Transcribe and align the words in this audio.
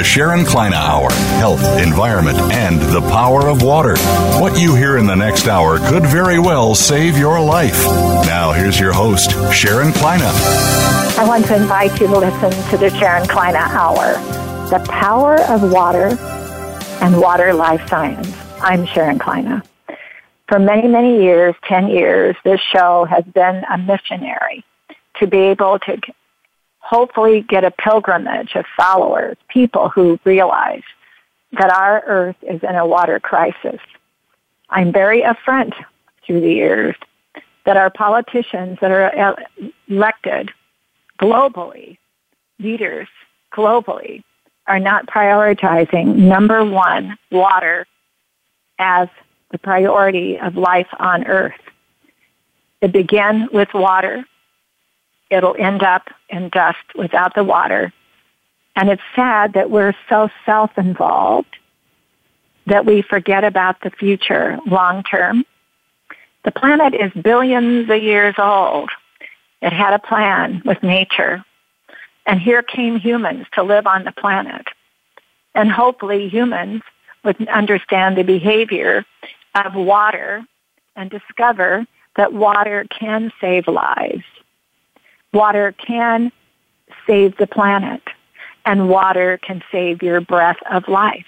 The 0.00 0.04
Sharon 0.04 0.46
Kleyne 0.46 0.72
Hour 0.72 1.10
Health, 1.12 1.62
Environment, 1.78 2.38
and 2.38 2.80
the 2.80 3.02
Power 3.02 3.48
of 3.48 3.60
Water. 3.60 3.98
What 4.40 4.58
you 4.58 4.74
hear 4.74 4.96
in 4.96 5.04
the 5.06 5.14
next 5.14 5.46
hour 5.46 5.78
could 5.78 6.06
very 6.06 6.38
well 6.38 6.74
save 6.74 7.18
your 7.18 7.38
life. 7.38 7.84
Now, 8.24 8.50
here's 8.52 8.80
your 8.80 8.94
host, 8.94 9.32
Sharon 9.52 9.92
Kleyne. 9.92 10.22
I 10.22 11.24
want 11.28 11.44
to 11.48 11.54
invite 11.54 12.00
you 12.00 12.06
to 12.06 12.18
listen 12.18 12.50
to 12.70 12.78
the 12.78 12.88
Sharon 12.98 13.28
Kleyne 13.28 13.56
Hour 13.56 14.14
The 14.70 14.82
Power 14.88 15.38
of 15.42 15.70
Water 15.70 16.16
and 17.02 17.20
Water 17.20 17.52
Life 17.52 17.86
Science. 17.86 18.34
I'm 18.62 18.86
Sharon 18.86 19.18
Kleyne. 19.18 19.62
For 20.48 20.58
many, 20.58 20.88
many 20.88 21.22
years, 21.22 21.54
10 21.68 21.88
years, 21.88 22.36
this 22.42 22.60
show 22.72 23.04
has 23.04 23.24
been 23.24 23.64
a 23.70 23.76
missionary 23.76 24.64
to 25.18 25.26
be 25.26 25.36
able 25.36 25.78
to 25.80 26.00
hopefully 26.80 27.42
get 27.42 27.64
a 27.64 27.70
pilgrimage 27.70 28.54
of 28.54 28.64
followers, 28.76 29.36
people 29.48 29.88
who 29.88 30.18
realize 30.24 30.82
that 31.52 31.70
our 31.70 32.02
earth 32.06 32.36
is 32.42 32.62
in 32.62 32.74
a 32.74 32.86
water 32.86 33.20
crisis. 33.20 33.80
I'm 34.68 34.92
very 34.92 35.22
upfront 35.22 35.74
through 36.24 36.40
the 36.40 36.52
years 36.52 36.96
that 37.64 37.76
our 37.76 37.90
politicians 37.90 38.78
that 38.80 38.90
are 38.90 39.36
elected 39.88 40.50
globally, 41.18 41.98
leaders 42.58 43.08
globally, 43.52 44.22
are 44.66 44.78
not 44.78 45.06
prioritizing 45.06 46.14
number 46.16 46.64
one, 46.64 47.18
water 47.30 47.86
as 48.78 49.08
the 49.50 49.58
priority 49.58 50.38
of 50.38 50.56
life 50.56 50.86
on 50.98 51.26
earth. 51.26 51.60
It 52.80 52.92
began 52.92 53.48
with 53.52 53.74
water 53.74 54.24
it'll 55.30 55.56
end 55.58 55.82
up 55.82 56.08
in 56.28 56.48
dust 56.48 56.78
without 56.94 57.34
the 57.34 57.44
water. 57.44 57.92
And 58.76 58.88
it's 58.88 59.02
sad 59.14 59.54
that 59.54 59.70
we're 59.70 59.94
so 60.08 60.28
self-involved 60.44 61.56
that 62.66 62.86
we 62.86 63.02
forget 63.02 63.44
about 63.44 63.80
the 63.80 63.90
future 63.90 64.58
long 64.66 65.02
term. 65.02 65.44
The 66.44 66.50
planet 66.50 66.94
is 66.94 67.12
billions 67.22 67.90
of 67.90 68.02
years 68.02 68.34
old. 68.38 68.90
It 69.60 69.72
had 69.72 69.92
a 69.92 69.98
plan 69.98 70.62
with 70.64 70.82
nature. 70.82 71.44
And 72.26 72.40
here 72.40 72.62
came 72.62 72.98
humans 72.98 73.46
to 73.54 73.62
live 73.62 73.86
on 73.86 74.04
the 74.04 74.12
planet. 74.12 74.66
And 75.54 75.70
hopefully 75.70 76.28
humans 76.28 76.82
would 77.24 77.48
understand 77.48 78.16
the 78.16 78.22
behavior 78.22 79.04
of 79.54 79.74
water 79.74 80.44
and 80.96 81.10
discover 81.10 81.86
that 82.16 82.32
water 82.32 82.86
can 82.88 83.32
save 83.40 83.66
lives 83.68 84.24
water 85.32 85.72
can 85.72 86.32
save 87.06 87.36
the 87.36 87.46
planet 87.46 88.02
and 88.64 88.88
water 88.88 89.38
can 89.38 89.62
save 89.70 90.02
your 90.02 90.20
breath 90.20 90.58
of 90.70 90.88
life. 90.88 91.26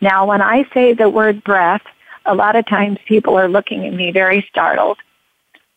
Now, 0.00 0.26
when 0.26 0.42
I 0.42 0.68
say 0.74 0.92
the 0.92 1.08
word 1.08 1.42
breath, 1.42 1.82
a 2.24 2.34
lot 2.34 2.56
of 2.56 2.66
times 2.66 2.98
people 3.06 3.38
are 3.38 3.48
looking 3.48 3.86
at 3.86 3.92
me 3.92 4.12
very 4.12 4.46
startled. 4.48 4.98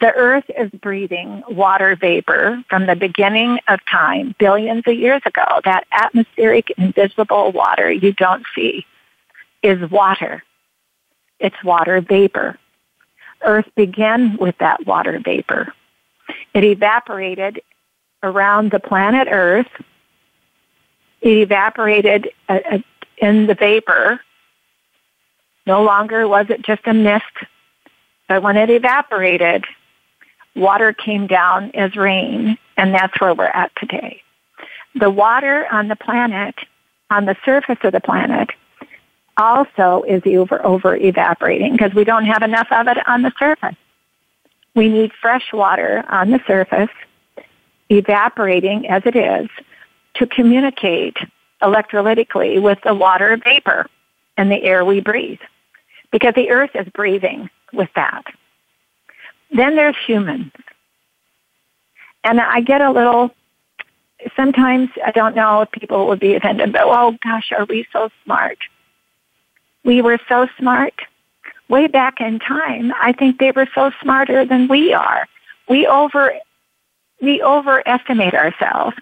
The 0.01 0.11
earth 0.13 0.49
is 0.57 0.69
breathing 0.71 1.43
water 1.47 1.95
vapor 1.95 2.63
from 2.69 2.87
the 2.87 2.95
beginning 2.95 3.59
of 3.67 3.79
time, 3.89 4.35
billions 4.39 4.83
of 4.87 4.95
years 4.95 5.21
ago. 5.25 5.61
That 5.63 5.85
atmospheric, 5.91 6.71
invisible 6.71 7.51
water 7.51 7.91
you 7.91 8.11
don't 8.13 8.43
see 8.55 8.85
is 9.61 9.89
water. 9.91 10.43
It's 11.39 11.63
water 11.63 12.01
vapor. 12.01 12.57
Earth 13.43 13.69
began 13.75 14.37
with 14.37 14.57
that 14.57 14.85
water 14.85 15.19
vapor. 15.23 15.73
It 16.53 16.63
evaporated 16.63 17.61
around 18.23 18.71
the 18.71 18.79
planet 18.79 19.27
Earth. 19.31 19.69
It 21.21 21.37
evaporated 21.37 22.29
uh, 22.49 22.59
uh, 22.71 22.77
in 23.17 23.47
the 23.47 23.55
vapor. 23.55 24.21
No 25.65 25.83
longer 25.83 26.27
was 26.27 26.47
it 26.49 26.63
just 26.63 26.81
a 26.85 26.93
mist, 26.93 27.25
but 28.27 28.41
when 28.41 28.57
it 28.57 28.69
evaporated, 28.69 29.65
water 30.55 30.93
came 30.93 31.27
down 31.27 31.71
as 31.75 31.95
rain, 31.95 32.57
and 32.77 32.93
that's 32.93 33.19
where 33.21 33.33
we're 33.33 33.45
at 33.45 33.71
today. 33.75 34.23
The 34.95 35.09
water 35.09 35.67
on 35.71 35.87
the 35.87 35.95
planet, 35.95 36.55
on 37.09 37.25
the 37.25 37.37
surface 37.45 37.77
of 37.83 37.93
the 37.93 38.01
planet, 38.01 38.49
also 39.37 40.03
is 40.07 40.21
over, 40.25 40.63
over 40.65 40.95
evaporating 40.95 41.73
because 41.73 41.93
we 41.93 42.03
don't 42.03 42.25
have 42.25 42.41
enough 42.41 42.67
of 42.71 42.87
it 42.87 42.97
on 43.07 43.21
the 43.21 43.31
surface. 43.39 43.75
We 44.75 44.87
need 44.87 45.11
fresh 45.21 45.51
water 45.53 46.03
on 46.07 46.31
the 46.31 46.39
surface, 46.47 46.89
evaporating 47.89 48.87
as 48.87 49.03
it 49.05 49.15
is, 49.15 49.49
to 50.15 50.27
communicate 50.27 51.17
electrolytically 51.61 52.61
with 52.61 52.79
the 52.83 52.93
water 52.93 53.37
vapor 53.43 53.87
and 54.37 54.49
the 54.49 54.61
air 54.63 54.83
we 54.85 55.01
breathe. 55.01 55.39
Because 56.11 56.33
the 56.35 56.49
earth 56.49 56.71
is 56.73 56.87
breathing 56.89 57.49
with 57.73 57.89
that. 57.95 58.23
Then 59.51 59.75
there's 59.75 59.95
humans. 60.05 60.51
And 62.23 62.39
I 62.39 62.61
get 62.61 62.81
a 62.81 62.91
little, 62.91 63.31
sometimes 64.35 64.89
I 65.05 65.11
don't 65.11 65.35
know 65.35 65.61
if 65.61 65.71
people 65.71 66.07
would 66.07 66.19
be 66.19 66.35
offended, 66.35 66.71
but 66.71 66.83
oh 66.83 67.17
gosh, 67.23 67.51
are 67.57 67.65
we 67.65 67.85
so 67.91 68.09
smart? 68.23 68.57
We 69.83 70.01
were 70.01 70.19
so 70.29 70.47
smart 70.59 70.93
way 71.71 71.87
back 71.87 72.19
in 72.19 72.37
time, 72.37 72.93
I 73.01 73.13
think 73.13 73.39
they 73.39 73.51
were 73.51 73.67
so 73.73 73.91
smarter 74.01 74.45
than 74.45 74.67
we 74.67 74.93
are. 74.93 75.27
We 75.67 75.87
over 75.87 76.33
we 77.21 77.41
overestimate 77.41 78.33
ourselves. 78.33 78.97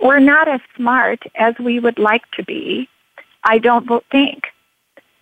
We're 0.00 0.18
not 0.18 0.46
as 0.48 0.60
smart 0.76 1.24
as 1.36 1.54
we 1.58 1.80
would 1.80 1.98
like 1.98 2.28
to 2.32 2.44
be. 2.44 2.88
I 3.42 3.58
don't 3.58 3.88
think 4.10 4.44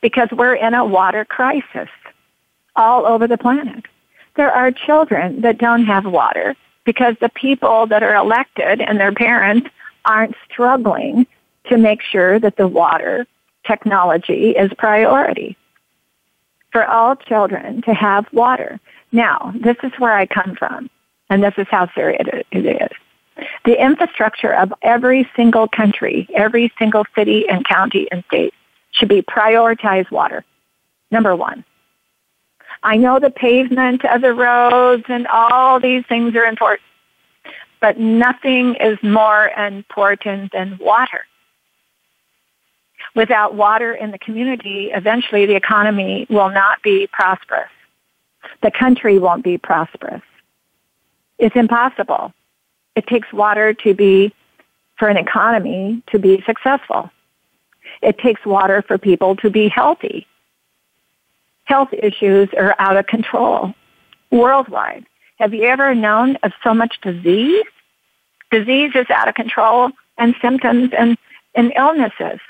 because 0.00 0.28
we're 0.32 0.54
in 0.54 0.75
a 0.75 0.84
water 0.84 1.25
crisis 1.25 1.88
all 2.75 3.06
over 3.06 3.26
the 3.26 3.38
planet. 3.38 3.84
There 4.34 4.50
are 4.50 4.72
children 4.72 5.43
that 5.43 5.59
don't 5.59 5.84
have 5.84 6.06
water 6.06 6.56
because 6.84 7.14
the 7.20 7.28
people 7.28 7.87
that 7.88 8.03
are 8.03 8.14
elected 8.14 8.81
and 8.81 8.99
their 8.99 9.12
parents 9.12 9.69
aren't 10.04 10.34
struggling 10.50 11.26
to 11.69 11.76
make 11.76 12.03
sure 12.03 12.41
that 12.41 12.56
the 12.56 12.66
water 12.66 13.26
technology 13.64 14.50
is 14.50 14.72
priority 14.78 15.56
for 16.72 16.86
all 16.86 17.14
children 17.14 17.82
to 17.82 17.94
have 17.94 18.26
water. 18.32 18.80
Now, 19.12 19.52
this 19.54 19.76
is 19.82 19.92
where 19.98 20.16
I 20.16 20.26
come 20.26 20.56
from, 20.56 20.90
and 21.28 21.42
this 21.42 21.54
is 21.58 21.66
how 21.70 21.92
serious 21.94 22.26
it 22.50 22.66
is. 22.66 23.46
The 23.64 23.80
infrastructure 23.82 24.52
of 24.52 24.72
every 24.82 25.28
single 25.36 25.68
country, 25.68 26.28
every 26.34 26.72
single 26.78 27.04
city 27.14 27.48
and 27.48 27.66
county 27.66 28.10
and 28.10 28.24
state 28.24 28.54
should 28.90 29.08
be 29.08 29.22
prioritize 29.22 30.10
water. 30.10 30.44
Number 31.10 31.36
one. 31.36 31.64
I 32.82 32.96
know 32.96 33.20
the 33.20 33.30
pavement 33.30 34.04
of 34.04 34.22
the 34.22 34.34
roads 34.34 35.04
and 35.08 35.26
all 35.28 35.78
these 35.78 36.04
things 36.06 36.34
are 36.34 36.44
important, 36.44 36.82
but 37.80 37.98
nothing 37.98 38.75
is 38.76 38.98
more 39.02 39.48
important 39.50 40.52
than 40.52 40.78
water 40.78 41.20
without 43.14 43.55
water 43.55 43.93
in 43.93 44.11
the 44.11 44.19
community, 44.19 44.91
eventually 44.93 45.47
the 45.47 45.55
economy 45.55 46.26
will 46.31 46.50
not 46.50 46.82
be 46.82 47.06
prosperous. 47.12 47.70
The 48.62 48.70
country 48.70 49.19
won't 49.19 49.44
be 49.44 49.59
prosperous. 49.59 50.23
It's 51.38 51.56
impossible. 51.56 52.32
It 52.97 53.06
takes 53.06 53.32
water 53.32 53.75
to 53.75 53.94
be, 53.94 54.35
for 54.99 55.09
an 55.09 55.17
economy 55.17 56.03
to 56.12 56.19
be 56.19 56.43
successful. 56.47 57.11
It 58.00 58.19
takes 58.19 58.44
water 58.44 58.82
for 58.82 58.99
people 58.99 59.37
to 59.37 59.50
be 59.50 59.69
healthy. 59.69 60.26
Health 61.64 61.93
issues 61.93 62.49
are 62.56 62.75
out 62.79 62.97
of 62.97 63.06
control 63.06 63.75
worldwide. 64.31 65.05
Have 65.38 65.55
you 65.55 65.64
ever 65.64 65.94
known 65.94 66.37
of 66.43 66.53
so 66.64 66.75
much 66.75 67.00
disease? 67.03 67.64
Disease 68.50 68.93
is 68.94 69.06
out 69.11 69.29
of 69.29 69.35
control 69.35 69.91
and 70.19 70.35
symptoms 70.41 70.91
and 70.97 71.17
in 71.55 71.73
illnesses. 71.73 72.41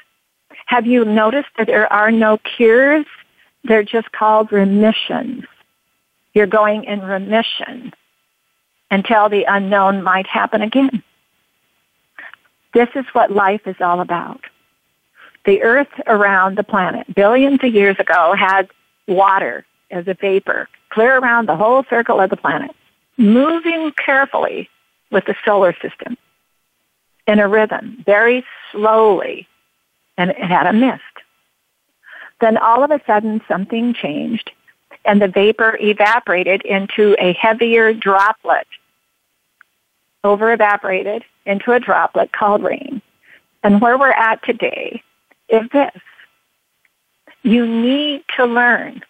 Have 0.73 0.87
you 0.87 1.05
noticed 1.05 1.51
that 1.59 1.67
there 1.67 1.93
are 1.93 2.11
no 2.11 2.39
cures? 2.39 3.05
They're 3.63 3.83
just 3.83 4.11
called 4.11 4.51
remissions. 4.51 5.45
You're 6.33 6.47
going 6.47 6.85
in 6.85 7.03
remission 7.03 7.93
until 8.91 9.29
the 9.29 9.45
unknown 9.47 10.03
might 10.03 10.27
happen 10.27 10.63
again. 10.63 11.03
This 12.73 12.89
is 12.95 13.05
what 13.13 13.31
life 13.31 13.67
is 13.67 13.77
all 13.81 14.01
about. 14.01 14.41
The 15.45 15.63
earth 15.63 15.93
around 16.07 16.57
the 16.57 16.65
planet 16.65 17.15
billions 17.15 17.61
of 17.63 17.75
years 17.75 17.99
ago 17.99 18.35
had 18.35 18.71
water 19.07 19.67
as 19.91 20.09
a 20.09 20.15
vapor 20.15 20.71
clear 20.89 21.19
around 21.19 21.51
the 21.51 21.57
whole 21.57 21.85
circle 21.91 22.19
of 22.19 22.31
the 22.31 22.37
planet, 22.39 22.75
moving 23.19 23.93
carefully 24.03 24.71
with 25.11 25.27
the 25.27 25.35
solar 25.45 25.75
system 25.83 26.17
in 27.27 27.41
a 27.41 27.47
rhythm, 27.47 28.03
very 28.07 28.43
slowly, 28.71 29.47
and 30.23 30.31
it 30.31 30.37
had 30.39 30.69
a 30.69 30.73
mist. 30.73 31.03
Then 32.41 32.57
all 32.57 32.85
of 32.85 32.93
a 32.93 33.01
sudden 33.07 33.41
something 33.49 33.93
changed 33.93 34.53
and 35.05 35.21
the 35.21 35.27
vapor 35.27 35.77
evaporated 35.81 36.63
into 36.63 37.17
a 37.19 37.33
heavier 37.33 37.93
droplet, 37.93 38.69
over 40.23 40.53
evaporated 40.53 41.25
into 41.45 41.73
a 41.73 41.81
droplet 41.81 42.31
called 42.31 42.63
rain. 42.63 43.03
And 43.65 43.81
where 43.81 43.99
we're 43.99 44.13
at 44.13 44.45
today 44.45 45.03
is 45.49 45.69
this. 45.73 46.01
You 47.43 47.67
need 47.67 48.23
to 48.37 48.45
learn 48.45 49.03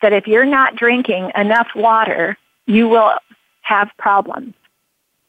that 0.00 0.14
if 0.14 0.26
you're 0.26 0.46
not 0.46 0.76
drinking 0.76 1.30
enough 1.36 1.68
water, 1.76 2.38
you 2.64 2.88
will 2.88 3.12
have 3.60 3.90
problems. 3.98 4.54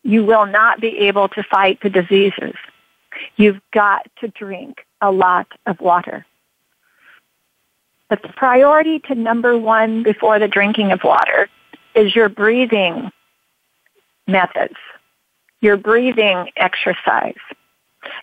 You 0.03 0.23
will 0.23 0.45
not 0.45 0.79
be 0.79 0.97
able 0.99 1.27
to 1.29 1.43
fight 1.43 1.81
the 1.81 1.89
diseases. 1.89 2.55
You've 3.35 3.59
got 3.73 4.07
to 4.21 4.29
drink 4.29 4.85
a 5.05 5.11
lot 5.11 5.47
of 5.65 5.79
water. 5.79 6.25
But 8.09 8.21
the 8.21 8.29
priority 8.29 8.99
to 8.99 9.15
number 9.15 9.57
one 9.57 10.03
before 10.03 10.39
the 10.39 10.47
drinking 10.47 10.91
of 10.91 11.03
water 11.03 11.47
is 11.93 12.15
your 12.15 12.29
breathing 12.29 13.11
methods, 14.27 14.75
your 15.61 15.77
breathing 15.77 16.49
exercise. 16.57 17.35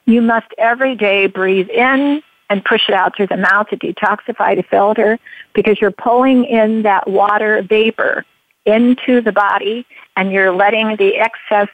You 0.04 0.22
must 0.22 0.48
every 0.58 0.94
day 0.94 1.26
breathe 1.26 1.68
in 1.68 2.22
and 2.50 2.64
push 2.64 2.88
it 2.88 2.94
out 2.94 3.16
through 3.16 3.28
the 3.28 3.36
mouth 3.36 3.68
to 3.68 3.76
detoxify, 3.76 4.56
the 4.56 4.62
filter, 4.62 5.18
because 5.54 5.80
you're 5.80 5.90
pulling 5.90 6.44
in 6.44 6.82
that 6.82 7.08
water 7.08 7.62
vapor 7.62 8.24
into 8.66 9.20
the 9.20 9.32
body 9.32 9.86
and 10.16 10.32
you're 10.32 10.52
letting 10.52 10.96
the 10.96 11.16
excess 11.16 11.68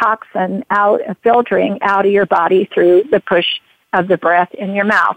toxin 0.00 0.64
out, 0.70 1.00
filtering 1.22 1.80
out 1.82 2.06
of 2.06 2.12
your 2.12 2.26
body 2.26 2.68
through 2.72 3.04
the 3.10 3.20
push 3.20 3.60
of 3.92 4.08
the 4.08 4.18
breath 4.18 4.52
in 4.54 4.74
your 4.74 4.84
mouth 4.84 5.16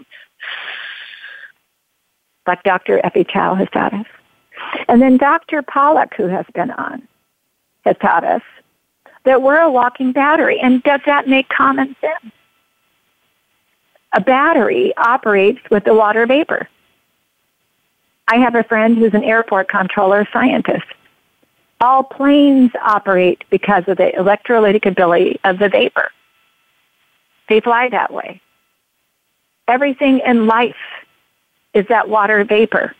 like 2.46 2.62
Dr. 2.62 3.04
Effie 3.04 3.24
Chow 3.24 3.54
has 3.54 3.68
taught 3.70 3.92
us. 3.92 4.06
And 4.88 5.02
then 5.02 5.16
Dr. 5.16 5.62
Pollack, 5.62 6.14
who 6.16 6.26
has 6.28 6.46
been 6.54 6.70
on, 6.70 7.06
has 7.84 7.96
taught 8.00 8.24
us 8.24 8.42
that 9.24 9.42
we're 9.42 9.60
a 9.60 9.70
walking 9.70 10.12
battery. 10.12 10.60
And 10.60 10.82
does 10.82 11.00
that 11.06 11.28
make 11.28 11.48
common 11.48 11.96
sense? 12.00 12.32
A 14.12 14.20
battery 14.20 14.96
operates 14.96 15.60
with 15.70 15.84
the 15.84 15.94
water 15.94 16.26
vapor. 16.26 16.68
I 18.28 18.36
have 18.36 18.54
a 18.54 18.64
friend 18.64 18.96
who's 18.96 19.14
an 19.14 19.24
airport 19.24 19.68
controller 19.68 20.26
scientist. 20.32 20.86
All 21.80 22.02
planes 22.02 22.70
operate 22.82 23.44
because 23.50 23.84
of 23.88 23.98
the 23.98 24.12
electrolytic 24.16 24.86
ability 24.86 25.38
of 25.44 25.58
the 25.58 25.68
vapor. 25.68 26.10
They 27.48 27.60
fly 27.60 27.88
that 27.90 28.12
way. 28.12 28.40
Everything 29.68 30.20
in 30.24 30.46
life 30.46 30.76
is 31.74 31.86
that 31.88 32.08
water 32.08 32.44
vapor. 32.44 32.94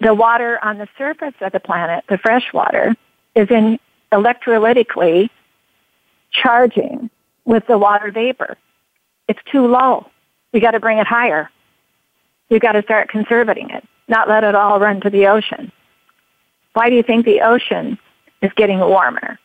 The 0.00 0.14
water 0.14 0.58
on 0.62 0.78
the 0.78 0.88
surface 0.96 1.34
of 1.40 1.52
the 1.52 1.60
planet, 1.60 2.04
the 2.08 2.18
fresh 2.18 2.52
water, 2.52 2.94
is 3.34 3.50
in 3.50 3.78
electrolytically 4.12 5.30
charging 6.30 7.10
with 7.44 7.66
the 7.66 7.78
water 7.78 8.10
vapor. 8.10 8.56
It's 9.28 9.40
too 9.50 9.66
low. 9.66 10.06
We 10.52 10.60
got 10.60 10.72
to 10.72 10.80
bring 10.80 10.98
it 10.98 11.06
higher. 11.06 11.50
We've 12.48 12.60
got 12.60 12.72
to 12.72 12.82
start 12.82 13.08
conserving 13.08 13.70
it, 13.70 13.84
not 14.08 14.28
let 14.28 14.44
it 14.44 14.54
all 14.54 14.78
run 14.78 15.00
to 15.00 15.10
the 15.10 15.26
ocean. 15.26 15.72
Why 16.74 16.90
do 16.90 16.96
you 16.96 17.02
think 17.02 17.24
the 17.24 17.40
ocean 17.40 17.98
is 18.42 18.52
getting 18.54 18.78
warmer? 18.78 19.38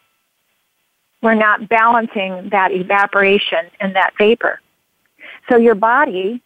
We're 1.22 1.34
not 1.34 1.70
balancing 1.70 2.50
that 2.50 2.72
evaporation 2.72 3.68
and 3.80 3.96
that 3.96 4.14
vapor. 4.18 4.60
So 5.50 5.58
your 5.58 5.76
body 5.76 6.42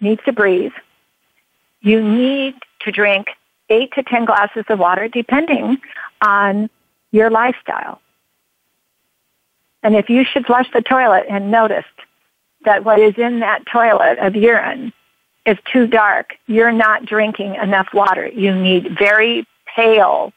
needs 0.00 0.22
to 0.24 0.32
breathe. 0.32 0.72
You 1.80 2.02
need 2.02 2.54
to 2.80 2.92
drink 2.92 3.28
eight 3.68 3.92
to 3.92 4.02
10 4.02 4.24
glasses 4.24 4.64
of 4.68 4.78
water 4.78 5.08
depending 5.08 5.78
on 6.22 6.70
your 7.10 7.30
lifestyle. 7.30 8.00
And 9.82 9.94
if 9.94 10.08
you 10.10 10.24
should 10.24 10.46
flush 10.46 10.66
the 10.72 10.82
toilet 10.82 11.26
and 11.28 11.50
noticed 11.50 11.86
that 12.64 12.84
what 12.84 12.98
is 12.98 13.14
in 13.16 13.40
that 13.40 13.64
toilet 13.66 14.18
of 14.18 14.34
urine 14.34 14.92
is 15.46 15.56
too 15.72 15.86
dark, 15.86 16.34
you're 16.46 16.72
not 16.72 17.06
drinking 17.06 17.54
enough 17.54 17.88
water. 17.94 18.26
You 18.26 18.54
need 18.54 18.98
very 18.98 19.46
pale 19.74 20.32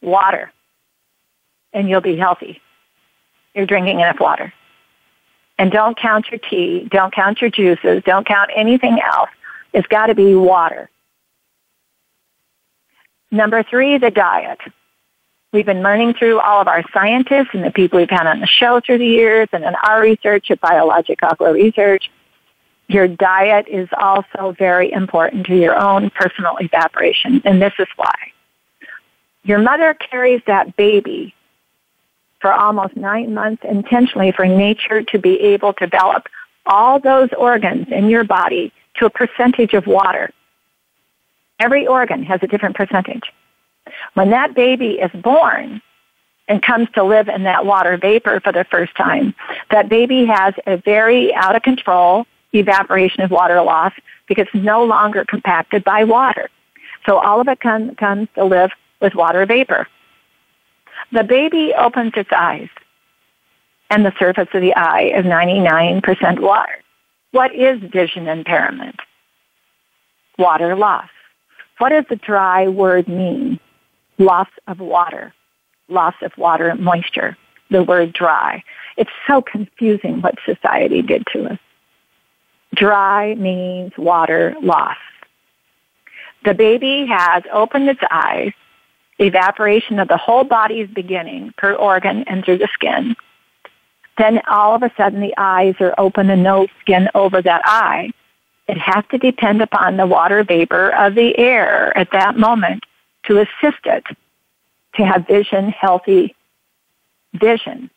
water 0.00 0.52
and 1.72 1.88
you'll 1.88 2.00
be 2.00 2.16
healthy. 2.16 2.60
You're 3.54 3.66
drinking 3.66 4.00
enough 4.00 4.20
water. 4.20 4.52
And 5.62 5.70
don't 5.70 5.96
count 5.96 6.28
your 6.28 6.40
tea, 6.40 6.88
don't 6.90 7.14
count 7.14 7.40
your 7.40 7.48
juices, 7.48 8.02
don't 8.04 8.26
count 8.26 8.50
anything 8.52 8.98
else. 9.00 9.30
It's 9.72 9.86
got 9.86 10.06
to 10.06 10.14
be 10.16 10.34
water. 10.34 10.90
Number 13.30 13.62
three, 13.62 13.96
the 13.96 14.10
diet. 14.10 14.58
We've 15.52 15.64
been 15.64 15.84
learning 15.84 16.14
through 16.14 16.40
all 16.40 16.60
of 16.60 16.66
our 16.66 16.82
scientists 16.92 17.50
and 17.52 17.62
the 17.62 17.70
people 17.70 18.00
we've 18.00 18.10
had 18.10 18.26
on 18.26 18.40
the 18.40 18.48
show 18.48 18.80
through 18.80 18.98
the 18.98 19.06
years 19.06 19.48
and 19.52 19.62
in 19.62 19.76
our 19.76 20.00
research 20.00 20.50
at 20.50 20.60
Biologic 20.60 21.22
Aqua 21.22 21.52
Research. 21.52 22.10
Your 22.88 23.06
diet 23.06 23.68
is 23.68 23.88
also 23.96 24.56
very 24.58 24.90
important 24.90 25.46
to 25.46 25.56
your 25.56 25.76
own 25.76 26.10
personal 26.10 26.56
evaporation, 26.56 27.40
and 27.44 27.62
this 27.62 27.74
is 27.78 27.86
why. 27.94 28.32
Your 29.44 29.60
mother 29.60 29.94
carries 29.94 30.42
that 30.48 30.74
baby 30.74 31.36
for 32.42 32.52
almost 32.52 32.94
nine 32.96 33.32
months 33.32 33.62
intentionally 33.64 34.32
for 34.32 34.44
nature 34.44 35.02
to 35.04 35.18
be 35.18 35.40
able 35.40 35.72
to 35.74 35.86
develop 35.86 36.26
all 36.66 36.98
those 37.00 37.30
organs 37.38 37.86
in 37.90 38.10
your 38.10 38.24
body 38.24 38.72
to 38.96 39.06
a 39.06 39.10
percentage 39.10 39.72
of 39.72 39.86
water. 39.86 40.30
Every 41.58 41.86
organ 41.86 42.24
has 42.24 42.40
a 42.42 42.48
different 42.48 42.76
percentage. 42.76 43.32
When 44.14 44.30
that 44.30 44.54
baby 44.54 44.98
is 44.98 45.10
born 45.12 45.80
and 46.48 46.62
comes 46.62 46.88
to 46.94 47.04
live 47.04 47.28
in 47.28 47.44
that 47.44 47.64
water 47.64 47.96
vapor 47.96 48.40
for 48.40 48.52
the 48.52 48.64
first 48.64 48.94
time, 48.96 49.34
that 49.70 49.88
baby 49.88 50.26
has 50.26 50.54
a 50.66 50.76
very 50.76 51.32
out 51.34 51.56
of 51.56 51.62
control 51.62 52.26
evaporation 52.52 53.22
of 53.22 53.30
water 53.30 53.62
loss 53.62 53.92
because 54.26 54.46
it's 54.52 54.64
no 54.64 54.84
longer 54.84 55.24
compacted 55.24 55.84
by 55.84 56.04
water. 56.04 56.50
So 57.06 57.18
all 57.18 57.40
of 57.40 57.48
it 57.48 57.60
com- 57.60 57.94
comes 57.94 58.28
to 58.34 58.44
live 58.44 58.70
with 59.00 59.14
water 59.14 59.46
vapor. 59.46 59.88
The 61.12 61.24
baby 61.24 61.74
opens 61.78 62.12
its 62.16 62.30
eyes, 62.34 62.70
and 63.90 64.04
the 64.04 64.14
surface 64.18 64.48
of 64.54 64.62
the 64.62 64.74
eye 64.74 65.12
is 65.14 65.26
99% 65.26 66.40
water. 66.40 66.82
What 67.32 67.54
is 67.54 67.80
vision 67.80 68.28
impairment? 68.28 68.96
Water 70.38 70.74
loss. 70.74 71.10
What 71.76 71.90
does 71.90 72.06
the 72.08 72.16
dry 72.16 72.68
word 72.68 73.08
mean? 73.08 73.60
Loss 74.16 74.48
of 74.66 74.80
water. 74.80 75.34
Loss 75.88 76.14
of 76.22 76.32
water 76.38 76.74
moisture. 76.76 77.36
The 77.70 77.82
word 77.82 78.14
dry. 78.14 78.64
It's 78.96 79.10
so 79.26 79.42
confusing 79.42 80.22
what 80.22 80.36
society 80.46 81.02
did 81.02 81.26
to 81.34 81.52
us. 81.52 81.58
Dry 82.74 83.34
means 83.34 83.92
water 83.98 84.56
loss. 84.62 84.96
The 86.44 86.54
baby 86.54 87.06
has 87.06 87.42
opened 87.52 87.88
its 87.88 88.00
eyes 88.10 88.52
evaporation 89.18 89.98
of 89.98 90.08
the 90.08 90.16
whole 90.16 90.44
body 90.44 90.80
is 90.80 90.90
beginning 90.90 91.52
per 91.56 91.74
organ 91.74 92.24
and 92.24 92.44
through 92.44 92.58
the 92.58 92.68
skin. 92.74 93.14
Then 94.18 94.40
all 94.48 94.74
of 94.74 94.82
a 94.82 94.92
sudden 94.96 95.20
the 95.20 95.34
eyes 95.36 95.74
are 95.80 95.94
open 95.98 96.30
and 96.30 96.42
no 96.42 96.66
skin 96.80 97.08
over 97.14 97.40
that 97.42 97.62
eye. 97.64 98.10
It 98.68 98.78
has 98.78 99.04
to 99.10 99.18
depend 99.18 99.62
upon 99.62 99.96
the 99.96 100.06
water 100.06 100.44
vapor 100.44 100.90
of 100.90 101.14
the 101.14 101.36
air 101.38 101.96
at 101.96 102.10
that 102.12 102.36
moment 102.36 102.84
to 103.24 103.38
assist 103.38 103.84
it 103.84 104.04
to 104.96 105.06
have 105.06 105.26
vision, 105.26 105.70
healthy 105.70 106.34
vision. 107.34 107.90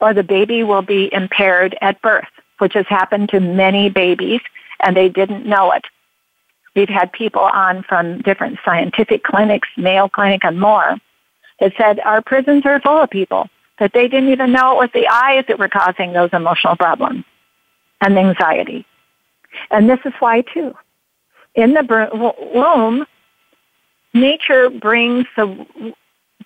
Or 0.00 0.14
the 0.14 0.22
baby 0.22 0.62
will 0.62 0.82
be 0.82 1.12
impaired 1.12 1.76
at 1.80 2.00
birth, 2.00 2.28
which 2.58 2.74
has 2.74 2.86
happened 2.86 3.30
to 3.30 3.40
many 3.40 3.90
babies 3.90 4.40
and 4.80 4.96
they 4.96 5.08
didn't 5.08 5.44
know 5.44 5.72
it. 5.72 5.84
We've 6.74 6.88
had 6.88 7.12
people 7.12 7.42
on 7.42 7.82
from 7.82 8.20
different 8.22 8.58
scientific 8.64 9.24
clinics, 9.24 9.68
Mayo 9.76 10.08
Clinic 10.08 10.44
and 10.44 10.60
more, 10.60 10.96
that 11.60 11.72
said 11.76 12.00
our 12.00 12.22
prisons 12.22 12.64
are 12.66 12.80
full 12.80 12.98
of 12.98 13.10
people 13.10 13.48
that 13.78 13.92
they 13.92 14.08
didn't 14.08 14.30
even 14.30 14.52
know 14.52 14.72
it 14.72 14.84
was 14.84 14.90
the 14.92 15.08
eyes 15.08 15.44
that 15.48 15.58
were 15.58 15.68
causing 15.68 16.12
those 16.12 16.30
emotional 16.32 16.76
problems 16.76 17.24
and 18.00 18.18
anxiety. 18.18 18.84
And 19.70 19.88
this 19.88 20.00
is 20.04 20.12
why, 20.18 20.42
too. 20.42 20.74
In 21.54 21.74
the 21.74 22.38
womb, 22.54 23.06
nature 24.14 24.70
brings 24.70 25.26
the 25.36 25.94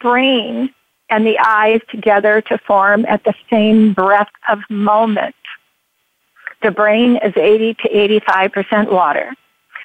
brain 0.01 0.73
and 1.11 1.27
the 1.27 1.39
eyes 1.39 1.81
together 1.91 2.41
to 2.41 2.59
form 2.59 3.05
at 3.07 3.25
the 3.25 3.35
same 3.51 3.93
breath 3.93 4.31
of 4.49 4.61
moment. 4.71 5.35
The 6.63 6.71
brain 6.71 7.17
is 7.17 7.37
80 7.37 7.75
to 7.75 8.21
85% 8.23 8.91
water. 8.91 9.35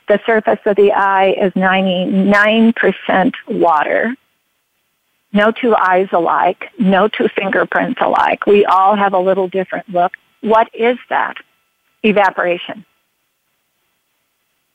The 0.07 0.19
surface 0.25 0.59
of 0.65 0.75
the 0.77 0.93
eye 0.93 1.35
is 1.39 1.51
99% 1.53 3.33
water. 3.47 4.15
No 5.33 5.51
two 5.51 5.75
eyes 5.75 6.07
alike, 6.13 6.71
no 6.79 7.09
two 7.09 7.27
fingerprints 7.27 7.99
alike. 8.01 8.45
We 8.45 8.65
all 8.65 8.95
have 8.95 9.13
a 9.13 9.19
little 9.19 9.49
different 9.49 9.89
look. 9.89 10.13
What 10.41 10.69
is 10.73 10.97
that? 11.09 11.35
Evaporation. 12.03 12.85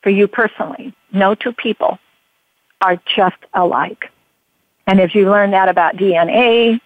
For 0.03 0.11
you 0.11 0.29
personally, 0.29 0.95
no 1.13 1.35
two 1.35 1.53
people 1.53 1.99
are 2.81 3.01
just 3.17 3.37
alike. 3.55 4.11
And 4.87 5.01
if 5.01 5.15
you 5.15 5.31
learn 5.31 5.53
that 5.53 5.69
about 5.69 5.97
DNA, 5.97 6.81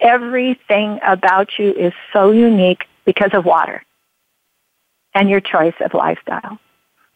everything 0.00 1.00
about 1.04 1.50
you 1.58 1.72
is 1.72 1.92
so 2.12 2.30
unique 2.30 2.84
because 3.04 3.30
of 3.34 3.44
water 3.44 3.84
and 5.14 5.28
your 5.28 5.40
choice 5.40 5.74
of 5.80 5.92
lifestyle. 5.92 6.58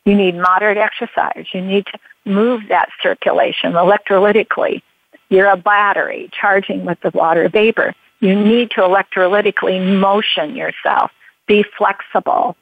You 0.07 0.15
need 0.15 0.37
moderate 0.37 0.79
exercise. 0.79 1.47
You 1.53 1.61
need 1.61 1.85
to 1.87 1.99
move 2.25 2.69
that 2.69 2.89
circulation 3.03 3.73
electrolytically. 3.73 4.81
You're 5.29 5.51
a 5.51 5.57
battery 5.57 6.31
charging 6.33 6.85
with 6.85 7.01
the 7.01 7.11
water 7.11 7.49
vapor. 7.49 7.93
You 8.21 8.35
need 8.37 8.71
to 8.71 8.83
electrolytically 8.83 9.99
motion 10.01 10.55
yourself. 10.55 11.11
Be 11.49 11.65
flexible. 11.77 12.57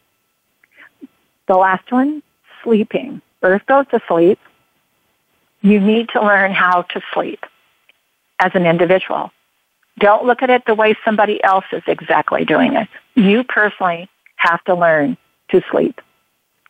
The 1.47 1.55
last 1.57 1.93
one, 1.93 2.23
sleeping. 2.63 3.21
Earth 3.43 3.63
goes 3.67 3.87
to 3.91 4.01
sleep. 4.09 4.39
You 5.61 5.81
need 5.81 6.09
to 6.15 6.23
learn 6.23 6.53
how 6.53 6.83
to 6.83 7.01
sleep 7.13 7.45
as 8.39 8.53
an 8.55 8.65
individual. 8.65 9.31
Don't 9.99 10.25
look 10.25 10.43
at 10.43 10.49
it 10.49 10.65
the 10.67 10.75
way 10.75 10.97
somebody 11.05 11.45
else 11.45 11.67
is 11.73 11.83
exactly 11.87 12.47
doing 12.47 12.75
it. 12.75 12.89
You 13.15 13.45
personally 13.45 14.09
have 14.37 14.65
to 14.65 14.75
learn 14.75 15.19
to 15.51 15.63
sleep. 15.71 16.01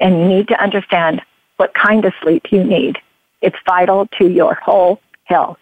And 0.01 0.19
you 0.19 0.29
need 0.29 0.49
to 0.49 0.63
understand 0.63 1.23
what 1.57 1.73
kind 1.75 2.05
of 2.05 2.13
sleep 2.23 2.51
you 2.51 2.65
need. 2.65 2.99
It's 3.41 3.57
vital 3.67 4.07
to 4.19 4.29
your 4.29 4.55
whole 4.55 5.01
health. 5.25 5.59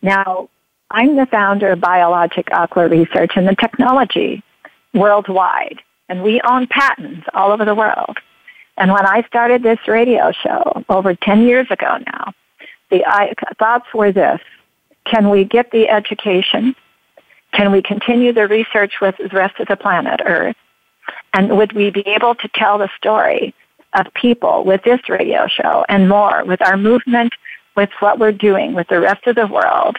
Now, 0.00 0.48
I'm 0.90 1.16
the 1.16 1.26
founder 1.26 1.70
of 1.70 1.80
Biologic 1.80 2.50
Aqua 2.52 2.88
Research 2.88 3.32
and 3.36 3.48
the 3.48 3.54
technology 3.54 4.42
worldwide, 4.94 5.80
and 6.08 6.22
we 6.22 6.40
own 6.42 6.66
patents 6.66 7.26
all 7.34 7.50
over 7.52 7.64
the 7.64 7.74
world. 7.74 8.18
And 8.76 8.90
when 8.90 9.06
I 9.06 9.22
started 9.26 9.62
this 9.62 9.78
radio 9.86 10.32
show 10.32 10.84
over 10.88 11.14
10 11.14 11.46
years 11.46 11.66
ago 11.70 11.98
now, 12.06 12.34
the 12.90 13.02
thoughts 13.58 13.86
were 13.94 14.12
this 14.12 14.40
can 15.04 15.30
we 15.30 15.44
get 15.44 15.70
the 15.72 15.88
education? 15.88 16.76
Can 17.52 17.72
we 17.72 17.82
continue 17.82 18.32
the 18.32 18.46
research 18.46 18.94
with 19.00 19.16
the 19.18 19.36
rest 19.36 19.58
of 19.58 19.68
the 19.68 19.76
planet 19.76 20.20
Earth? 20.24 20.56
And 21.34 21.56
would 21.56 21.72
we 21.72 21.90
be 21.90 22.06
able 22.06 22.34
to 22.36 22.48
tell 22.54 22.78
the 22.78 22.90
story 22.96 23.54
of 23.94 24.06
people 24.14 24.64
with 24.64 24.82
this 24.84 25.00
radio 25.08 25.46
show 25.46 25.84
and 25.88 26.08
more 26.08 26.44
with 26.44 26.62
our 26.62 26.76
movement, 26.76 27.32
with 27.76 27.90
what 28.00 28.18
we're 28.18 28.32
doing 28.32 28.74
with 28.74 28.88
the 28.88 29.00
rest 29.00 29.26
of 29.26 29.36
the 29.36 29.46
world, 29.46 29.98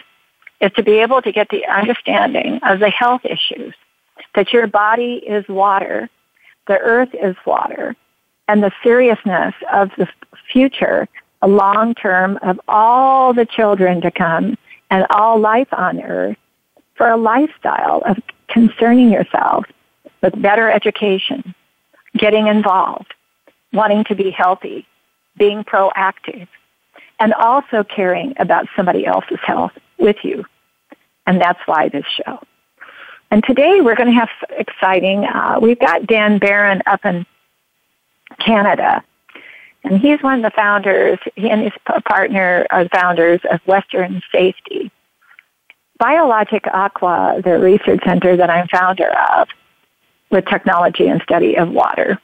is 0.60 0.72
to 0.72 0.82
be 0.82 0.98
able 0.98 1.22
to 1.22 1.32
get 1.32 1.48
the 1.50 1.64
understanding 1.66 2.60
of 2.62 2.78
the 2.80 2.90
health 2.90 3.22
issues 3.24 3.74
that 4.34 4.52
your 4.52 4.66
body 4.66 5.22
is 5.26 5.46
water, 5.48 6.08
the 6.66 6.78
earth 6.78 7.10
is 7.14 7.36
water, 7.44 7.94
and 8.48 8.62
the 8.62 8.72
seriousness 8.82 9.54
of 9.72 9.90
the 9.96 10.08
future, 10.52 11.08
a 11.42 11.48
long 11.48 11.94
term 11.94 12.38
of 12.42 12.60
all 12.68 13.32
the 13.32 13.46
children 13.46 14.00
to 14.00 14.10
come 14.10 14.56
and 14.90 15.06
all 15.10 15.38
life 15.38 15.68
on 15.72 16.00
earth 16.00 16.36
for 16.94 17.08
a 17.08 17.16
lifestyle 17.16 18.02
of 18.06 18.16
concerning 18.48 19.10
yourself 19.10 19.64
with 20.24 20.40
better 20.40 20.70
education, 20.70 21.54
getting 22.16 22.46
involved, 22.46 23.12
wanting 23.74 24.04
to 24.04 24.14
be 24.14 24.30
healthy, 24.30 24.86
being 25.36 25.62
proactive, 25.64 26.48
and 27.20 27.34
also 27.34 27.84
caring 27.84 28.32
about 28.38 28.66
somebody 28.74 29.04
else's 29.04 29.38
health 29.44 29.72
with 29.98 30.16
you. 30.22 30.44
And 31.26 31.40
that's 31.40 31.60
why 31.66 31.90
this 31.90 32.06
show. 32.06 32.40
And 33.30 33.44
today 33.44 33.82
we're 33.82 33.96
going 33.96 34.12
to 34.12 34.18
have 34.18 34.30
exciting, 34.50 35.24
uh, 35.24 35.58
we've 35.60 35.78
got 35.78 36.06
Dan 36.06 36.38
Barron 36.38 36.82
up 36.86 37.04
in 37.04 37.26
Canada. 38.38 39.04
And 39.82 40.00
he's 40.00 40.22
one 40.22 40.42
of 40.42 40.50
the 40.50 40.56
founders, 40.56 41.18
he 41.36 41.50
and 41.50 41.60
his 41.60 41.72
partner 42.08 42.66
are 42.70 42.84
the 42.84 42.90
founders 42.90 43.40
of 43.50 43.60
Western 43.66 44.22
Safety. 44.32 44.90
Biologic 45.98 46.66
Aqua, 46.66 47.42
the 47.44 47.58
research 47.58 48.00
center 48.04 48.36
that 48.36 48.48
I'm 48.48 48.68
founder 48.68 49.10
of, 49.10 49.48
with 50.34 50.44
technology 50.46 51.06
and 51.06 51.22
study 51.22 51.56
of 51.56 51.70
water. 51.70 52.20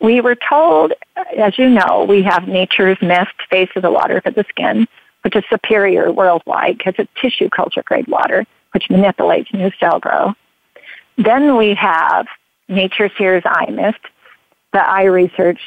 We 0.00 0.20
were 0.20 0.36
told, 0.36 0.92
as 1.38 1.56
you 1.56 1.70
know, 1.70 2.04
we 2.06 2.22
have 2.22 2.46
nature's 2.46 2.98
mist 3.00 3.32
face 3.48 3.70
of 3.76 3.82
the 3.82 3.90
water 3.90 4.20
for 4.20 4.30
the 4.30 4.44
skin, 4.50 4.86
which 5.22 5.34
is 5.34 5.44
superior 5.48 6.12
worldwide 6.12 6.76
because 6.76 6.94
it's 6.98 7.10
tissue 7.18 7.48
culture 7.48 7.82
grade 7.82 8.08
water, 8.08 8.44
which 8.72 8.90
manipulates 8.90 9.50
new 9.54 9.70
cell 9.80 9.98
growth. 9.98 10.34
Then 11.16 11.56
we 11.56 11.74
have 11.74 12.26
Nature's 12.68 13.12
Tears 13.16 13.42
Eye 13.46 13.70
Mist, 13.70 14.00
the 14.72 14.86
eye 14.86 15.04
research 15.04 15.60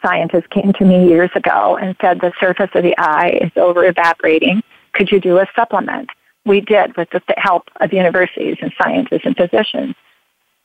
scientist 0.00 0.48
came 0.50 0.72
to 0.72 0.84
me 0.84 1.08
years 1.08 1.30
ago 1.34 1.76
and 1.76 1.96
said 2.00 2.20
the 2.20 2.32
surface 2.40 2.70
of 2.74 2.82
the 2.84 2.96
eye 2.96 3.38
is 3.42 3.50
over 3.56 3.84
evaporating. 3.84 4.62
Could 4.92 5.10
you 5.10 5.20
do 5.20 5.38
a 5.38 5.46
supplement? 5.54 6.08
We 6.46 6.60
did 6.60 6.96
with 6.96 7.10
the 7.10 7.22
help 7.36 7.64
of 7.80 7.92
universities 7.92 8.56
and 8.62 8.72
scientists 8.80 9.24
and 9.24 9.36
physicians. 9.36 9.94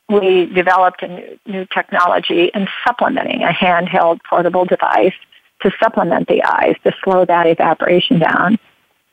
We 0.08 0.46
developed 0.46 1.02
a 1.02 1.08
new, 1.08 1.38
new 1.46 1.66
technology 1.66 2.50
in 2.54 2.68
supplementing 2.86 3.42
a 3.42 3.48
handheld 3.48 4.20
portable 4.28 4.64
device 4.64 5.14
to 5.62 5.72
supplement 5.82 6.28
the 6.28 6.42
eyes 6.42 6.76
to 6.84 6.92
slow 7.02 7.24
that 7.24 7.46
evaporation 7.46 8.18
down. 8.18 8.58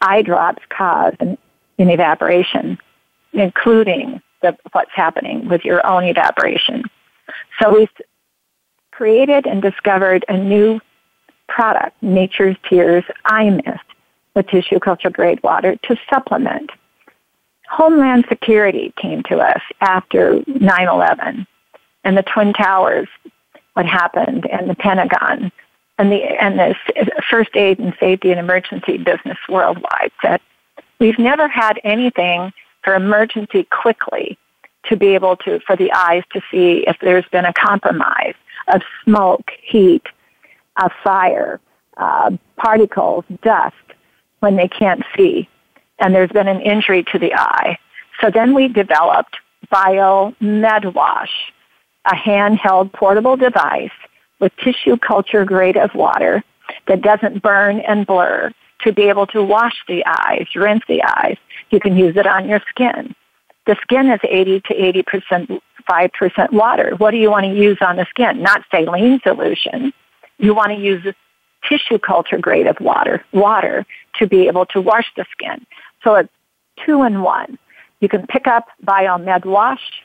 Eye 0.02 0.22
drops 0.22 0.64
cause 0.70 1.14
an, 1.20 1.38
an 1.78 1.90
evaporation, 1.90 2.78
including 3.34 4.22
the, 4.42 4.58
what's 4.74 4.92
happening 4.94 5.48
with 5.48 5.64
your 5.64 5.86
own 5.86 6.04
evaporation. 6.04 6.84
So 7.62 7.74
we 7.74 7.88
created 8.92 9.46
and 9.46 9.62
discovered 9.62 10.26
a 10.28 10.38
new 10.38 10.82
product, 11.48 12.02
Nature's 12.02 12.58
Tears 12.70 13.04
Eye 13.26 13.50
Mist, 13.50 13.84
with 14.36 14.48
tissue 14.48 14.80
culture 14.80 15.10
grade 15.10 15.42
water 15.44 15.78
to 15.84 15.96
supplement. 16.10 16.70
Homeland 17.72 18.26
Security 18.28 18.94
came 18.98 19.24
to 19.24 19.38
us 19.38 19.62
after 19.80 20.42
9-11 20.42 21.48
and 22.04 22.18
the 22.18 22.24
Twin 22.24 22.52
Towers, 22.52 23.08
what 23.74 23.86
happened, 23.86 24.46
and 24.52 24.70
the 24.70 24.76
Pentagon, 24.76 25.54
and 25.98 26.12
the, 26.12 26.22
and 26.22 26.60
the 26.60 26.76
first 27.30 27.56
aid 27.56 27.80
and 27.80 27.94
safety 27.98 28.30
and 28.32 28.42
emergency 28.42 28.98
business 28.98 29.38
worldwide 29.48 30.12
said, 30.22 30.42
we've 31.00 31.18
never 31.18 31.48
had 31.48 31.80
anything 31.86 32.52
for 32.84 32.94
emergency 32.94 33.64
quickly 33.72 34.38
to 34.88 34.98
be 34.98 35.16
able 35.16 35.38
to, 35.38 35.62
for 35.62 35.78
the 35.78 35.94
eyes 35.94 36.24
to 36.34 36.42
see 36.52 36.84
if 36.88 36.98
there's 37.00 37.28
been 37.32 37.46
a 37.46 37.54
compromise 37.54 38.36
of 38.68 38.82
smoke, 39.06 39.50
heat, 39.64 40.04
of 40.84 40.92
fire, 41.04 41.62
uh, 41.96 42.32
particles, 42.58 43.24
dust 43.42 43.76
when 44.42 44.58
they 44.58 44.68
can't 44.68 45.04
see. 45.16 45.48
And 46.02 46.14
there's 46.14 46.32
been 46.32 46.50
an 46.50 46.60
injury 46.62 47.04
to 47.12 47.20
the 47.20 47.34
eye. 47.34 47.78
So 48.20 48.30
then 48.30 48.54
we 48.54 48.68
developed 48.68 49.38
Bio 49.70 50.36
Wash, 50.42 51.54
a 52.06 52.16
handheld 52.16 52.92
portable 52.92 53.38
device 53.38 53.92
with 54.40 54.52
tissue 54.58 54.98
culture 54.98 55.46
grade 55.46 55.78
of 55.78 55.96
water 55.96 56.44
that 56.88 57.02
doesn't 57.02 57.42
burn 57.42 57.80
and 57.80 58.06
blur 58.06 58.52
to 58.82 58.92
be 58.92 59.04
able 59.04 59.28
to 59.28 59.44
wash 59.44 59.76
the 59.88 60.04
eyes, 60.06 60.48
rinse 60.56 60.84
the 60.88 61.04
eyes. 61.04 61.38
You 61.70 61.80
can 61.80 61.96
use 61.96 62.18
it 62.18 62.28
on 62.28 62.50
your 62.50 62.62
skin. 62.70 63.16
The 63.68 63.78
skin 63.82 64.10
is 64.10 64.20
80 64.24 64.62
to 64.62 64.74
80 64.74 65.04
percent 65.04 65.52
5% 65.90 66.52
water. 66.52 66.96
What 66.98 67.12
do 67.12 67.18
you 67.18 67.30
want 67.30 67.46
to 67.46 67.54
use 67.54 67.78
on 67.82 67.98
the 67.98 68.06
skin? 68.10 68.42
Not 68.42 68.64
saline 68.72 69.20
solution. 69.22 69.94
You 70.38 70.54
want 70.54 70.72
to 70.72 70.78
use 70.78 71.04
tissue 71.68 72.00
culture 72.00 72.38
grade 72.38 72.68
of 72.68 72.80
water, 72.80 73.24
water 73.32 73.86
to 74.20 74.28
be 74.28 74.48
able 74.48 74.66
to 74.68 74.82
wash 74.82 75.12
the 75.16 75.26
skin. 75.32 75.66
So 76.04 76.16
it's 76.16 76.30
two 76.86 77.04
in 77.04 77.22
one. 77.22 77.58
You 78.00 78.10
can 78.10 78.26
pick 78.28 78.48
up 78.48 78.68
Biomed 78.84 79.46
Wash. 79.46 80.04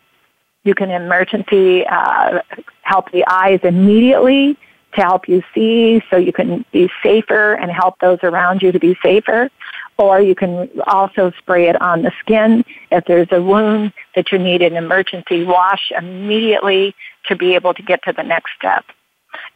You 0.64 0.74
can 0.74 0.90
emergency 0.90 1.86
uh, 1.86 2.40
help 2.82 3.10
the 3.12 3.24
eyes 3.26 3.60
immediately 3.62 4.58
to 4.94 5.00
help 5.02 5.28
you 5.28 5.42
see 5.54 6.02
so 6.10 6.16
you 6.16 6.32
can 6.32 6.64
be 6.72 6.90
safer 7.02 7.54
and 7.54 7.70
help 7.70 7.98
those 8.00 8.18
around 8.22 8.62
you 8.62 8.72
to 8.72 8.78
be 8.78 8.96
safer. 9.02 9.50
or 9.98 10.20
you 10.20 10.34
can 10.34 10.68
also 10.86 11.32
spray 11.38 11.68
it 11.68 11.80
on 11.80 12.02
the 12.02 12.12
skin. 12.20 12.64
If 12.90 13.04
there's 13.06 13.28
a 13.30 13.40
wound 13.40 13.92
that 14.14 14.30
you 14.30 14.38
need 14.38 14.62
an 14.62 14.76
emergency 14.76 15.44
wash 15.44 15.90
immediately 15.96 16.94
to 17.26 17.36
be 17.36 17.54
able 17.54 17.74
to 17.74 17.82
get 17.82 18.02
to 18.04 18.12
the 18.12 18.22
next 18.22 18.52
step. 18.58 18.84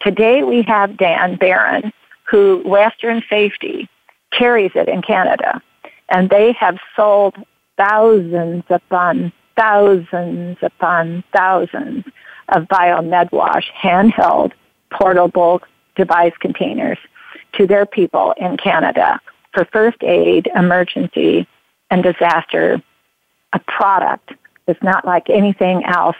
Today 0.00 0.42
we 0.42 0.62
have 0.62 0.96
Dan 0.96 1.36
Barron, 1.36 1.92
who 2.24 2.62
Western 2.64 3.22
Safety 3.28 3.88
carries 4.32 4.72
it 4.74 4.88
in 4.88 5.02
Canada, 5.02 5.60
and 6.10 6.28
they 6.28 6.52
have 6.52 6.78
sold 6.96 7.34
thousands 7.76 8.64
upon 8.68 9.32
thousands 9.56 10.58
upon 10.62 11.24
thousands 11.32 12.04
of 12.48 12.64
biomed 12.64 13.32
wash 13.32 13.70
handheld 13.80 14.52
portable 14.90 15.62
device 15.96 16.32
containers 16.40 16.98
to 17.52 17.66
their 17.66 17.86
people 17.86 18.34
in 18.36 18.56
Canada 18.56 19.20
for 19.52 19.64
first 19.66 20.02
aid, 20.02 20.48
emergency, 20.54 21.46
and 21.90 22.02
disaster, 22.02 22.82
a 23.52 23.58
product 23.60 24.32
that's 24.66 24.82
not 24.82 25.04
like 25.04 25.28
anything 25.28 25.84
else 25.84 26.16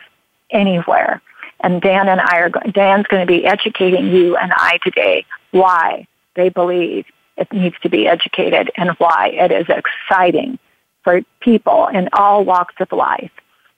anywhere. 0.50 1.22
And 1.60 1.80
Dan 1.80 2.08
and 2.08 2.20
I 2.20 2.38
are, 2.38 2.50
Dan's 2.72 3.06
going 3.06 3.26
to 3.26 3.32
be 3.32 3.44
educating 3.46 4.08
you 4.08 4.36
and 4.36 4.52
I 4.54 4.78
today 4.82 5.24
why 5.52 6.06
they 6.34 6.48
believe 6.48 7.04
it 7.40 7.52
needs 7.52 7.76
to 7.82 7.88
be 7.88 8.06
educated 8.06 8.70
and 8.76 8.90
why 8.98 9.30
it 9.32 9.50
is 9.50 9.66
exciting 9.68 10.58
for 11.02 11.22
people 11.40 11.88
in 11.88 12.08
all 12.12 12.44
walks 12.44 12.74
of 12.80 12.92
life. 12.92 13.30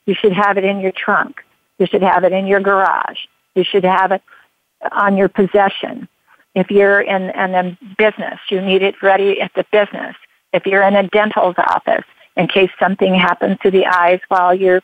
You 0.06 0.14
should 0.14 0.32
have 0.32 0.58
it 0.58 0.64
in 0.64 0.80
your 0.80 0.92
trunk. 0.92 1.42
You 1.78 1.86
should 1.86 2.02
have 2.02 2.24
it 2.24 2.32
in 2.32 2.46
your 2.46 2.60
garage. 2.60 3.20
You 3.54 3.64
should 3.64 3.84
have 3.84 4.10
it 4.12 4.22
on 4.90 5.16
your 5.16 5.28
possession. 5.28 6.08
If 6.54 6.70
you're 6.70 7.00
in, 7.00 7.30
in 7.30 7.54
a 7.54 7.78
business, 7.96 8.40
you 8.50 8.60
need 8.60 8.82
it 8.82 9.00
ready 9.00 9.40
at 9.40 9.52
the 9.54 9.64
business. 9.70 10.16
If 10.52 10.66
you're 10.66 10.82
in 10.82 10.96
a 10.96 11.08
dental's 11.08 11.54
office, 11.56 12.04
in 12.36 12.48
case 12.48 12.70
something 12.78 13.14
happens 13.14 13.58
to 13.62 13.70
the 13.70 13.86
eyes 13.86 14.20
while 14.28 14.54
you're 14.54 14.82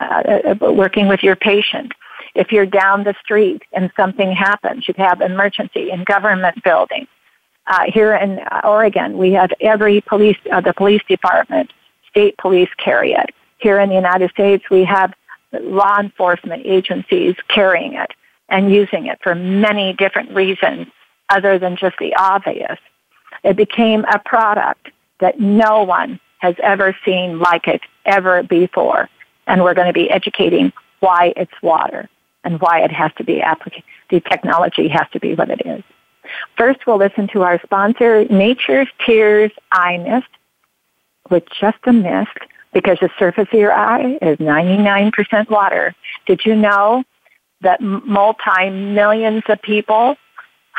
uh, 0.00 0.54
uh 0.62 0.72
working 0.72 1.08
with 1.08 1.22
your 1.22 1.36
patient. 1.36 1.92
If 2.34 2.50
you're 2.50 2.66
down 2.66 3.04
the 3.04 3.14
street 3.22 3.62
and 3.72 3.90
something 3.96 4.32
happens, 4.32 4.88
you 4.88 4.94
have 4.96 5.20
emergency 5.20 5.90
in 5.90 6.04
government 6.04 6.62
buildings. 6.62 7.08
Uh, 7.66 7.84
here 7.86 8.14
in 8.14 8.40
Oregon, 8.64 9.18
we 9.18 9.32
have 9.32 9.50
every 9.60 10.00
police, 10.00 10.36
uh, 10.50 10.60
the 10.60 10.74
police 10.74 11.02
department, 11.08 11.72
state 12.10 12.36
police 12.38 12.68
carry 12.76 13.12
it. 13.12 13.30
Here 13.58 13.78
in 13.78 13.88
the 13.88 13.94
United 13.94 14.30
States, 14.30 14.64
we 14.70 14.84
have 14.84 15.14
law 15.52 15.98
enforcement 16.00 16.62
agencies 16.66 17.36
carrying 17.48 17.94
it 17.94 18.10
and 18.48 18.72
using 18.72 19.06
it 19.06 19.18
for 19.22 19.34
many 19.34 19.92
different 19.92 20.30
reasons 20.32 20.86
other 21.28 21.58
than 21.58 21.76
just 21.76 21.96
the 21.98 22.14
obvious. 22.16 22.78
It 23.44 23.56
became 23.56 24.04
a 24.04 24.18
product 24.18 24.90
that 25.20 25.40
no 25.40 25.84
one 25.84 26.20
has 26.38 26.56
ever 26.62 26.96
seen 27.04 27.38
like 27.38 27.68
it 27.68 27.80
ever 28.04 28.42
before. 28.42 29.08
And 29.46 29.62
we're 29.62 29.74
going 29.74 29.86
to 29.86 29.92
be 29.92 30.10
educating 30.10 30.72
why 31.00 31.32
it's 31.36 31.62
water 31.62 32.08
and 32.44 32.60
why 32.60 32.82
it 32.82 32.92
has 32.92 33.12
to 33.16 33.24
be 33.24 33.36
applicated. 33.36 33.84
The 34.10 34.20
technology 34.20 34.88
has 34.88 35.06
to 35.12 35.20
be 35.20 35.34
what 35.34 35.50
it 35.50 35.62
is. 35.64 35.82
First, 36.56 36.86
we'll 36.86 36.98
listen 36.98 37.28
to 37.28 37.42
our 37.42 37.60
sponsor, 37.62 38.24
Nature's 38.24 38.88
Tears 39.04 39.52
Eye 39.70 39.98
Mist, 39.98 40.28
with 41.30 41.44
just 41.60 41.78
a 41.84 41.92
mist 41.92 42.38
because 42.72 42.98
the 43.00 43.10
surface 43.18 43.48
of 43.52 43.58
your 43.58 43.72
eye 43.72 44.18
is 44.22 44.38
99% 44.38 45.50
water. 45.50 45.94
Did 46.26 46.40
you 46.44 46.54
know 46.54 47.04
that 47.62 47.80
multi-millions 47.80 49.42
of 49.48 49.60
people 49.62 50.16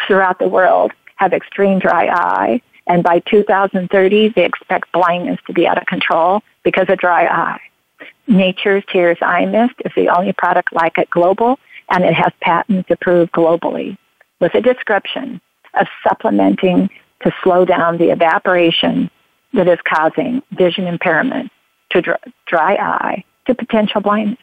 throughout 0.06 0.40
the 0.40 0.48
world 0.48 0.92
have 1.16 1.34
extreme 1.34 1.80
dry 1.80 2.08
eye. 2.08 2.62
And 2.86 3.04
by 3.04 3.20
2030, 3.20 4.30
they 4.30 4.46
expect 4.46 4.92
blindness 4.92 5.40
to 5.48 5.54
be 5.54 5.68
out 5.68 5.78
of 5.78 5.86
control 5.86 6.42
because 6.64 6.90
of 6.90 6.98
dry 7.00 7.26
eye. 7.26 7.60
Nature's 8.28 8.84
Tears 8.92 9.18
Eye 9.22 9.46
Mist 9.46 9.76
is 9.86 9.92
the 9.96 10.10
only 10.10 10.34
product 10.34 10.74
like 10.74 10.98
it 10.98 11.10
global, 11.10 11.60
and 11.90 12.04
it 12.04 12.14
has 12.14 12.32
patents 12.42 12.90
approved 12.90 13.32
globally 13.32 13.98
with 14.40 14.54
a 14.56 14.62
description 14.62 15.42
of 15.74 15.88
supplementing 16.08 16.90
to 17.24 17.32
slow 17.44 17.66
down 17.66 17.98
the 17.98 18.12
evaporation 18.12 19.10
that 19.54 19.68
is 19.68 19.80
causing 19.88 20.42
vision 20.52 20.88
impairment 20.88 21.52
to 21.92 22.02
dry 22.46 22.76
eye 22.76 23.24
to 23.48 23.56
potential 23.56 24.02
blindness. 24.02 24.40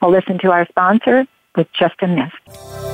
We'll 0.00 0.12
listen 0.12 0.38
to 0.38 0.52
our 0.52 0.66
sponsor 0.68 1.26
with 1.56 1.68
just 1.72 2.00
a. 2.02 2.93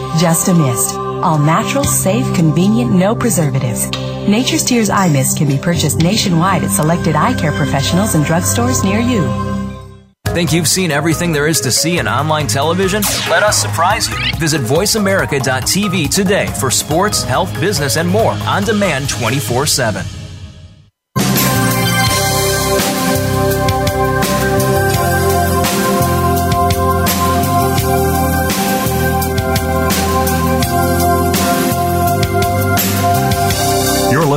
just 0.19 0.47
a 0.47 0.53
mist. 0.53 0.95
All 0.95 1.37
natural, 1.37 1.83
safe, 1.83 2.25
convenient, 2.35 2.91
no 2.91 3.15
preservatives. 3.15 3.89
Nature's 4.27 4.63
Tears 4.63 4.89
Eye 4.89 5.09
Mist 5.09 5.37
can 5.37 5.47
be 5.47 5.57
purchased 5.57 5.99
nationwide 5.99 6.63
at 6.63 6.71
selected 6.71 7.15
eye 7.15 7.33
care 7.33 7.51
professionals 7.51 8.15
and 8.15 8.25
drugstores 8.25 8.83
near 8.83 8.99
you. 8.99 9.21
Think 10.33 10.53
you've 10.53 10.67
seen 10.67 10.91
everything 10.91 11.33
there 11.33 11.47
is 11.47 11.59
to 11.61 11.71
see 11.71 11.97
in 11.97 12.07
online 12.07 12.47
television? 12.47 13.01
Let 13.29 13.43
us 13.43 13.61
surprise 13.61 14.09
you. 14.09 14.15
Visit 14.39 14.61
VoiceAmerica.tv 14.61 16.13
today 16.13 16.47
for 16.59 16.71
sports, 16.71 17.23
health, 17.23 17.53
business, 17.59 17.97
and 17.97 18.07
more 18.07 18.31
on 18.31 18.63
demand 18.63 19.09
24 19.09 19.65
7. 19.65 20.20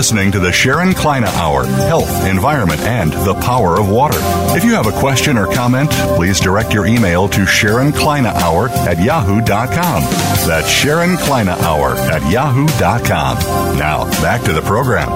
Listening 0.04 0.32
to 0.32 0.38
the 0.38 0.52
Sharon 0.52 0.92
Kleyne 0.92 1.24
Hour 1.24 1.64
Health, 1.64 2.26
Environment, 2.26 2.78
and 2.82 3.10
the 3.10 3.32
Power 3.36 3.80
of 3.80 3.88
Water. 3.88 4.18
If 4.54 4.62
you 4.62 4.74
have 4.74 4.86
a 4.86 4.92
question 5.00 5.38
or 5.38 5.46
comment, 5.46 5.90
please 6.14 6.38
direct 6.38 6.74
your 6.74 6.84
email 6.84 7.26
to 7.30 7.46
Sharon 7.46 7.90
Kleyne 7.90 8.26
Hour 8.26 8.68
at 8.68 9.02
yahoo.com. 9.02 10.02
That's 10.46 10.68
Sharon 10.68 11.16
Kleyne 11.16 11.48
Hour 11.48 11.94
at 11.96 12.30
yahoo.com. 12.30 13.38
Now, 13.78 14.04
back 14.20 14.42
to 14.42 14.52
the 14.52 14.60
program. 14.60 15.08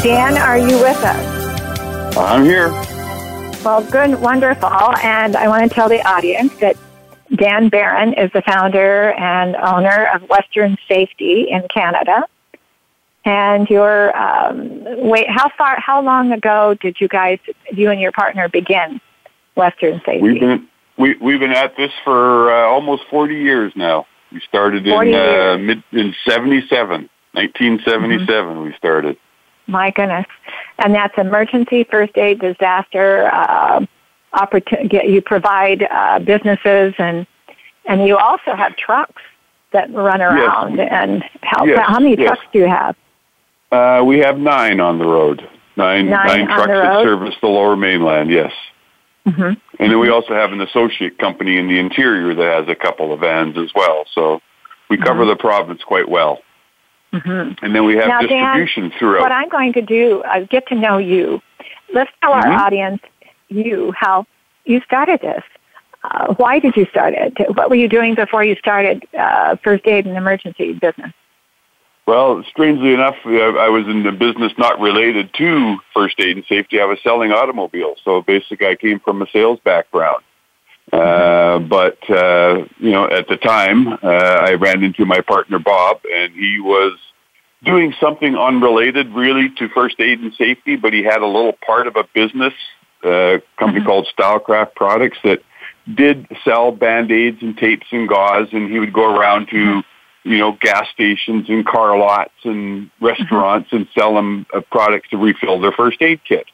Dan, 0.00 0.38
are 0.38 0.56
you 0.56 0.78
with 0.78 1.04
us? 1.04 2.16
I'm 2.16 2.44
here. 2.44 2.70
Well, 3.62 3.82
good, 3.90 4.18
wonderful. 4.22 4.70
And 4.70 5.36
I 5.36 5.48
want 5.48 5.68
to 5.68 5.74
tell 5.74 5.90
the 5.90 6.00
audience 6.08 6.56
that 6.60 6.78
Dan 7.34 7.68
Barron 7.68 8.14
is 8.14 8.32
the 8.32 8.40
founder 8.40 9.12
and 9.12 9.54
owner 9.54 10.08
of 10.14 10.22
Western 10.30 10.78
Safety 10.88 11.48
in 11.50 11.68
Canada 11.68 12.26
and 13.26 13.68
your 13.68 14.16
um, 14.16 14.84
wait 15.10 15.28
how 15.28 15.50
far 15.58 15.78
how 15.78 16.00
long 16.00 16.32
ago 16.32 16.74
did 16.80 16.98
you 17.00 17.08
guys 17.08 17.38
you 17.72 17.90
and 17.90 18.00
your 18.00 18.12
partner 18.12 18.48
begin 18.48 19.00
western 19.56 20.00
safety 20.06 20.22
we've 20.22 20.40
been 20.40 20.66
we, 20.96 21.14
we've 21.16 21.40
been 21.40 21.52
at 21.52 21.76
this 21.76 21.90
for 22.04 22.50
uh, 22.50 22.66
almost 22.66 23.02
40 23.10 23.34
years 23.34 23.72
now 23.76 24.06
we 24.32 24.40
started 24.40 24.86
in 24.86 25.14
uh, 25.14 25.58
mid 25.58 25.82
in 25.92 26.14
77 26.24 27.10
1977 27.32 28.26
mm-hmm. 28.26 28.62
we 28.62 28.72
started 28.74 29.18
my 29.66 29.90
goodness 29.90 30.26
and 30.78 30.94
that's 30.94 31.18
emergency 31.18 31.84
first 31.84 32.16
aid 32.16 32.40
disaster 32.40 33.28
uh, 33.32 33.84
opportunity 34.32 35.08
you 35.08 35.20
provide 35.20 35.82
uh, 35.90 36.20
businesses 36.20 36.94
and 36.98 37.26
and 37.86 38.06
you 38.06 38.16
also 38.16 38.54
have 38.54 38.76
trucks 38.76 39.22
that 39.72 39.92
run 39.92 40.22
around 40.22 40.76
yes. 40.76 40.88
and 40.92 41.24
help 41.42 41.66
yes. 41.66 41.84
how 41.84 41.98
many 41.98 42.16
yes. 42.16 42.28
trucks 42.28 42.42
do 42.52 42.60
you 42.60 42.68
have 42.68 42.96
uh, 43.72 44.02
we 44.04 44.18
have 44.18 44.38
nine 44.38 44.80
on 44.80 44.98
the 44.98 45.04
road. 45.04 45.48
Nine, 45.76 46.08
nine, 46.08 46.26
nine 46.26 46.46
trucks 46.46 46.68
that 46.68 47.02
service 47.02 47.34
the 47.42 47.48
lower 47.48 47.76
mainland, 47.76 48.30
yes. 48.30 48.52
Mm-hmm. 49.26 49.42
And 49.78 49.92
then 49.92 49.98
we 49.98 50.08
also 50.08 50.32
have 50.34 50.52
an 50.52 50.60
associate 50.60 51.18
company 51.18 51.58
in 51.58 51.68
the 51.68 51.78
interior 51.78 52.34
that 52.34 52.60
has 52.60 52.68
a 52.68 52.74
couple 52.74 53.12
of 53.12 53.20
vans 53.20 53.58
as 53.58 53.70
well. 53.74 54.04
So 54.12 54.40
we 54.88 54.96
cover 54.96 55.20
mm-hmm. 55.20 55.30
the 55.30 55.36
province 55.36 55.82
quite 55.82 56.08
well. 56.08 56.40
Mm-hmm. 57.12 57.64
And 57.64 57.74
then 57.74 57.84
we 57.84 57.96
have 57.96 58.08
now, 58.08 58.20
distribution 58.20 58.88
Dan, 58.88 58.98
throughout. 58.98 59.22
What 59.22 59.32
I'm 59.32 59.48
going 59.48 59.72
to 59.74 59.82
do 59.82 60.22
is 60.36 60.48
get 60.48 60.66
to 60.68 60.74
know 60.74 60.98
you. 60.98 61.42
Let's 61.92 62.10
tell 62.22 62.32
our 62.32 62.44
mm-hmm. 62.44 62.60
audience 62.60 63.02
you 63.48 63.92
how 63.96 64.26
you 64.64 64.80
started 64.80 65.20
this. 65.20 65.42
Uh, 66.04 66.34
why 66.34 66.58
did 66.58 66.76
you 66.76 66.86
start 66.86 67.14
it? 67.16 67.34
What 67.56 67.68
were 67.68 67.76
you 67.76 67.88
doing 67.88 68.14
before 68.14 68.44
you 68.44 68.54
started 68.56 69.04
uh, 69.18 69.56
first 69.56 69.86
aid 69.86 70.06
and 70.06 70.16
emergency 70.16 70.72
business? 70.72 71.12
Well, 72.06 72.44
strangely 72.48 72.94
enough, 72.94 73.16
I 73.24 73.68
was 73.68 73.86
in 73.88 74.04
the 74.04 74.12
business 74.12 74.52
not 74.56 74.78
related 74.78 75.34
to 75.34 75.78
first 75.92 76.20
aid 76.20 76.36
and 76.36 76.46
safety. 76.46 76.80
I 76.80 76.84
was 76.84 76.98
selling 77.02 77.32
automobiles. 77.32 77.98
So 78.04 78.22
basically, 78.22 78.68
I 78.68 78.76
came 78.76 79.00
from 79.00 79.22
a 79.22 79.26
sales 79.32 79.58
background. 79.64 80.22
Uh, 80.92 81.58
but, 81.58 81.98
uh, 82.08 82.64
you 82.78 82.92
know, 82.92 83.08
at 83.10 83.26
the 83.26 83.36
time, 83.36 83.88
uh, 83.88 83.96
I 84.06 84.52
ran 84.52 84.84
into 84.84 85.04
my 85.04 85.20
partner, 85.20 85.58
Bob, 85.58 86.00
and 86.12 86.32
he 86.32 86.60
was 86.60 86.96
doing 87.64 87.92
something 88.00 88.36
unrelated 88.36 89.08
really 89.12 89.50
to 89.58 89.68
first 89.70 89.98
aid 89.98 90.20
and 90.20 90.32
safety, 90.34 90.76
but 90.76 90.92
he 90.92 91.02
had 91.02 91.22
a 91.22 91.26
little 91.26 91.54
part 91.66 91.88
of 91.88 91.96
a 91.96 92.04
business, 92.14 92.52
a 93.02 93.08
uh, 93.08 93.38
company 93.58 93.80
mm-hmm. 93.80 93.88
called 93.88 94.08
Stylecraft 94.16 94.76
Products 94.76 95.18
that 95.24 95.42
did 95.92 96.28
sell 96.44 96.70
band-aids 96.70 97.38
and 97.42 97.56
tapes 97.56 97.86
and 97.90 98.08
gauze, 98.08 98.48
and 98.52 98.70
he 98.70 98.78
would 98.78 98.92
go 98.92 99.12
around 99.12 99.48
to, 99.48 99.56
mm-hmm. 99.56 99.80
You 100.26 100.38
know, 100.38 100.58
gas 100.60 100.88
stations 100.92 101.48
and 101.48 101.64
car 101.64 101.96
lots 101.96 102.34
and 102.42 102.90
restaurants 103.00 103.68
mm-hmm. 103.68 103.76
and 103.76 103.88
sell 103.96 104.14
them 104.14 104.44
uh, 104.52 104.60
products 104.72 105.08
to 105.10 105.16
refill 105.16 105.60
their 105.60 105.72
first 105.72 106.02
aid 106.02 106.20
kit. 106.28 106.46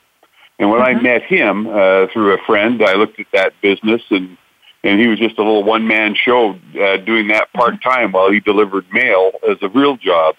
And 0.58 0.70
when 0.70 0.80
mm-hmm. 0.80 0.98
I 0.98 1.02
met 1.02 1.22
him 1.22 1.66
uh, 1.66 2.06
through 2.12 2.34
a 2.34 2.38
friend, 2.46 2.82
I 2.84 2.94
looked 2.94 3.18
at 3.18 3.26
that 3.32 3.54
business 3.62 4.02
and 4.10 4.36
and 4.84 5.00
he 5.00 5.06
was 5.06 5.18
just 5.18 5.38
a 5.38 5.42
little 5.42 5.62
one 5.62 5.86
man 5.86 6.16
show 6.16 6.50
uh, 6.50 6.96
doing 6.98 7.28
that 7.28 7.48
mm-hmm. 7.48 7.58
part 7.58 7.82
time 7.82 8.12
while 8.12 8.30
he 8.30 8.40
delivered 8.40 8.84
mail 8.92 9.32
as 9.48 9.56
a 9.62 9.68
real 9.68 9.96
job. 9.96 10.34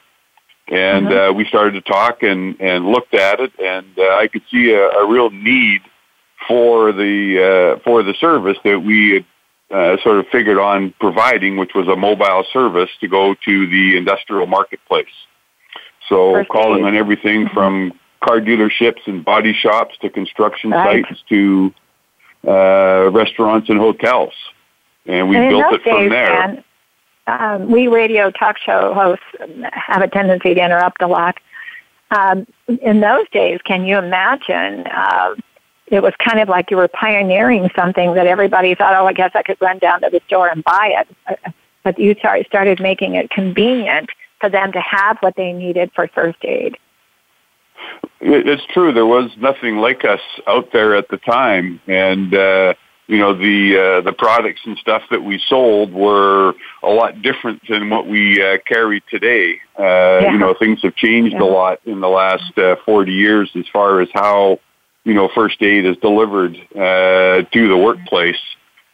And 0.67 1.07
mm-hmm. 1.07 1.31
uh, 1.31 1.33
we 1.33 1.45
started 1.45 1.73
to 1.73 1.81
talk 1.81 2.23
and 2.23 2.59
and 2.61 2.85
looked 2.85 3.15
at 3.15 3.39
it, 3.39 3.51
and 3.59 3.87
uh, 3.97 4.15
I 4.15 4.27
could 4.27 4.43
see 4.51 4.71
a, 4.71 4.89
a 4.89 5.09
real 5.09 5.29
need 5.29 5.81
for 6.47 6.91
the 6.91 7.77
uh, 7.77 7.79
for 7.83 8.03
the 8.03 8.13
service 8.13 8.57
that 8.63 8.79
we 8.79 9.13
had 9.15 9.25
uh, 9.73 9.97
sort 10.03 10.19
of 10.19 10.27
figured 10.27 10.59
on 10.59 10.93
providing, 10.99 11.57
which 11.57 11.73
was 11.73 11.87
a 11.87 11.95
mobile 11.95 12.45
service 12.53 12.91
to 13.01 13.07
go 13.07 13.33
to 13.43 13.67
the 13.67 13.97
industrial 13.97 14.45
marketplace. 14.45 15.07
So 16.07 16.33
First 16.33 16.49
calling 16.49 16.81
aid. 16.81 16.89
on 16.89 16.95
everything 16.95 17.45
mm-hmm. 17.45 17.53
from 17.55 17.99
car 18.23 18.39
dealerships 18.39 19.01
and 19.07 19.25
body 19.25 19.53
shops 19.53 19.97
to 20.01 20.09
construction 20.09 20.69
right. 20.69 21.03
sites 21.05 21.23
to 21.29 21.73
uh, 22.47 23.09
restaurants 23.11 23.69
and 23.69 23.79
hotels. 23.79 24.33
And 25.07 25.27
we 25.27 25.37
and 25.37 25.49
built 25.49 25.73
it 25.73 25.81
from 25.81 26.09
there. 26.09 26.63
um, 27.27 27.71
we 27.71 27.87
radio 27.87 28.29
talk 28.29 28.57
show 28.59 28.93
hosts 28.93 29.25
have 29.73 30.01
a 30.01 30.07
tendency 30.07 30.53
to 30.53 30.63
interrupt 30.63 31.01
a 31.01 31.07
lot. 31.07 31.37
Um, 32.11 32.45
in 32.67 32.99
those 32.99 33.27
days, 33.31 33.59
can 33.65 33.85
you 33.85 33.97
imagine? 33.97 34.85
Uh, 34.85 35.35
it 35.93 36.01
was 36.01 36.13
kind 36.17 36.39
of 36.39 36.49
like 36.49 36.71
you 36.71 36.77
were 36.77 36.87
pioneering 36.87 37.69
something 37.75 38.15
that 38.15 38.25
everybody 38.25 38.73
thought, 38.73 38.95
oh, 38.95 39.05
I 39.05 39.13
guess 39.13 39.31
I 39.35 39.43
could 39.43 39.57
run 39.61 39.77
down 39.77 40.01
to 40.01 40.09
the 40.09 40.21
store 40.25 40.47
and 40.47 40.63
buy 40.63 41.05
it. 41.27 41.39
But 41.83 41.99
you 41.99 42.15
started 42.15 42.79
making 42.79 43.13
it 43.13 43.29
convenient 43.29 44.09
for 44.39 44.49
them 44.49 44.71
to 44.71 44.81
have 44.81 45.17
what 45.19 45.35
they 45.35 45.53
needed 45.53 45.91
for 45.93 46.07
first 46.07 46.43
aid. 46.43 46.77
It's 48.21 48.63
true. 48.73 48.91
There 48.91 49.05
was 49.05 49.29
nothing 49.37 49.77
like 49.77 50.03
us 50.03 50.21
out 50.47 50.69
there 50.73 50.95
at 50.95 51.09
the 51.09 51.17
time, 51.17 51.79
and 51.87 52.33
uh, 52.33 52.73
you 53.07 53.17
know 53.19 53.35
the 53.35 53.99
uh, 53.99 54.01
the 54.01 54.13
products 54.13 54.61
and 54.65 54.77
stuff 54.77 55.03
that 55.11 55.21
we 55.21 55.43
sold 55.47 55.93
were 55.93 56.53
a 56.81 56.89
lot 56.89 57.21
different 57.21 57.61
than 57.69 57.89
what 57.89 58.07
we 58.07 58.41
uh, 58.41 58.57
carry 58.65 59.03
today. 59.09 59.59
Uh, 59.77 59.83
yeah. 59.83 60.31
You 60.31 60.37
know, 60.37 60.55
things 60.57 60.81
have 60.83 60.95
changed 60.95 61.33
yeah. 61.33 61.43
a 61.43 61.45
lot 61.45 61.79
in 61.85 61.99
the 61.99 62.07
last 62.07 62.57
uh, 62.57 62.77
forty 62.85 63.11
years 63.11 63.51
as 63.55 63.65
far 63.73 63.99
as 63.99 64.07
how 64.13 64.59
you 65.03 65.13
know 65.13 65.29
first 65.33 65.61
aid 65.61 65.85
is 65.85 65.97
delivered 65.97 66.55
uh, 66.75 67.43
to 67.51 67.67
the 67.67 67.77
workplace. 67.77 68.39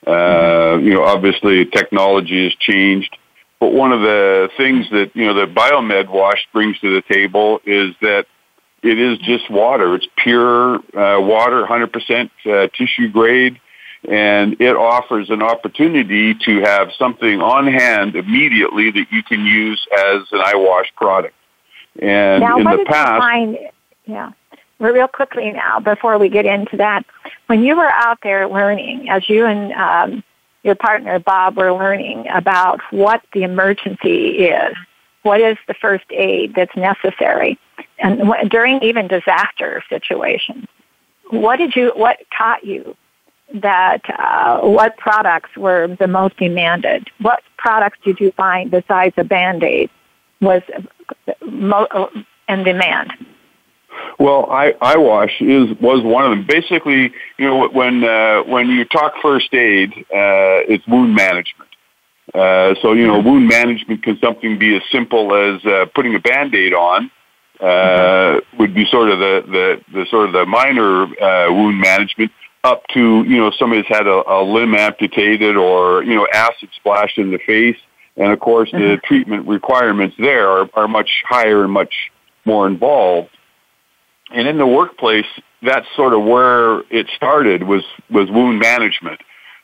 Uh, 0.05 0.77
you 0.81 0.93
know, 0.93 1.03
obviously 1.03 1.65
technology 1.65 2.45
has 2.45 2.55
changed. 2.55 3.15
But 3.59 3.73
one 3.73 3.91
of 3.91 3.99
the 3.99 4.49
things 4.55 4.89
that, 4.91 5.11
you 5.13 5.25
know, 5.25 5.33
the 5.33 5.45
Biomed 5.45 6.07
wash 6.07 6.47
brings 6.53 6.79
to 6.79 6.95
the 6.95 7.13
table 7.13 7.59
is 7.65 7.93
that 8.01 8.25
it 8.81 8.97
is 8.97 9.17
just 9.19 9.49
water. 9.51 9.95
It's 9.95 10.07
pure 10.15 10.75
uh, 10.75 11.19
water, 11.19 11.65
100% 11.65 12.29
uh, 12.45 12.67
tissue 12.69 13.09
grade, 13.09 13.59
and 14.07 14.55
it 14.61 14.75
offers 14.77 15.29
an 15.29 15.43
opportunity 15.43 16.33
to 16.45 16.61
have 16.61 16.89
something 16.97 17.41
on 17.41 17.67
hand 17.67 18.15
immediately 18.15 18.91
that 18.91 19.07
you 19.11 19.23
can 19.23 19.45
use 19.45 19.85
as 19.91 20.21
an 20.31 20.39
eye 20.39 20.55
wash 20.55 20.87
product. 20.95 21.35
And 22.01 22.41
now, 22.41 22.57
in 22.57 22.63
the 22.63 22.85
past, 22.87 23.19
find, 23.19 23.57
yeah, 24.05 24.31
real 24.79 25.07
quickly 25.07 25.51
now 25.51 25.79
before 25.79 26.17
we 26.17 26.29
get 26.29 26.45
into 26.45 26.77
that, 26.77 27.05
when 27.47 27.63
you 27.63 27.75
were 27.75 27.91
out 27.93 28.19
there 28.23 28.47
learning, 28.47 29.09
as 29.09 29.27
you 29.29 29.45
and 29.45 29.73
um, 29.73 30.23
your 30.63 30.75
partner 30.75 31.19
Bob 31.19 31.57
were 31.57 31.73
learning 31.73 32.27
about 32.33 32.81
what 32.91 33.21
the 33.33 33.43
emergency 33.43 34.47
is, 34.47 34.75
what 35.23 35.41
is 35.41 35.57
the 35.67 35.73
first 35.73 36.05
aid 36.11 36.53
that's 36.55 36.75
necessary 36.75 37.59
and 37.99 38.49
during 38.49 38.81
even 38.81 39.07
disaster 39.07 39.83
situations 39.89 40.65
what 41.29 41.57
did 41.57 41.75
you 41.75 41.91
what 41.95 42.17
taught 42.35 42.63
you 42.63 42.95
that 43.53 44.01
uh, 44.09 44.59
what 44.61 44.97
products 44.97 45.55
were 45.57 45.95
the 45.99 46.07
most 46.07 46.37
demanded? 46.37 47.09
What 47.19 47.41
products 47.57 47.97
did 48.03 48.19
you 48.19 48.31
find 48.31 48.69
besides 48.69 49.15
a 49.17 49.23
band-aid 49.23 49.89
was 50.39 50.61
mo- 51.41 52.09
in 52.47 52.63
demand 52.63 53.13
well, 54.17 54.45
eye, 54.49 54.73
eye 54.81 54.97
wash 54.97 55.41
is 55.41 55.69
was 55.79 56.03
one 56.03 56.25
of 56.25 56.31
them. 56.31 56.45
Basically, 56.47 57.11
you 57.37 57.47
know, 57.47 57.67
when 57.69 58.03
uh, 58.03 58.43
when 58.43 58.67
you 58.69 58.85
talk 58.85 59.13
first 59.21 59.53
aid, 59.53 59.91
uh, 59.93 60.65
it's 60.67 60.85
wound 60.87 61.15
management. 61.15 61.69
Uh, 62.33 62.75
so, 62.81 62.93
you 62.93 63.07
know, 63.07 63.19
wound 63.19 63.47
management 63.47 64.03
can 64.03 64.15
something 64.19 64.59
be 64.59 64.75
as 64.75 64.83
simple 64.91 65.33
as 65.33 65.65
uh, 65.65 65.87
putting 65.95 66.13
a 66.13 66.19
band-aid 66.19 66.73
on, 66.73 67.09
uh, 67.59 68.39
would 68.59 68.73
be 68.75 68.85
sort 68.85 69.09
of 69.09 69.17
the, 69.17 69.43
the, 69.47 69.81
the 69.91 70.05
sort 70.11 70.27
of 70.27 70.33
the 70.33 70.45
minor 70.45 71.03
uh, 71.03 71.51
wound 71.51 71.79
management 71.79 72.31
up 72.63 72.83
to, 72.93 73.23
you 73.23 73.37
know, 73.37 73.51
somebody's 73.57 73.87
had 73.87 74.05
a, 74.05 74.31
a 74.31 74.43
limb 74.43 74.75
amputated 74.75 75.57
or, 75.57 76.03
you 76.03 76.13
know, 76.13 76.27
acid 76.31 76.69
splashed 76.75 77.17
in 77.17 77.31
the 77.31 77.39
face. 77.39 77.77
And 78.15 78.31
of 78.31 78.39
course, 78.39 78.69
mm-hmm. 78.69 78.89
the 78.89 78.97
treatment 78.97 79.47
requirements 79.47 80.15
there 80.19 80.49
are, 80.49 80.69
are 80.75 80.87
much 80.87 81.09
higher 81.27 81.63
and 81.63 81.71
much 81.71 82.11
more 82.45 82.67
involved. 82.67 83.29
And 84.31 84.47
in 84.47 84.57
the 84.57 84.67
workplace, 84.67 85.25
that's 85.61 85.87
sort 85.95 86.13
of 86.13 86.23
where 86.23 86.79
it 86.91 87.07
started 87.15 87.63
was, 87.63 87.83
was 88.09 88.29
wound 88.29 88.59
management. 88.59 89.21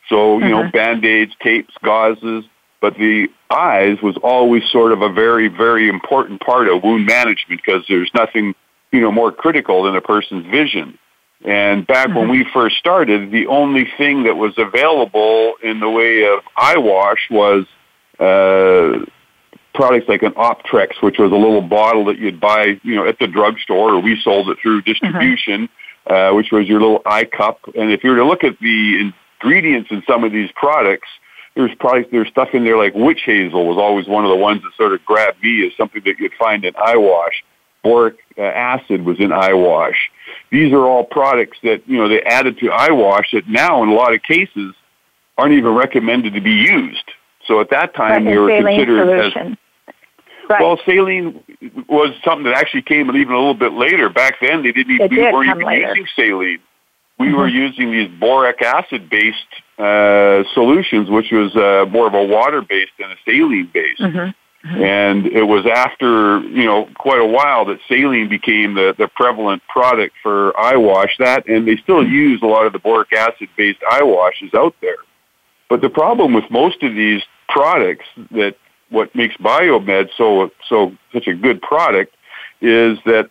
So, 0.09 0.37
you 0.37 0.45
mm-hmm. 0.45 0.51
know, 0.51 0.71
band-aids, 0.71 1.33
tapes, 1.41 1.73
gauzes, 1.83 2.43
but 2.81 2.95
the 2.95 3.27
eyes 3.49 3.97
was 4.01 4.17
always 4.23 4.63
sort 4.69 4.91
of 4.91 5.01
a 5.01 5.11
very, 5.11 5.47
very 5.47 5.87
important 5.87 6.41
part 6.41 6.67
of 6.67 6.83
wound 6.83 7.05
management 7.05 7.61
because 7.65 7.83
there's 7.87 8.11
nothing, 8.13 8.53
you 8.91 9.01
know, 9.01 9.11
more 9.11 9.31
critical 9.31 9.83
than 9.83 9.95
a 9.95 10.01
person's 10.01 10.45
vision. 10.47 10.97
And 11.43 11.85
back 11.85 12.07
mm-hmm. 12.07 12.17
when 12.17 12.29
we 12.29 12.45
first 12.53 12.77
started, 12.77 13.31
the 13.31 13.47
only 13.47 13.87
thing 13.97 14.23
that 14.23 14.35
was 14.35 14.53
available 14.57 15.53
in 15.63 15.79
the 15.79 15.89
way 15.89 16.25
of 16.25 16.41
eye 16.57 16.77
wash 16.77 17.27
was 17.29 17.65
uh, 18.19 19.05
products 19.75 20.07
like 20.07 20.23
an 20.23 20.33
Optrex, 20.33 21.01
which 21.01 21.17
was 21.19 21.31
a 21.31 21.35
little 21.35 21.61
bottle 21.61 22.05
that 22.05 22.17
you'd 22.17 22.39
buy, 22.39 22.79
you 22.83 22.95
know, 22.95 23.05
at 23.05 23.19
the 23.19 23.27
drugstore, 23.27 23.93
or 23.93 23.99
we 23.99 24.19
sold 24.21 24.49
it 24.49 24.57
through 24.61 24.81
distribution, 24.81 25.69
mm-hmm. 26.07 26.13
uh, 26.13 26.35
which 26.35 26.51
was 26.51 26.67
your 26.67 26.79
little 26.81 27.01
eye 27.05 27.25
cup. 27.25 27.59
And 27.75 27.91
if 27.91 28.03
you 28.03 28.11
were 28.11 28.17
to 28.17 28.25
look 28.25 28.43
at 28.43 28.57
the 28.59 29.11
ingredients 29.41 29.91
in 29.91 30.03
some 30.07 30.23
of 30.23 30.31
these 30.31 30.49
products, 30.55 31.07
there's 31.55 31.73
probably 31.79 32.05
there's 32.11 32.27
stuff 32.27 32.49
in 32.53 32.63
there 32.63 32.77
like 32.77 32.93
witch 32.93 33.21
hazel 33.25 33.65
was 33.65 33.77
always 33.77 34.07
one 34.07 34.25
of 34.25 34.29
the 34.29 34.35
ones 34.35 34.61
that 34.63 34.71
sort 34.75 34.93
of 34.93 35.03
grabbed 35.05 35.41
me 35.41 35.65
as 35.65 35.73
something 35.77 36.01
that 36.05 36.19
you'd 36.19 36.33
find 36.33 36.65
in 36.65 36.75
eye 36.75 36.97
wash. 36.97 37.43
Boric 37.81 38.17
uh, 38.37 38.41
acid 38.41 39.05
was 39.05 39.19
in 39.19 39.31
eye 39.31 39.53
wash. 39.53 40.09
These 40.51 40.73
are 40.73 40.83
all 40.85 41.05
products 41.05 41.57
that 41.63 41.87
you 41.87 41.97
know 41.97 42.09
they 42.09 42.21
added 42.23 42.59
to 42.59 42.71
eye 42.71 42.91
wash 42.91 43.31
that 43.31 43.47
now 43.47 43.83
in 43.83 43.89
a 43.89 43.93
lot 43.93 44.13
of 44.13 44.21
cases 44.23 44.75
aren't 45.37 45.53
even 45.53 45.73
recommended 45.73 46.33
to 46.33 46.41
be 46.41 46.51
used. 46.51 47.11
So 47.47 47.61
at 47.61 47.69
that 47.69 47.95
time 47.95 48.25
they 48.25 48.37
were 48.37 48.49
considered 48.49 49.07
solution. 49.07 49.53
as 49.53 49.57
Right. 50.49 50.61
Well, 50.61 50.79
saline 50.85 51.43
was 51.87 52.13
something 52.23 52.43
that 52.45 52.55
actually 52.55 52.83
came 52.83 53.09
even 53.15 53.33
a 53.33 53.37
little 53.37 53.53
bit 53.53 53.73
later. 53.73 54.09
Back 54.09 54.35
then, 54.41 54.63
they 54.63 54.71
didn't 54.71 54.93
even, 54.93 55.09
we 55.09 55.21
weren't 55.21 55.49
even 55.49 55.65
later. 55.65 55.95
using 55.95 56.07
saline. 56.15 56.59
We 57.17 57.27
mm-hmm. 57.27 57.37
were 57.37 57.47
using 57.47 57.91
these 57.91 58.09
boric 58.19 58.61
acid 58.61 59.09
based 59.09 59.37
uh, 59.77 60.43
solutions, 60.53 61.09
which 61.09 61.31
was 61.31 61.55
uh, 61.55 61.85
more 61.89 62.07
of 62.07 62.13
a 62.13 62.23
water 62.23 62.61
based 62.61 62.91
than 62.99 63.11
a 63.11 63.15
saline 63.25 63.69
based. 63.73 64.01
Mm-hmm. 64.01 64.17
Mm-hmm. 64.67 64.83
And 64.83 65.27
it 65.27 65.43
was 65.43 65.65
after, 65.67 66.39
you 66.39 66.65
know, 66.65 66.89
quite 66.95 67.19
a 67.19 67.25
while 67.25 67.65
that 67.65 67.79
saline 67.87 68.27
became 68.29 68.73
the, 68.73 68.95
the 68.97 69.07
prevalent 69.07 69.61
product 69.67 70.15
for 70.23 70.59
eye 70.59 70.75
wash. 70.75 71.15
That, 71.19 71.47
and 71.47 71.67
they 71.67 71.77
still 71.77 72.03
mm-hmm. 72.03 72.13
use 72.13 72.41
a 72.41 72.47
lot 72.47 72.65
of 72.65 72.73
the 72.73 72.79
boric 72.79 73.13
acid 73.13 73.49
based 73.55 73.79
eye 73.89 74.03
washes 74.03 74.53
out 74.53 74.75
there. 74.81 74.97
But 75.69 75.81
the 75.81 75.89
problem 75.89 76.33
with 76.33 76.49
most 76.49 76.83
of 76.83 76.93
these 76.93 77.21
products 77.47 78.05
that 78.31 78.55
what 78.89 79.13
makes 79.15 79.35
Biomed 79.37 80.09
so, 80.17 80.51
so, 80.67 80.95
such 81.13 81.27
a 81.27 81.33
good 81.33 81.61
product 81.61 82.15
is 82.61 82.97
that 83.05 83.29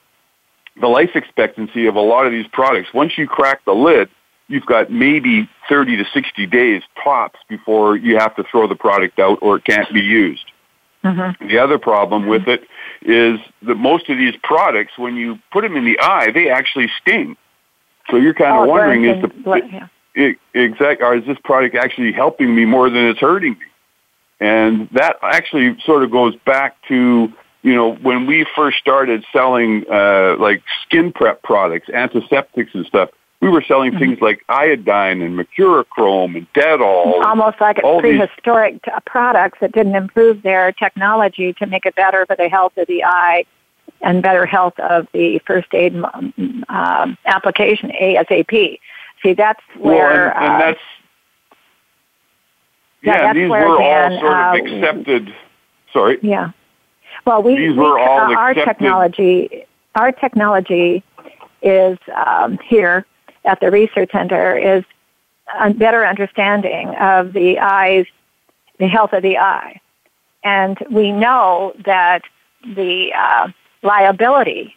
the 0.81 0.89
life 0.89 1.11
expectancy 1.15 1.87
of 1.87 1.95
a 1.95 2.01
lot 2.01 2.27
of 2.27 2.33
these 2.33 2.47
products, 2.53 2.93
once 2.93 3.17
you 3.17 3.27
crack 3.27 3.65
the 3.65 3.75
lid, 3.75 4.09
you've 4.49 4.67
got 4.67 4.91
maybe 4.91 5.49
30 5.69 5.97
to 5.97 6.05
60 6.13 6.47
days 6.47 6.83
tops 7.03 7.39
before 7.49 7.97
you 7.97 8.19
have 8.19 8.35
to 8.37 8.45
throw 8.45 8.67
the 8.67 8.75
product 8.75 9.19
out 9.19 9.39
or 9.41 9.57
it 9.57 9.65
can't 9.65 9.93
be 9.93 10.01
used. 10.01 10.45
Mm-hmm. 11.05 11.49
The 11.49 11.59
other 11.59 11.79
problem 11.79 12.27
with 12.27 12.49
it 12.49 12.63
is 13.03 13.39
that 13.63 13.75
most 13.77 14.09
of 14.09 14.17
these 14.17 14.35
products, 14.43 14.93
when 14.97 15.17
you 15.17 15.39
put 15.53 15.63
them 15.63 15.77
in 15.77 15.85
the 15.85 15.99
eye, 16.01 16.31
they 16.33 16.49
actually 16.49 16.91
sting. 17.01 17.37
So 18.11 18.17
you're 18.17 18.35
kind 18.35 18.53
of 18.53 18.69
oh, 18.69 18.71
wondering 18.71 19.05
is 19.05 19.21
the 19.23 19.29
blood, 19.29 19.63
yeah. 19.71 20.33
exact 20.55 21.03
or 21.03 21.17
is 21.17 21.27
this 21.27 21.39
product 21.45 21.75
actually 21.75 22.13
helping 22.13 22.55
me 22.55 22.65
more 22.65 22.91
than 22.91 23.05
it's 23.07 23.21
hurting 23.21 23.53
me? 23.53 23.67
And 24.41 24.89
that 24.93 25.17
actually 25.23 25.79
sort 25.85 26.03
of 26.03 26.11
goes 26.11 26.35
back 26.45 26.77
to 26.89 27.33
you 27.63 27.75
know 27.75 27.95
when 27.95 28.27
we 28.27 28.47
first 28.55 28.79
started 28.79 29.25
selling 29.33 29.85
uh, 29.91 30.37
like 30.39 30.63
skin 30.83 31.13
prep 31.13 31.43
products, 31.43 31.89
antiseptics 31.89 32.71
and 32.75 32.85
stuff 32.87 33.11
we 33.45 33.51
were 33.51 33.63
selling 33.69 33.91
mm-hmm. 33.91 33.99
things 33.99 34.21
like 34.23 34.43
iodine 34.49 35.21
and 35.21 35.39
mercurochrome 35.39 36.35
and 36.35 36.51
Dettol. 36.55 37.23
Almost 37.27 37.61
like 37.61 37.77
prehistoric 37.77 38.83
these... 38.83 38.95
products 39.05 39.59
that 39.61 39.73
didn't 39.73 39.95
improve 39.95 40.43
their 40.43 40.73
technology 40.73 41.53
to 41.55 41.67
make 41.67 41.85
it 41.85 41.95
better 41.95 42.25
for 42.25 42.37
the 42.37 42.49
health 42.49 42.73
of 42.79 42.87
the 42.87 43.05
eye 43.05 43.45
and 44.01 44.23
better 44.23 44.47
health 44.47 44.79
of 44.81 45.07
the 45.13 45.41
first 45.47 45.69
aid 45.75 45.95
um, 46.71 47.19
application 47.27 47.91
ASAP. 47.91 48.79
See, 49.23 49.35
that's 49.35 49.63
where. 49.77 50.09
Well, 50.09 50.37
and, 50.37 50.45
and 50.45 50.55
uh, 50.55 50.59
that's. 50.59 50.81
Yeah, 53.05 53.33
these 53.33 53.51
were 53.51 53.81
all 53.81 54.21
sort 54.21 54.33
of 54.33 54.55
uh, 54.55 54.57
accepted. 54.57 55.35
Sorry. 55.93 56.19
Yeah. 56.23 56.51
Well, 57.27 57.43
we, 57.43 57.57
these 57.57 57.73
we, 57.73 57.79
were 57.79 57.99
all 57.99 58.21
uh, 58.21 58.35
our 58.35 58.51
accepted. 58.51 58.73
technology. 58.73 59.67
Our 59.95 60.13
technology 60.13 61.05
is 61.63 61.99
um, 62.15 62.59
here 62.59 63.07
at 63.45 63.61
the 63.61 63.71
research 63.71 64.11
center 64.13 64.57
is 64.57 64.85
a 65.59 65.73
better 65.73 66.07
understanding 66.07 66.89
of 66.97 67.33
the 67.33 67.59
eyes, 67.59 68.07
the 68.79 68.89
health 68.89 69.13
of 69.13 69.23
the 69.23 69.39
eye. 69.39 69.81
And 70.43 70.79
we 70.91 71.13
know 71.13 71.75
that 71.85 72.23
the 72.65 73.13
uh, 73.17 73.49
liability 73.83 74.75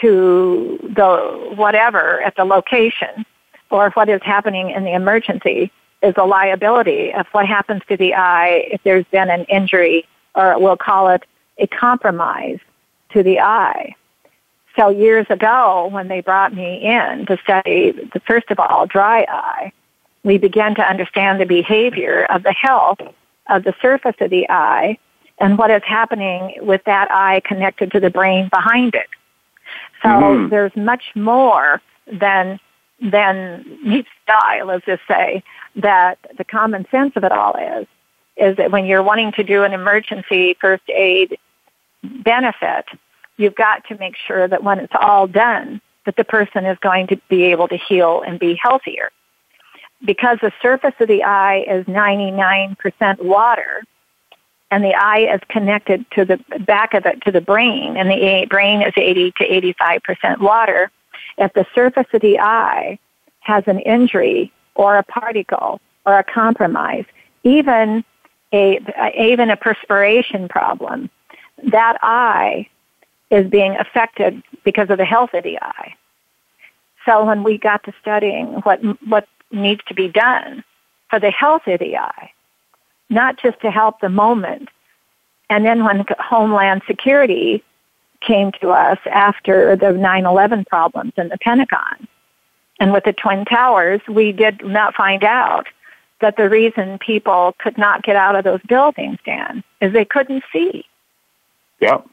to 0.00 0.78
the 0.96 1.54
whatever 1.56 2.20
at 2.22 2.36
the 2.36 2.44
location 2.44 3.26
or 3.70 3.90
what 3.90 4.08
is 4.08 4.20
happening 4.22 4.70
in 4.70 4.84
the 4.84 4.94
emergency 4.94 5.70
is 6.02 6.14
a 6.16 6.24
liability 6.24 7.12
of 7.12 7.26
what 7.32 7.46
happens 7.46 7.82
to 7.88 7.96
the 7.96 8.14
eye 8.14 8.68
if 8.70 8.82
there's 8.82 9.04
been 9.06 9.30
an 9.30 9.44
injury 9.44 10.06
or 10.34 10.58
we'll 10.58 10.76
call 10.76 11.08
it 11.08 11.24
a 11.58 11.66
compromise 11.66 12.58
to 13.12 13.22
the 13.22 13.40
eye. 13.40 13.94
So 14.76 14.88
years 14.88 15.26
ago, 15.28 15.88
when 15.90 16.08
they 16.08 16.20
brought 16.20 16.54
me 16.54 16.82
in 16.82 17.26
to 17.26 17.36
study, 17.42 17.90
the, 17.90 18.20
first 18.20 18.50
of 18.50 18.58
all, 18.60 18.86
dry 18.86 19.26
eye, 19.28 19.72
we 20.22 20.38
began 20.38 20.74
to 20.76 20.82
understand 20.82 21.40
the 21.40 21.46
behavior 21.46 22.24
of 22.30 22.42
the 22.44 22.52
health 22.52 23.00
of 23.48 23.64
the 23.64 23.74
surface 23.82 24.14
of 24.20 24.30
the 24.30 24.48
eye 24.48 24.96
and 25.38 25.58
what 25.58 25.70
is 25.70 25.82
happening 25.84 26.54
with 26.60 26.84
that 26.84 27.10
eye 27.10 27.40
connected 27.44 27.90
to 27.92 28.00
the 28.00 28.10
brain 28.10 28.48
behind 28.48 28.94
it. 28.94 29.08
So 30.02 30.08
mm-hmm. 30.08 30.48
there's 30.50 30.74
much 30.76 31.04
more 31.14 31.80
than 32.06 32.60
than 33.02 33.64
meets 33.82 34.10
the 34.26 34.34
eye, 34.34 34.62
let's 34.62 34.84
just 34.84 35.00
say, 35.08 35.42
that 35.76 36.18
the 36.36 36.44
common 36.44 36.86
sense 36.90 37.12
of 37.16 37.24
it 37.24 37.32
all 37.32 37.54
is, 37.54 37.86
is 38.36 38.56
that 38.56 38.70
when 38.70 38.86
you're 38.86 39.02
wanting 39.02 39.32
to 39.32 39.44
do 39.44 39.64
an 39.64 39.72
emergency 39.72 40.56
first 40.60 40.88
aid 40.88 41.38
benefit, 42.02 42.86
you've 43.36 43.54
got 43.54 43.84
to 43.88 43.98
make 43.98 44.16
sure 44.26 44.48
that 44.48 44.62
when 44.62 44.78
it's 44.78 44.92
all 44.98 45.26
done, 45.26 45.80
that 46.06 46.16
the 46.16 46.24
person 46.24 46.64
is 46.64 46.78
going 46.78 47.06
to 47.08 47.16
be 47.28 47.44
able 47.44 47.68
to 47.68 47.76
heal 47.76 48.22
and 48.26 48.38
be 48.38 48.58
healthier. 48.60 49.10
Because 50.04 50.38
the 50.40 50.52
surface 50.62 50.94
of 50.98 51.08
the 51.08 51.24
eye 51.24 51.64
is 51.68 51.84
99% 51.84 53.22
water, 53.22 53.82
and 54.70 54.82
the 54.82 54.94
eye 54.94 55.34
is 55.34 55.40
connected 55.48 56.06
to 56.12 56.24
the 56.24 56.38
back 56.60 56.94
of 56.94 57.04
it 57.04 57.20
to 57.22 57.32
the 57.32 57.40
brain, 57.40 57.96
and 57.96 58.10
the 58.10 58.46
brain 58.48 58.82
is 58.82 58.94
80 58.96 59.32
to 59.32 59.74
85% 59.74 60.38
water. 60.38 60.90
If 61.36 61.52
the 61.52 61.66
surface 61.74 62.06
of 62.14 62.22
the 62.22 62.38
eye 62.38 62.98
has 63.40 63.64
an 63.66 63.80
injury 63.80 64.52
or 64.80 64.96
a 64.96 65.02
particle 65.02 65.78
or 66.06 66.18
a 66.18 66.24
compromise, 66.24 67.04
even 67.44 68.02
a 68.50 68.80
even 69.14 69.50
a 69.50 69.56
perspiration 69.56 70.48
problem, 70.48 71.10
that 71.64 71.98
eye 72.02 72.66
is 73.30 73.46
being 73.50 73.76
affected 73.76 74.42
because 74.64 74.88
of 74.88 74.96
the 74.96 75.04
health 75.04 75.34
of 75.34 75.44
the 75.44 75.58
eye. 75.60 75.94
So 77.04 77.24
when 77.26 77.42
we 77.42 77.58
got 77.58 77.84
to 77.84 77.92
studying 78.00 78.46
what 78.64 78.80
what 79.06 79.28
needs 79.52 79.82
to 79.88 79.94
be 79.94 80.08
done 80.08 80.64
for 81.10 81.20
the 81.20 81.30
health 81.30 81.66
of 81.66 81.78
the 81.78 81.98
eye, 81.98 82.30
not 83.10 83.38
just 83.38 83.60
to 83.60 83.70
help 83.70 84.00
the 84.00 84.08
moment, 84.08 84.70
and 85.50 85.66
then 85.66 85.84
when 85.84 86.06
Homeland 86.18 86.80
Security 86.86 87.62
came 88.22 88.50
to 88.62 88.70
us 88.70 88.98
after 89.12 89.76
the 89.76 89.92
9/11 89.92 90.66
problems 90.66 91.12
in 91.18 91.28
the 91.28 91.36
Pentagon, 91.36 92.08
and 92.80 92.92
with 92.92 93.04
the 93.04 93.12
Twin 93.12 93.44
Towers, 93.44 94.00
we 94.08 94.32
did 94.32 94.64
not 94.64 94.94
find 94.94 95.22
out 95.22 95.66
that 96.20 96.36
the 96.36 96.48
reason 96.48 96.98
people 96.98 97.54
could 97.58 97.78
not 97.78 98.02
get 98.02 98.16
out 98.16 98.34
of 98.36 98.44
those 98.44 98.60
buildings, 98.62 99.18
Dan, 99.24 99.62
is 99.80 99.92
they 99.92 100.04
couldn't 100.04 100.42
see. 100.52 100.86
Yep. 101.80 102.06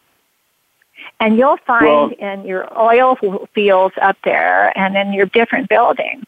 And 1.19 1.37
you'll 1.37 1.57
find 1.65 1.85
well, 1.85 2.09
in 2.09 2.45
your 2.45 2.67
oil 2.77 3.17
fields 3.53 3.95
up 4.01 4.17
there 4.23 4.77
and 4.77 4.95
in 4.95 5.13
your 5.13 5.25
different 5.25 5.69
buildings 5.69 6.25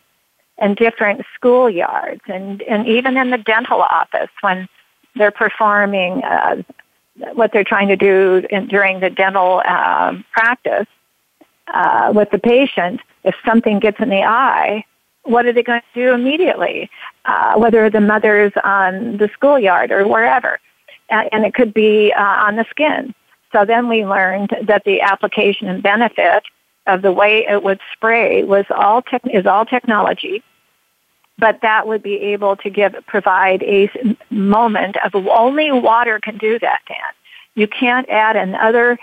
and 0.58 0.75
different 0.75 1.21
schoolyards 1.39 2.21
and, 2.28 2.62
and 2.63 2.88
even 2.88 3.17
in 3.17 3.30
the 3.30 3.38
dental 3.38 3.82
office 3.82 4.30
when 4.41 4.67
they're 5.15 5.32
performing 5.32 6.23
uh, 6.23 6.62
what 7.34 7.52
they're 7.52 7.63
trying 7.63 7.88
to 7.89 7.95
do 7.95 8.45
in, 8.49 8.67
during 8.67 8.99
the 8.99 9.10
dental 9.10 9.62
um, 9.65 10.23
practice 10.32 10.88
uh, 11.73 12.12
with 12.15 12.29
the 12.32 12.39
patient, 12.39 13.01
if 13.23 13.36
something 13.45 13.79
gets 13.79 13.99
in 13.99 14.10
the 14.10 14.23
eye, 14.23 14.84
what 15.23 15.45
are 15.45 15.53
they 15.53 15.63
going 15.63 15.82
to 15.82 16.05
do 16.05 16.13
immediately? 16.13 16.89
Uh, 17.25 17.55
whether 17.55 17.89
the 17.89 18.01
mother's 18.01 18.53
on 18.63 19.17
the 19.17 19.29
schoolyard 19.34 19.91
or 19.91 20.08
wherever. 20.08 20.60
and 21.10 21.45
it 21.45 21.53
could 21.53 21.73
be 21.73 22.13
uh, 22.13 22.21
on 22.21 22.55
the 22.55 22.65
skin. 22.69 23.13
So 23.51 23.65
then 23.65 23.89
we 23.89 24.05
learned 24.05 24.55
that 24.63 24.84
the 24.84 25.01
application 25.01 25.67
and 25.67 25.82
benefit 25.82 26.43
of 26.88 27.01
the 27.01 27.12
way 27.12 27.45
it 27.47 27.63
would 27.63 27.79
spray 27.93 28.43
was 28.43 28.65
all 28.69 29.03
is 29.32 29.45
all 29.45 29.65
technology, 29.65 30.43
but 31.38 31.60
that 31.62 31.88
would 31.88 32.03
be 32.03 32.15
able 32.15 32.55
to 32.58 32.69
give 32.69 32.95
provide 33.08 33.63
a 33.63 33.89
moment 34.29 34.97
of 35.03 35.15
only 35.15 35.71
water 35.71 36.19
can 36.19 36.38
do 36.38 36.60
that, 36.60 36.79
Dan. 36.88 36.97
You 37.55 37.67
can't 37.67 38.08
add 38.10 38.36
another 38.36 38.97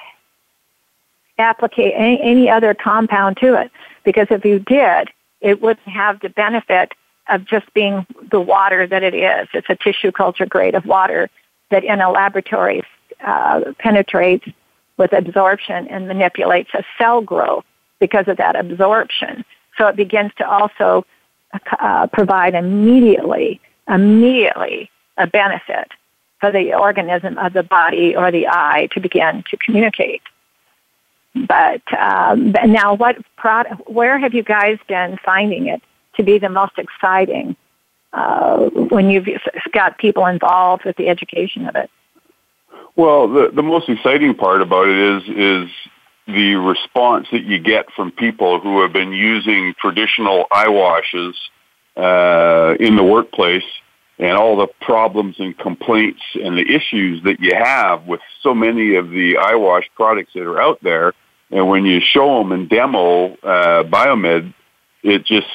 applicate 1.39 1.93
any, 1.97 2.21
any 2.21 2.51
other 2.51 2.75
compound 2.75 3.37
to 3.39 3.55
it 3.55 3.71
because 4.05 4.27
if 4.31 4.45
you 4.45 4.59
did, 4.59 5.11
it 5.41 5.61
wouldn't 5.61 5.89
have 5.89 6.21
the 6.21 6.29
benefit 6.31 6.93
of 7.29 7.45
just 7.45 7.73
being 7.75 8.07
the 8.31 8.41
water 8.41 8.87
that 8.87 9.03
it 9.03 9.15
is. 9.15 9.49
It's 9.53 9.69
a 9.69 9.77
tissue 9.77 10.13
culture 10.13 10.47
grade 10.47 10.75
of 10.75 10.87
water 10.87 11.29
that 11.71 11.85
in 11.85 12.01
a 12.01 12.11
laboratory 12.11 12.83
uh, 13.25 13.73
penetrates 13.79 14.47
with 14.97 15.13
absorption 15.13 15.89
and 15.89 16.09
manipulates 16.09 16.71
a 16.73 16.85
cell 16.99 17.21
growth 17.21 17.65
because 17.99 18.29
of 18.29 18.37
that 18.37 18.57
absorption. 18.57 19.45
So 19.77 19.89
it 19.89 19.97
begins 19.97 20.33
to 20.39 20.49
also 20.49 21.05
uh, 21.79 22.07
provide 22.09 22.55
immediately, 22.55 23.61
immediately 23.89 24.91
a 25.17 25.27
benefit 25.27 25.91
for 26.41 26.53
the 26.53 26.75
organism 26.75 27.39
of 27.39 27.53
the 27.53 27.63
body 27.63 28.15
or 28.15 28.31
the 28.31 28.47
eye 28.49 28.89
to 28.93 29.01
begin 29.01 29.43
to 29.51 29.57
communicate. 29.57 30.23
But 31.49 31.83
um, 31.99 32.53
now, 32.67 32.95
what 32.95 33.17
product? 33.37 33.89
Where 33.91 34.19
have 34.19 34.33
you 34.33 34.43
guys 34.43 34.79
been 34.89 35.19
finding 35.25 35.67
it 35.67 35.83
to 36.17 36.23
be 36.23 36.39
the 36.39 36.49
most 36.49 36.79
exciting 36.79 37.57
uh, 38.13 38.69
when 38.71 39.11
you've 39.11 39.27
got 39.73 39.99
people 39.99 40.27
involved 40.27 40.85
with 40.85 40.97
the 40.97 41.09
education 41.09 41.67
of 41.67 41.77
it? 41.77 41.91
Well, 42.97 43.29
the 43.29 43.51
the 43.55 43.63
most 43.63 43.89
exciting 43.89 44.35
part 44.35 44.63
about 44.63 44.89
it 44.89 44.97
is 44.97 45.23
is 45.29 45.71
the 46.27 46.55
response 46.57 47.29
that 47.33 47.45
you 47.45 47.59
get 47.59 47.93
from 47.95 48.11
people 48.11 48.59
who 48.61 48.81
have 48.83 48.93
been 48.93 49.13
using 49.13 49.75
traditional 49.79 50.47
eye 50.51 50.69
washes 50.69 51.37
uh, 51.97 52.75
in 52.81 52.97
the 52.97 53.05
workplace 53.05 53.65
and 54.19 54.37
all 54.37 54.57
the 54.57 54.67
problems 54.81 55.37
and 55.39 55.57
complaints 55.59 56.23
and 56.35 56.57
the 56.57 56.75
issues 56.75 57.23
that 57.25 57.39
you 57.41 57.55
have 57.55 58.07
with 58.07 58.21
so 58.43 58.55
many 58.55 58.97
of 58.97 59.11
the 59.11 59.37
eye 59.37 59.55
wash 59.55 59.85
products 59.95 60.33
that 60.35 60.43
are 60.43 60.61
out 60.61 60.83
there. 60.83 61.13
And 61.51 61.69
when 61.69 61.85
you 61.85 62.01
show 62.01 62.39
them 62.39 62.53
and 62.53 62.69
demo 62.69 63.35
uh, 63.35 63.85
Biomed, 63.85 64.53
it 65.03 65.25
just 65.25 65.47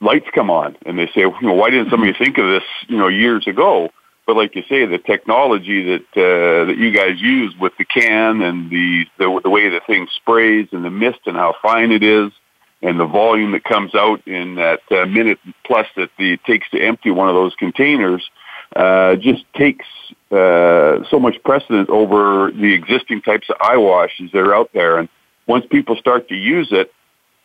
lights 0.00 0.26
come 0.34 0.50
on, 0.50 0.76
and 0.84 0.98
they 0.98 1.06
say, 1.08 1.20
you 1.20 1.36
know, 1.42 1.54
why 1.54 1.70
didn't 1.70 1.90
somebody 1.90 2.12
think 2.12 2.38
of 2.38 2.46
this, 2.46 2.64
you 2.88 2.96
know, 2.98 3.08
years 3.08 3.46
ago? 3.46 3.90
But 4.26 4.36
like 4.36 4.54
you 4.54 4.62
say, 4.68 4.84
the 4.84 4.98
technology 4.98 5.82
that 5.82 6.06
uh, 6.16 6.66
that 6.66 6.76
you 6.76 6.92
guys 6.92 7.20
use 7.20 7.54
with 7.58 7.72
the 7.78 7.84
can 7.84 8.42
and 8.42 8.70
the, 8.70 9.06
the 9.18 9.40
the 9.42 9.50
way 9.50 9.68
the 9.68 9.80
thing 9.86 10.06
sprays 10.16 10.68
and 10.72 10.84
the 10.84 10.90
mist 10.90 11.20
and 11.26 11.36
how 11.36 11.54
fine 11.62 11.90
it 11.90 12.02
is, 12.02 12.30
and 12.82 13.00
the 13.00 13.06
volume 13.06 13.52
that 13.52 13.64
comes 13.64 13.94
out 13.94 14.26
in 14.26 14.54
that 14.56 14.80
uh, 14.90 15.06
minute 15.06 15.38
plus 15.64 15.86
that 15.96 16.10
the, 16.18 16.34
it 16.34 16.44
takes 16.44 16.68
to 16.70 16.80
empty 16.80 17.10
one 17.10 17.28
of 17.28 17.34
those 17.34 17.54
containers 17.56 18.30
uh, 18.76 19.16
just 19.16 19.44
takes 19.54 19.86
uh, 20.30 21.02
so 21.10 21.18
much 21.18 21.42
precedent 21.44 21.88
over 21.90 22.52
the 22.52 22.72
existing 22.72 23.22
types 23.22 23.48
of 23.50 23.56
eye 23.60 23.76
washes 23.76 24.30
that 24.32 24.38
are 24.38 24.54
out 24.54 24.70
there. 24.72 24.98
And 24.98 25.08
once 25.50 25.66
people 25.70 25.96
start 25.96 26.28
to 26.28 26.34
use 26.34 26.68
it, 26.70 26.92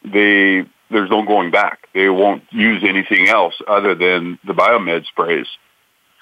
they 0.03 0.65
there's 0.91 1.09
no 1.09 1.25
going 1.25 1.49
back. 1.49 1.89
They 1.93 2.09
won't 2.09 2.43
use 2.51 2.83
anything 2.83 3.27
else 3.27 3.55
other 3.67 3.95
than 3.95 4.37
the 4.45 4.53
biomed 4.53 5.05
sprays. 5.07 5.47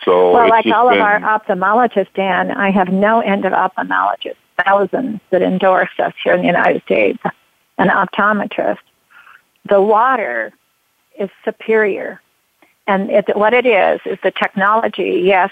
So 0.06 0.32
well, 0.32 0.50
like 0.50 0.66
all 0.68 0.90
been, 0.90 1.00
of 1.00 1.06
our 1.06 1.20
ophthalmologists, 1.20 2.14
Dan, 2.16 2.52
I 2.52 2.72
have 2.72 2.90
no 2.90 3.20
end 3.20 3.46
of 3.46 3.52
ophthalmologists, 3.52 4.36
thousands 4.64 5.20
that 5.32 5.42
endorse 5.42 5.90
us 6.00 6.14
here 6.24 6.34
in 6.34 6.42
the 6.42 6.48
United 6.48 6.82
States, 6.84 7.20
an 7.78 7.90
optometrist. 7.90 8.78
The 9.70 9.82
water 9.82 10.54
is 11.20 11.30
superior 11.46 12.22
and 12.88 13.10
it, 13.10 13.26
what 13.36 13.54
it 13.54 13.66
is, 13.66 14.02
is 14.06 14.18
the 14.24 14.32
technology, 14.32 15.22
yes, 15.24 15.52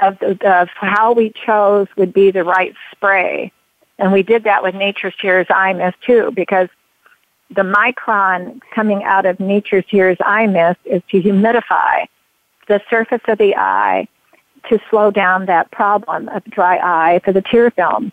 of, 0.00 0.20
of 0.22 0.68
how 0.74 1.12
we 1.12 1.32
chose 1.46 1.86
would 1.96 2.12
be 2.12 2.30
the 2.30 2.44
right 2.44 2.74
spray. 2.90 3.52
And 3.98 4.12
we 4.12 4.22
did 4.22 4.44
that 4.44 4.62
with 4.62 4.74
Nature's 4.74 5.14
Tears 5.20 5.46
Eye 5.50 5.72
Mist 5.72 5.96
too, 6.04 6.32
because 6.34 6.68
the 7.50 7.62
micron 7.62 8.60
coming 8.74 9.04
out 9.04 9.26
of 9.26 9.38
Nature's 9.38 9.84
Tears 9.90 10.18
Eye 10.24 10.46
Mist 10.46 10.80
is 10.84 11.02
to 11.10 11.22
humidify 11.22 12.06
the 12.66 12.80
surface 12.90 13.20
of 13.28 13.38
the 13.38 13.54
eye 13.56 14.08
to 14.68 14.78
slow 14.90 15.10
down 15.10 15.46
that 15.46 15.70
problem 15.70 16.28
of 16.30 16.42
dry 16.44 16.78
eye 16.78 17.20
for 17.24 17.32
the 17.32 17.42
tear 17.42 17.70
film 17.70 18.10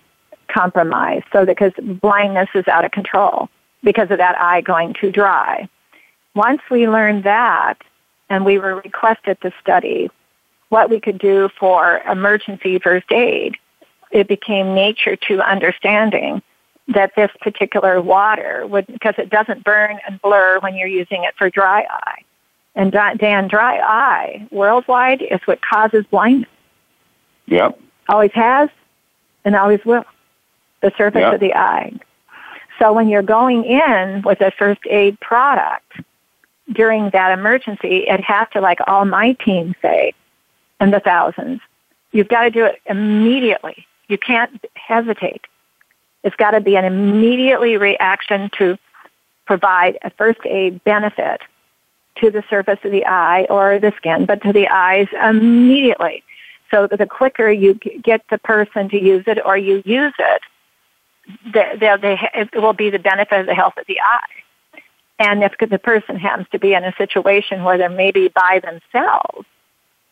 compromise. 0.48 1.24
So 1.32 1.46
because 1.46 1.72
blindness 2.02 2.50
is 2.54 2.68
out 2.68 2.84
of 2.84 2.92
control 2.92 3.50
because 3.84 4.12
of 4.12 4.18
that 4.18 4.38
eye 4.38 4.62
going 4.62 4.94
too 4.94 5.12
dry. 5.12 5.70
Once 6.36 6.62
we 6.70 6.88
learned 6.88 7.24
that, 7.24 7.78
and 8.30 8.46
we 8.46 8.58
were 8.58 8.76
requested 8.76 9.40
to 9.42 9.52
study 9.60 10.10
what 10.70 10.90
we 10.90 11.02
could 11.02 11.18
do 11.18 11.50
for 11.60 12.02
emergency 12.10 12.80
first 12.80 13.12
aid. 13.12 13.58
It 14.12 14.28
became 14.28 14.74
nature 14.74 15.16
to 15.16 15.42
understanding 15.42 16.42
that 16.88 17.16
this 17.16 17.32
particular 17.40 18.02
water 18.02 18.66
would, 18.68 18.88
because 18.88 19.16
it 19.18 19.30
doesn't 19.30 19.64
burn 19.64 20.00
and 20.08 20.22
blur 20.22 20.60
when 20.60 20.76
you're 20.76 20.88
using 20.88 21.24
it 21.24 21.34
for 21.38 21.50
dry 21.50 21.86
eye. 21.90 22.24
And 22.76 22.92
Dan, 22.92 23.48
dry 23.48 23.80
eye 23.80 24.48
worldwide 24.52 25.22
is 25.22 25.40
what 25.46 25.60
causes 25.62 26.06
blindness. 26.10 26.50
Yep. 27.48 27.80
Always 28.10 28.32
has 28.34 28.70
and 29.46 29.56
always 29.56 29.84
will. 29.86 30.06
The 30.82 30.92
surface 30.98 31.22
yep. 31.22 31.34
of 31.36 31.40
the 31.40 31.54
eye. 31.54 31.94
So 32.80 32.94
when 32.94 33.08
you're 33.10 33.22
going 33.22 33.64
in 33.66 34.24
with 34.24 34.42
a 34.42 34.52
first 34.52 34.82
aid 34.90 35.20
product, 35.20 36.00
during 36.72 37.10
that 37.12 37.38
emergency, 37.38 38.06
it 38.08 38.22
has 38.22 38.48
to, 38.54 38.62
like 38.62 38.80
all 38.88 39.06
my 39.06 39.34
teams 39.34 39.76
say, 39.82 40.14
in 40.80 40.92
the 40.92 41.00
thousands, 41.00 41.60
you've 42.12 42.30
got 42.30 42.44
to 42.44 42.50
do 42.50 42.66
it 42.66 42.82
immediately. 42.86 43.86
You 44.12 44.18
can't 44.18 44.62
hesitate. 44.76 45.46
It's 46.26 46.36
got 46.36 46.52
to 46.52 46.60
be 46.60 46.76
an 46.76 46.84
immediately 46.84 47.78
reaction 47.78 48.50
to 48.58 48.78
provide 49.46 49.98
a 50.04 50.10
first 50.10 50.42
aid 50.44 50.84
benefit 50.84 51.40
to 52.18 52.30
the 52.30 52.44
surface 52.50 52.80
of 52.84 52.92
the 52.92 53.06
eye 53.06 53.48
or 53.50 53.80
the 53.80 53.94
skin, 53.96 54.26
but 54.26 54.44
to 54.44 54.52
the 54.52 54.68
eyes 54.68 55.08
immediately. 55.24 56.26
So 56.72 56.88
the 56.88 57.06
quicker 57.06 57.50
you 57.50 57.76
get 57.76 58.22
the 58.30 58.38
person 58.38 58.90
to 58.90 59.02
use 59.02 59.24
it 59.28 59.40
or 59.46 59.58
you 59.58 59.82
use 59.86 60.14
it, 60.20 60.42
they, 61.54 62.20
it 62.34 62.50
will 62.54 62.74
be 62.74 62.90
the 62.90 63.00
benefit 63.00 63.40
of 63.40 63.46
the 63.46 63.56
health 63.56 63.78
of 63.78 63.86
the 63.88 64.02
eye. 64.02 64.82
And 65.20 65.42
if 65.42 65.54
the 65.58 65.80
person 65.80 66.18
happens 66.18 66.48
to 66.52 66.60
be 66.60 66.74
in 66.74 66.84
a 66.84 66.94
situation 66.98 67.64
where 67.64 67.78
they're 67.78 67.90
maybe 67.90 68.28
by 68.28 68.60
themselves 68.62 69.48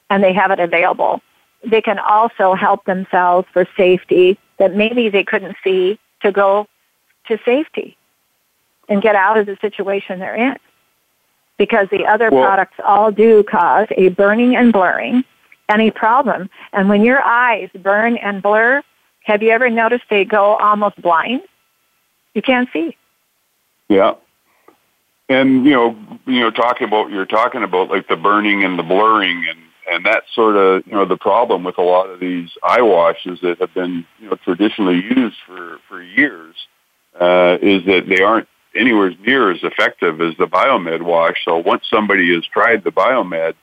and 0.09 0.23
they 0.23 0.31
have 0.31 0.51
it 0.51 0.59
available, 0.62 1.21
they 1.65 1.82
can 1.82 2.00
also 2.00 2.54
help 2.54 2.86
themselves 2.86 3.48
for 3.52 3.67
safety 3.76 4.38
that 4.58 4.76
maybe 4.76 5.10
they 5.10 5.24
couldn't 5.24 5.56
see 5.63 6.00
to 6.22 6.32
go 6.32 6.67
to 7.28 7.39
safety 7.45 7.98
and 8.88 9.02
get 9.02 9.15
out 9.15 9.38
of 9.38 9.45
the 9.45 9.58
situation 9.62 10.19
they're 10.19 10.36
in. 10.36 10.58
Because 11.58 11.89
the 11.89 12.06
other 12.06 12.30
well, 12.30 12.43
products 12.43 12.80
all 12.86 13.12
do 13.12 13.43
cause 13.43 13.88
a 13.91 14.10
burning 14.10 14.56
and 14.56 14.72
blurring, 14.72 15.24
any 15.67 15.91
problem. 15.91 16.50
And 16.72 16.88
when 16.88 17.04
your 17.04 17.22
eyes 17.22 17.69
burn 17.76 18.15
and 18.17 18.41
blur, 18.41 18.82
have 19.24 19.43
you 19.43 19.50
ever 19.50 19.69
noticed 19.69 20.06
they 20.10 20.24
go 20.24 20.56
almost 20.56 21.02
blind? 21.02 21.41
You 22.34 22.41
can't 22.41 22.69
see. 22.72 22.95
Yeah 23.89 24.15
and 25.30 25.63
you 25.63 25.72
know, 25.72 25.95
you 26.26 26.39
know, 26.41 26.50
talking 26.50 26.88
about 26.88 27.12
you're 27.12 27.26
talking 27.26 27.63
about 27.63 27.89
like 27.89 28.08
the 28.08 28.17
burning 28.17 28.63
and 28.63 28.78
the 28.78 28.84
blurring 28.84 29.45
and 29.48 29.60
and 29.91 30.06
that's 30.06 30.25
sort 30.34 30.56
of 30.56 30.86
you 30.86 30.93
know 30.93 31.06
the 31.06 31.17
problem 31.17 31.63
with 31.63 31.78
a 31.78 31.82
lot 31.82 32.10
of 32.10 32.19
these 32.19 32.49
eye 32.63 32.82
washes 32.82 33.39
that 33.41 33.60
have 33.60 33.73
been 33.73 34.06
you 34.19 34.30
know 34.30 34.36
traditionally 34.43 35.02
used 35.15 35.38
for 35.45 35.80
for 35.88 36.02
years 36.02 36.56
uh, 37.19 37.58
is 37.62 37.86
that 37.86 38.06
they 38.08 38.21
aren't 38.21 38.47
anywhere 38.75 39.12
near 39.25 39.52
as 39.52 39.63
effective 39.63 40.21
as 40.21 40.36
the 40.38 40.45
biomed 40.45 41.02
wash. 41.02 41.43
So 41.45 41.58
once 41.58 41.84
somebody 41.89 42.34
has 42.36 42.45
tried 42.45 42.84
the 42.84 42.91
biomed, 42.91 43.56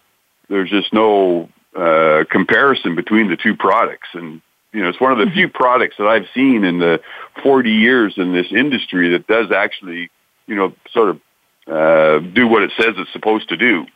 there's 0.48 0.70
just 0.70 0.92
no 0.92 1.48
uh, 1.76 2.24
comparison 2.30 2.96
between 2.96 3.28
the 3.28 3.36
two 3.36 3.56
products. 3.56 4.08
And 4.14 4.42
you 4.72 4.82
know, 4.82 4.88
it's 4.88 5.00
one 5.00 5.12
of 5.12 5.18
the 5.18 5.24
mm-hmm. 5.24 5.34
few 5.34 5.48
products 5.48 5.96
that 5.98 6.06
I've 6.06 6.26
seen 6.34 6.64
in 6.64 6.78
the 6.78 7.00
40 7.42 7.70
years 7.70 8.14
in 8.16 8.32
this 8.32 8.46
industry 8.50 9.10
that 9.10 9.26
does 9.26 9.50
actually, 9.52 10.10
you 10.46 10.56
know, 10.56 10.74
sort 10.92 11.10
of 11.10 11.20
uh, 11.66 12.18
do 12.18 12.46
what 12.46 12.62
it 12.62 12.72
says 12.78 12.94
it's 12.96 13.12
supposed 13.12 13.48
to 13.48 13.56
do. 13.56 13.86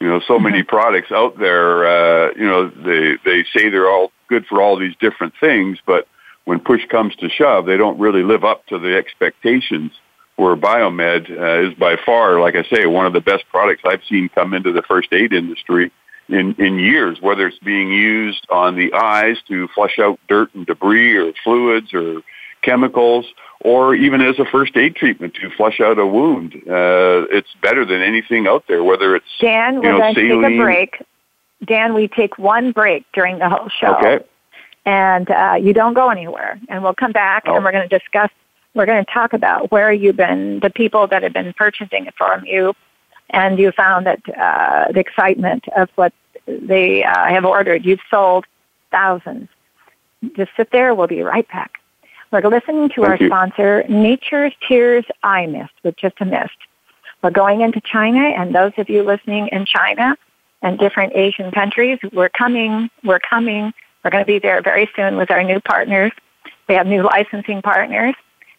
You 0.00 0.08
know, 0.08 0.20
so 0.26 0.38
many 0.38 0.60
mm-hmm. 0.60 0.68
products 0.68 1.12
out 1.12 1.38
there, 1.38 1.86
uh, 1.86 2.32
you 2.34 2.46
know, 2.46 2.68
they, 2.68 3.16
they 3.24 3.44
say 3.54 3.68
they're 3.68 3.90
all 3.90 4.12
good 4.28 4.46
for 4.46 4.62
all 4.62 4.78
these 4.78 4.94
different 4.98 5.34
things, 5.40 5.78
but 5.86 6.08
when 6.44 6.58
push 6.58 6.86
comes 6.88 7.14
to 7.16 7.28
shove, 7.28 7.66
they 7.66 7.76
don't 7.76 7.98
really 7.98 8.22
live 8.22 8.44
up 8.44 8.66
to 8.66 8.78
the 8.78 8.96
expectations 8.96 9.92
where 10.36 10.56
Biomed 10.56 11.30
uh, 11.30 11.68
is 11.68 11.74
by 11.74 11.96
far, 12.06 12.40
like 12.40 12.54
I 12.56 12.62
say, 12.64 12.86
one 12.86 13.04
of 13.04 13.12
the 13.12 13.20
best 13.20 13.44
products 13.50 13.82
I've 13.84 14.02
seen 14.08 14.30
come 14.30 14.54
into 14.54 14.72
the 14.72 14.82
first 14.82 15.12
aid 15.12 15.34
industry 15.34 15.92
in, 16.30 16.54
in 16.58 16.78
years, 16.78 17.18
whether 17.20 17.46
it's 17.46 17.58
being 17.58 17.92
used 17.92 18.46
on 18.48 18.76
the 18.76 18.94
eyes 18.94 19.36
to 19.48 19.68
flush 19.74 19.98
out 19.98 20.18
dirt 20.28 20.54
and 20.54 20.66
debris 20.66 21.16
or 21.16 21.32
fluids 21.44 21.92
or 21.92 22.22
chemicals, 22.62 23.26
or 23.60 23.94
even 23.94 24.20
as 24.20 24.38
a 24.38 24.44
first 24.44 24.76
aid 24.76 24.96
treatment 24.96 25.34
to 25.34 25.50
flush 25.50 25.80
out 25.80 25.98
a 25.98 26.06
wound. 26.06 26.54
Uh, 26.54 27.26
it's 27.30 27.54
better 27.62 27.84
than 27.84 28.02
anything 28.02 28.46
out 28.46 28.64
there, 28.68 28.82
whether 28.82 29.16
it's 29.16 29.26
Dan, 29.40 29.74
you 29.74 29.80
we're 29.80 29.92
know, 29.92 29.98
going 29.98 30.14
to 30.14 30.20
take 30.20 30.52
a 30.52 30.56
break. 30.58 31.02
Dan, 31.64 31.94
we 31.94 32.08
take 32.08 32.38
one 32.38 32.72
break 32.72 33.04
during 33.12 33.38
the 33.38 33.48
whole 33.48 33.68
show. 33.68 33.96
Okay. 33.96 34.24
And 34.86 35.30
uh, 35.30 35.58
you 35.60 35.74
don't 35.74 35.94
go 35.94 36.08
anywhere. 36.08 36.58
And 36.68 36.82
we'll 36.82 36.94
come 36.94 37.12
back 37.12 37.44
oh. 37.46 37.54
and 37.54 37.64
we're 37.64 37.72
going 37.72 37.88
to 37.88 37.98
discuss, 37.98 38.30
we're 38.74 38.86
going 38.86 39.04
to 39.04 39.12
talk 39.12 39.34
about 39.34 39.70
where 39.70 39.92
you've 39.92 40.16
been, 40.16 40.60
the 40.60 40.70
people 40.70 41.06
that 41.08 41.22
have 41.22 41.34
been 41.34 41.52
purchasing 41.52 42.06
it 42.06 42.14
from 42.16 42.44
you, 42.46 42.74
and 43.28 43.58
you 43.58 43.72
found 43.72 44.06
that 44.06 44.20
uh, 44.28 44.90
the 44.92 45.00
excitement 45.00 45.64
of 45.76 45.88
what 45.94 46.12
they 46.46 47.04
uh, 47.04 47.26
have 47.26 47.44
ordered. 47.44 47.84
You've 47.84 48.00
sold 48.10 48.46
thousands. 48.90 49.48
Just 50.36 50.50
sit 50.56 50.70
there. 50.72 50.94
We'll 50.94 51.06
be 51.06 51.22
right 51.22 51.46
back. 51.48 51.79
We're 52.30 52.42
listening 52.48 52.90
to 52.90 53.02
Thank 53.02 53.08
our 53.08 53.16
you. 53.16 53.26
sponsor, 53.26 53.84
Nature's 53.88 54.52
Tears 54.68 55.04
Eye 55.24 55.46
Mist, 55.46 55.72
with 55.82 55.96
just 55.96 56.14
a 56.20 56.24
mist. 56.24 56.56
We're 57.22 57.32
going 57.32 57.60
into 57.60 57.80
China, 57.80 58.20
and 58.20 58.54
those 58.54 58.72
of 58.78 58.88
you 58.88 59.02
listening 59.02 59.48
in 59.48 59.66
China 59.66 60.16
and 60.62 60.78
different 60.78 61.14
Asian 61.16 61.50
countries, 61.50 61.98
we're 62.12 62.28
coming, 62.28 62.88
we're 63.02 63.18
coming. 63.18 63.74
We're 64.04 64.12
going 64.12 64.22
to 64.22 64.26
be 64.26 64.38
there 64.38 64.62
very 64.62 64.88
soon 64.94 65.16
with 65.16 65.30
our 65.32 65.42
new 65.42 65.58
partners. 65.58 66.12
We 66.68 66.76
have 66.76 66.86
new 66.86 67.02
licensing 67.02 67.62
partners, 67.62 68.14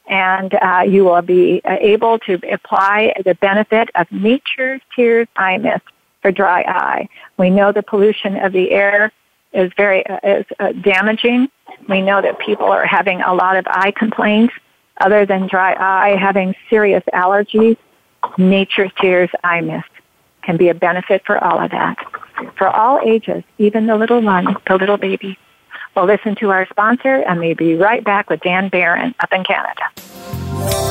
and 0.05 0.53
uh, 0.53 0.83
you 0.85 1.05
will 1.05 1.21
be 1.21 1.61
uh, 1.63 1.77
able 1.79 2.19
to 2.19 2.39
apply 2.51 3.13
the 3.23 3.35
benefit 3.35 3.89
of 3.95 4.11
Nature's 4.11 4.81
Tears 4.93 5.29
Eye 5.37 5.57
Mist 5.57 5.85
for 6.21 6.33
dry 6.33 6.61
eye. 6.63 7.07
We 7.37 7.49
know 7.49 7.71
the 7.71 7.83
pollution 7.83 8.35
of 8.35 8.51
the 8.51 8.71
air 8.71 9.13
is 9.53 9.71
very 9.77 10.05
uh, 10.05 10.19
is 10.23 10.45
uh, 10.59 10.73
damaging. 10.73 11.49
We 11.87 12.01
know 12.01 12.21
that 12.21 12.39
people 12.39 12.67
are 12.67 12.85
having 12.85 13.21
a 13.21 13.33
lot 13.33 13.57
of 13.57 13.65
eye 13.67 13.91
complaints 13.91 14.53
other 14.99 15.25
than 15.25 15.47
dry 15.47 15.73
eye, 15.73 16.15
having 16.17 16.55
serious 16.69 17.03
allergies. 17.13 17.77
Nature's 18.37 18.91
Tears 18.99 19.29
Eye 19.43 19.61
Mist 19.61 19.89
can 20.43 20.57
be 20.57 20.69
a 20.69 20.73
benefit 20.73 21.23
for 21.25 21.43
all 21.43 21.59
of 21.59 21.71
that. 21.71 21.97
For 22.57 22.67
all 22.67 22.99
ages, 23.03 23.43
even 23.57 23.87
the 23.87 23.95
little 23.95 24.21
one, 24.21 24.55
the 24.67 24.75
little 24.75 24.97
baby. 24.97 25.37
We'll 25.95 26.05
listen 26.05 26.35
to 26.35 26.49
our 26.51 26.67
sponsor 26.67 27.15
and 27.15 27.39
we'll 27.39 27.55
be 27.55 27.75
right 27.75 28.03
back 28.03 28.29
with 28.29 28.41
Dan 28.41 28.69
Barron 28.69 29.13
up 29.19 29.33
in 29.33 29.43
Canada. 29.43 30.90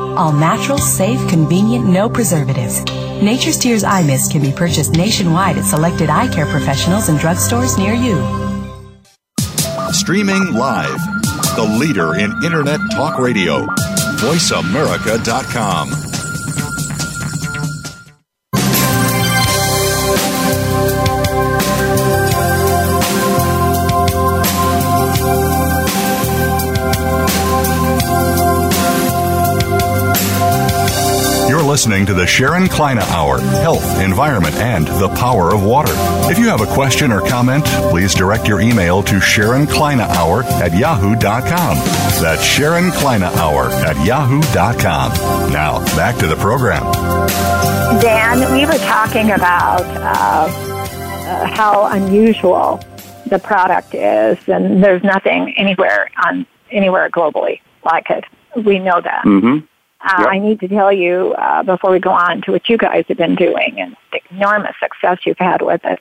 All 0.17 0.31
natural, 0.31 0.77
safe, 0.77 1.19
convenient, 1.29 1.85
no 1.85 2.09
preservatives. 2.09 2.83
Nature's 3.21 3.57
Tears 3.57 3.83
Eye 3.83 4.03
Mist 4.03 4.31
can 4.31 4.41
be 4.41 4.51
purchased 4.51 4.93
nationwide 4.93 5.57
at 5.57 5.65
selected 5.65 6.09
eye 6.09 6.27
care 6.33 6.47
professionals 6.47 7.09
and 7.09 7.19
drugstores 7.19 7.77
near 7.77 7.93
you. 7.93 8.15
Streaming 9.93 10.53
live, 10.53 10.99
the 11.55 11.77
leader 11.79 12.15
in 12.15 12.31
Internet 12.43 12.79
talk 12.91 13.19
radio, 13.19 13.65
voiceamerica.com. 14.17 16.10
listening 31.81 32.05
to 32.05 32.13
the 32.13 32.27
Sharon 32.27 32.67
Kleyne 32.67 32.99
Hour 32.99 33.39
Health, 33.39 33.99
Environment, 33.99 34.53
and 34.57 34.85
the 34.85 35.09
Power 35.15 35.51
of 35.51 35.63
Water. 35.63 35.93
If 36.29 36.37
you 36.37 36.47
have 36.47 36.61
a 36.61 36.67
question 36.67 37.11
or 37.11 37.21
comment, 37.21 37.65
please 37.89 38.13
direct 38.13 38.47
your 38.47 38.61
email 38.61 39.01
to 39.01 39.19
Sharon 39.19 39.65
Kleyne 39.65 39.99
Hour 39.99 40.43
at 40.43 40.77
yahoo.com. 40.77 41.77
That's 42.21 42.43
Sharon 42.43 42.91
Kleyne 42.91 43.23
Hour 43.23 43.69
at 43.69 43.97
yahoo.com. 44.05 45.51
Now, 45.51 45.83
back 45.95 46.17
to 46.19 46.27
the 46.27 46.35
program. 46.35 46.83
Dan, 47.99 48.53
we 48.53 48.67
were 48.67 48.77
talking 48.85 49.31
about 49.31 49.81
uh, 49.81 50.51
uh, 50.51 51.47
how 51.47 51.87
unusual 51.93 52.79
the 53.25 53.39
product 53.39 53.95
is, 53.95 54.37
and 54.47 54.83
there's 54.83 55.03
nothing 55.03 55.51
anywhere 55.57 56.11
on 56.27 56.45
anywhere 56.69 57.09
globally 57.09 57.59
like 57.83 58.11
it. 58.11 58.23
We 58.55 58.77
know 58.77 59.01
that. 59.01 59.25
Mm-hmm. 59.25 59.65
Uh, 60.03 60.15
yep. 60.19 60.27
I 60.29 60.39
need 60.39 60.59
to 60.61 60.67
tell 60.67 60.91
you 60.91 61.33
uh, 61.37 61.61
before 61.63 61.91
we 61.91 61.99
go 61.99 62.09
on 62.09 62.41
to 62.43 62.51
what 62.51 62.67
you 62.67 62.77
guys 62.77 63.05
have 63.07 63.17
been 63.17 63.35
doing 63.35 63.79
and 63.79 63.95
the 64.11 64.19
enormous 64.31 64.75
success 64.81 65.19
you've 65.25 65.37
had 65.37 65.61
with 65.61 65.81
it. 65.83 65.99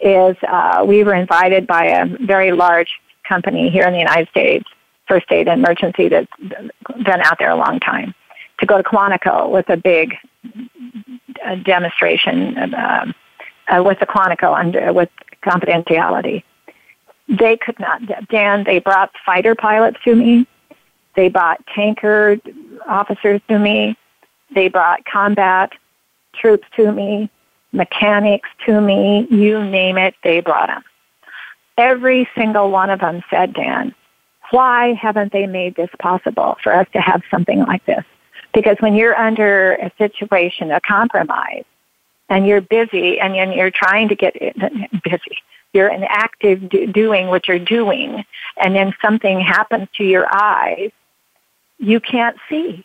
Is 0.00 0.36
uh, 0.46 0.84
we 0.86 1.04
were 1.04 1.14
invited 1.14 1.66
by 1.66 1.86
a 1.86 2.04
very 2.04 2.52
large 2.52 2.90
company 3.26 3.70
here 3.70 3.84
in 3.84 3.92
the 3.92 3.98
United 3.98 4.28
States, 4.28 4.68
First 5.08 5.26
Aid 5.30 5.48
and 5.48 5.64
Emergency, 5.64 6.08
that's 6.08 6.30
been 6.38 7.20
out 7.22 7.38
there 7.38 7.50
a 7.50 7.56
long 7.56 7.80
time, 7.80 8.14
to 8.58 8.66
go 8.66 8.76
to 8.76 8.82
Quantico 8.82 9.50
with 9.50 9.70
a 9.70 9.78
big 9.78 10.14
uh, 11.42 11.54
demonstration 11.54 12.58
uh, 12.74 13.12
uh, 13.68 13.82
with 13.82 13.98
the 14.00 14.06
Quantico 14.06 14.54
under 14.54 14.92
with 14.92 15.08
confidentiality. 15.42 16.42
They 17.28 17.56
could 17.56 17.80
not, 17.80 18.02
Dan. 18.28 18.64
They 18.64 18.80
brought 18.80 19.12
fighter 19.24 19.54
pilots 19.54 19.96
to 20.04 20.14
me 20.14 20.46
they 21.14 21.28
bought 21.28 21.64
tanker 21.74 22.36
officers 22.86 23.40
to 23.48 23.58
me. 23.58 23.96
They 24.54 24.68
brought 24.68 25.04
combat 25.04 25.72
troops 26.34 26.66
to 26.76 26.92
me, 26.92 27.30
mechanics 27.72 28.48
to 28.66 28.80
me, 28.80 29.26
you 29.30 29.64
name 29.64 29.98
it, 29.98 30.14
they 30.22 30.40
brought 30.40 30.68
them. 30.68 30.82
Every 31.76 32.28
single 32.36 32.70
one 32.70 32.90
of 32.90 33.00
them 33.00 33.22
said, 33.30 33.54
Dan, 33.54 33.94
why 34.50 34.92
haven't 34.94 35.32
they 35.32 35.46
made 35.46 35.74
this 35.74 35.90
possible 35.98 36.56
for 36.62 36.72
us 36.72 36.86
to 36.92 37.00
have 37.00 37.22
something 37.30 37.60
like 37.60 37.84
this? 37.86 38.04
Because 38.52 38.76
when 38.78 38.94
you're 38.94 39.16
under 39.16 39.72
a 39.74 39.90
situation, 39.98 40.70
a 40.70 40.80
compromise, 40.80 41.64
and 42.28 42.46
you're 42.46 42.60
busy 42.60 43.18
and 43.18 43.34
you're 43.54 43.70
trying 43.70 44.08
to 44.08 44.14
get 44.14 44.34
busy, 45.04 45.38
you're 45.72 45.88
in 45.88 46.04
active 46.04 46.68
doing 46.92 47.26
what 47.26 47.48
you're 47.48 47.58
doing, 47.58 48.24
and 48.56 48.76
then 48.76 48.94
something 49.02 49.40
happens 49.40 49.88
to 49.96 50.04
your 50.04 50.26
eyes 50.32 50.92
you 51.78 52.00
can't 52.00 52.36
see. 52.48 52.84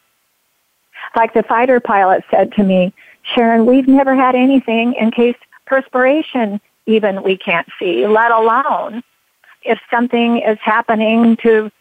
Like 1.16 1.34
the 1.34 1.44
fighter 1.44 1.80
pilot 1.80 2.24
said 2.30 2.52
to 2.54 2.64
me, 2.64 2.94
Sharon, 3.24 3.66
we've 3.66 3.88
never 3.88 4.16
had 4.16 4.36
anything 4.36 4.94
in 4.94 5.12
case 5.12 5.36
perspiration 5.66 6.60
even 6.86 7.22
we 7.24 7.38
can't 7.38 7.68
see, 7.78 8.08
let 8.08 8.32
alone 8.32 9.04
if 9.64 9.80
something 9.92 10.42
is 10.42 10.58
happening 10.62 11.38
to 11.38 11.72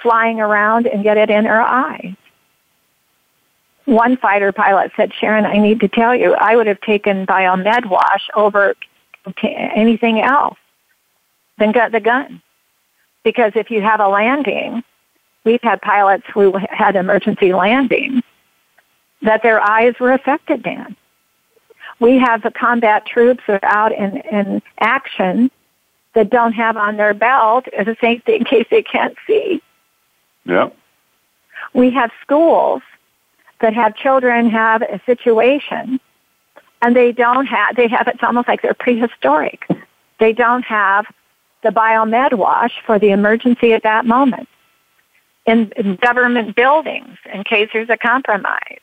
flying 0.00 0.40
around 0.40 0.86
and 0.86 1.02
get 1.02 1.16
it 1.16 1.30
in 1.30 1.46
our 1.46 1.60
eyes. 1.60 2.14
One 3.84 4.16
fighter 4.16 4.52
pilot 4.52 4.92
said, 4.96 5.12
Sharon, 5.12 5.44
I 5.44 5.58
need 5.58 5.80
to 5.80 5.88
tell 5.88 6.14
you, 6.14 6.34
I 6.34 6.54
would 6.54 6.68
have 6.68 6.80
taken 6.82 7.26
Biomed 7.26 7.86
Wash 7.86 8.28
over 8.34 8.74
anything 9.42 10.20
else 10.20 10.58
than 11.58 11.72
got 11.72 11.90
the 11.90 12.00
gun. 12.00 12.40
Because 13.24 13.52
if 13.56 13.70
you 13.70 13.80
have 13.82 14.00
a 14.00 14.08
landing 14.08 14.84
we've 15.44 15.62
had 15.62 15.80
pilots 15.80 16.24
who 16.32 16.56
had 16.70 16.96
emergency 16.96 17.52
landings 17.52 18.22
that 19.22 19.42
their 19.42 19.60
eyes 19.60 19.94
were 20.00 20.12
affected, 20.12 20.62
Dan. 20.62 20.96
We 22.00 22.18
have 22.18 22.42
the 22.42 22.50
combat 22.50 23.06
troops 23.06 23.42
that 23.46 23.62
are 23.62 23.68
out 23.68 23.92
in, 23.92 24.16
in 24.18 24.62
action 24.80 25.50
that 26.14 26.30
don't 26.30 26.52
have 26.52 26.76
on 26.76 26.96
their 26.96 27.14
belt 27.14 27.66
a 27.86 27.96
safety 28.00 28.34
in 28.36 28.44
case 28.44 28.66
they 28.70 28.82
can't 28.82 29.16
see. 29.26 29.62
Yeah. 30.44 30.70
We 31.72 31.90
have 31.90 32.10
schools 32.20 32.82
that 33.60 33.74
have 33.74 33.94
children 33.94 34.50
have 34.50 34.82
a 34.82 35.00
situation 35.06 36.00
and 36.82 36.96
they 36.96 37.12
don't 37.12 37.46
have, 37.46 37.76
they 37.76 37.86
have, 37.88 38.08
it's 38.08 38.22
almost 38.22 38.48
like 38.48 38.60
they're 38.62 38.74
prehistoric. 38.74 39.66
They 40.18 40.32
don't 40.32 40.64
have 40.64 41.06
the 41.62 41.70
biomed 41.70 42.34
wash 42.34 42.72
for 42.84 42.98
the 42.98 43.10
emergency 43.10 43.72
at 43.72 43.84
that 43.84 44.04
moment 44.04 44.48
in, 45.46 45.72
in 45.76 45.96
government 45.96 46.54
buildings 46.54 47.18
in 47.32 47.44
case 47.44 47.68
there's 47.72 47.90
a 47.90 47.96
compromise. 47.96 48.78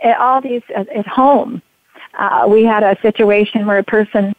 At 0.00 0.18
all 0.18 0.40
these 0.40 0.62
at, 0.74 0.88
at 0.88 1.06
home, 1.06 1.62
uh, 2.18 2.46
we 2.48 2.64
had 2.64 2.82
a 2.82 2.98
situation 3.00 3.66
where 3.66 3.78
a 3.78 3.84
person 3.84 4.34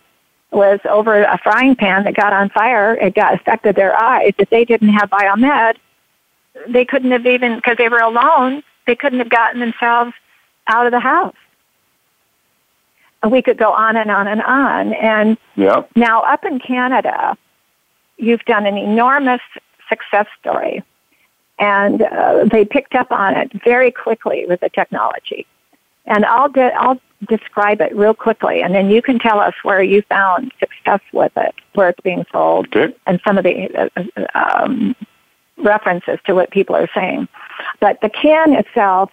was 0.51 0.79
over 0.89 1.23
a 1.23 1.37
frying 1.43 1.75
pan 1.75 2.03
that 2.03 2.15
got 2.15 2.33
on 2.33 2.49
fire. 2.49 2.95
It 2.95 3.15
got 3.15 3.33
affected 3.33 3.75
their 3.75 3.95
eyes. 3.95 4.33
If 4.37 4.49
they 4.49 4.65
didn't 4.65 4.89
have 4.89 5.09
biomed, 5.09 5.75
they 6.67 6.85
couldn't 6.85 7.11
have 7.11 7.25
even 7.25 7.55
because 7.55 7.77
they 7.77 7.89
were 7.89 7.99
alone. 7.99 8.63
They 8.85 8.95
couldn't 8.95 9.19
have 9.19 9.29
gotten 9.29 9.59
themselves 9.59 10.13
out 10.67 10.85
of 10.85 10.91
the 10.91 10.99
house. 10.99 11.35
We 13.29 13.41
could 13.41 13.57
go 13.57 13.73
on 13.73 13.97
and 13.97 14.09
on 14.11 14.27
and 14.27 14.41
on. 14.43 14.93
And 14.93 15.37
yep. 15.55 15.89
now 15.95 16.21
up 16.21 16.45
in 16.45 16.59
Canada, 16.59 17.35
you've 18.17 18.45
done 18.45 18.65
an 18.65 18.77
enormous 18.77 19.41
success 19.89 20.27
story 20.39 20.83
and 21.59 22.01
uh, 22.01 22.45
they 22.45 22.65
picked 22.65 22.95
up 22.95 23.11
on 23.11 23.35
it 23.35 23.51
very 23.63 23.91
quickly 23.91 24.45
with 24.47 24.59
the 24.61 24.69
technology. 24.69 25.45
And 26.05 26.25
I'll 26.25 26.49
de- 26.49 26.73
I'll 26.73 26.99
describe 27.27 27.81
it 27.81 27.95
real 27.95 28.13
quickly, 28.13 28.61
and 28.61 28.73
then 28.73 28.89
you 28.89 29.01
can 29.01 29.19
tell 29.19 29.39
us 29.39 29.53
where 29.63 29.81
you 29.81 30.01
found 30.03 30.53
success 30.59 31.01
with 31.11 31.31
it, 31.35 31.55
where 31.73 31.89
it's 31.89 31.99
being 32.01 32.25
sold, 32.31 32.67
okay. 32.75 32.93
and 33.07 33.19
some 33.25 33.37
of 33.37 33.43
the 33.43 33.69
uh, 33.75 34.29
um, 34.35 34.95
references 35.57 36.19
to 36.25 36.35
what 36.35 36.51
people 36.51 36.75
are 36.75 36.89
saying. 36.93 37.27
But 37.79 37.99
the 38.01 38.09
can 38.09 38.53
itself 38.53 39.11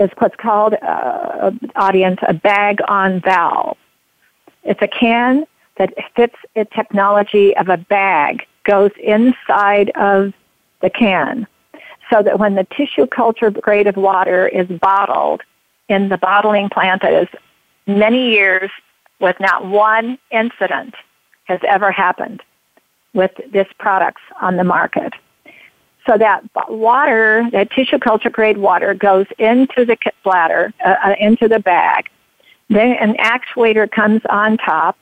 is 0.00 0.10
what's 0.18 0.36
called, 0.36 0.74
uh, 0.74 1.50
audience, 1.74 2.20
a 2.26 2.34
bag 2.34 2.80
on 2.88 3.20
valve. 3.20 3.76
It's 4.64 4.82
a 4.82 4.88
can 4.88 5.46
that 5.78 5.92
fits 6.14 6.36
a 6.54 6.64
technology 6.64 7.56
of 7.56 7.68
a 7.68 7.76
bag, 7.76 8.46
goes 8.64 8.90
inside 9.02 9.90
of 9.90 10.32
the 10.80 10.90
can 10.90 11.46
so 12.10 12.22
that 12.22 12.38
when 12.38 12.54
the 12.54 12.66
tissue 12.76 13.06
culture 13.06 13.50
grade 13.50 13.86
of 13.86 13.96
water 13.96 14.46
is 14.48 14.66
bottled 14.66 15.42
in 15.88 16.08
the 16.08 16.18
bottling 16.18 16.68
plant 16.68 17.02
that 17.02 17.12
is 17.12 17.28
many 17.86 18.30
years 18.30 18.70
with 19.20 19.36
not 19.40 19.66
one 19.66 20.18
incident 20.30 20.94
has 21.44 21.60
ever 21.66 21.90
happened 21.90 22.42
with 23.14 23.30
this 23.50 23.66
products 23.78 24.22
on 24.40 24.56
the 24.56 24.64
market. 24.64 25.12
So 26.06 26.16
that 26.18 26.42
water, 26.68 27.48
that 27.52 27.70
tissue 27.70 27.98
culture 27.98 28.30
grade 28.30 28.58
water 28.58 28.94
goes 28.94 29.26
into 29.38 29.84
the 29.84 29.96
bladder, 30.22 30.72
uh, 30.84 30.94
uh, 31.04 31.14
into 31.18 31.48
the 31.48 31.58
bag. 31.58 32.08
Then 32.68 32.92
an 32.92 33.14
actuator 33.14 33.90
comes 33.90 34.20
on 34.28 34.56
top, 34.58 34.96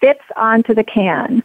fits 0.00 0.24
onto 0.36 0.74
the 0.74 0.84
can, 0.84 1.42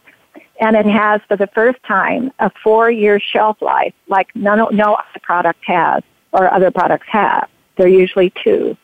and 0.58 0.76
it 0.76 0.86
has 0.86 1.20
for 1.28 1.36
the 1.36 1.46
first 1.48 1.82
time 1.84 2.32
a 2.38 2.50
four 2.62 2.90
year 2.90 3.20
shelf 3.20 3.60
life 3.62 3.94
like 4.08 4.34
none, 4.34 4.58
no 4.74 4.94
other 4.94 5.20
product 5.22 5.60
has 5.64 6.02
or 6.32 6.52
other 6.52 6.70
products 6.70 7.06
have. 7.08 7.48
They're 7.76 7.88
usually 7.88 8.32
two. 8.44 8.76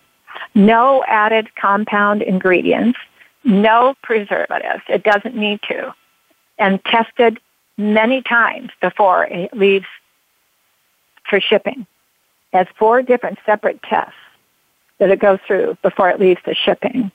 No 0.54 1.04
added 1.06 1.54
compound 1.56 2.22
ingredients, 2.22 2.98
no 3.44 3.94
preservatives. 4.02 4.82
It 4.88 5.02
doesn't 5.02 5.36
need 5.36 5.60
to. 5.68 5.94
And 6.58 6.82
tested 6.84 7.40
many 7.76 8.22
times 8.22 8.70
before 8.80 9.24
it 9.24 9.52
leaves 9.52 9.86
for 11.28 11.40
shipping. 11.40 11.86
It 12.52 12.56
has 12.56 12.66
four 12.78 13.02
different 13.02 13.38
separate 13.44 13.82
tests 13.82 14.14
that 14.98 15.10
it 15.10 15.18
goes 15.18 15.40
through 15.46 15.76
before 15.82 16.10
it 16.10 16.20
leaves 16.20 16.40
the 16.46 16.54
shipping. 16.54 17.10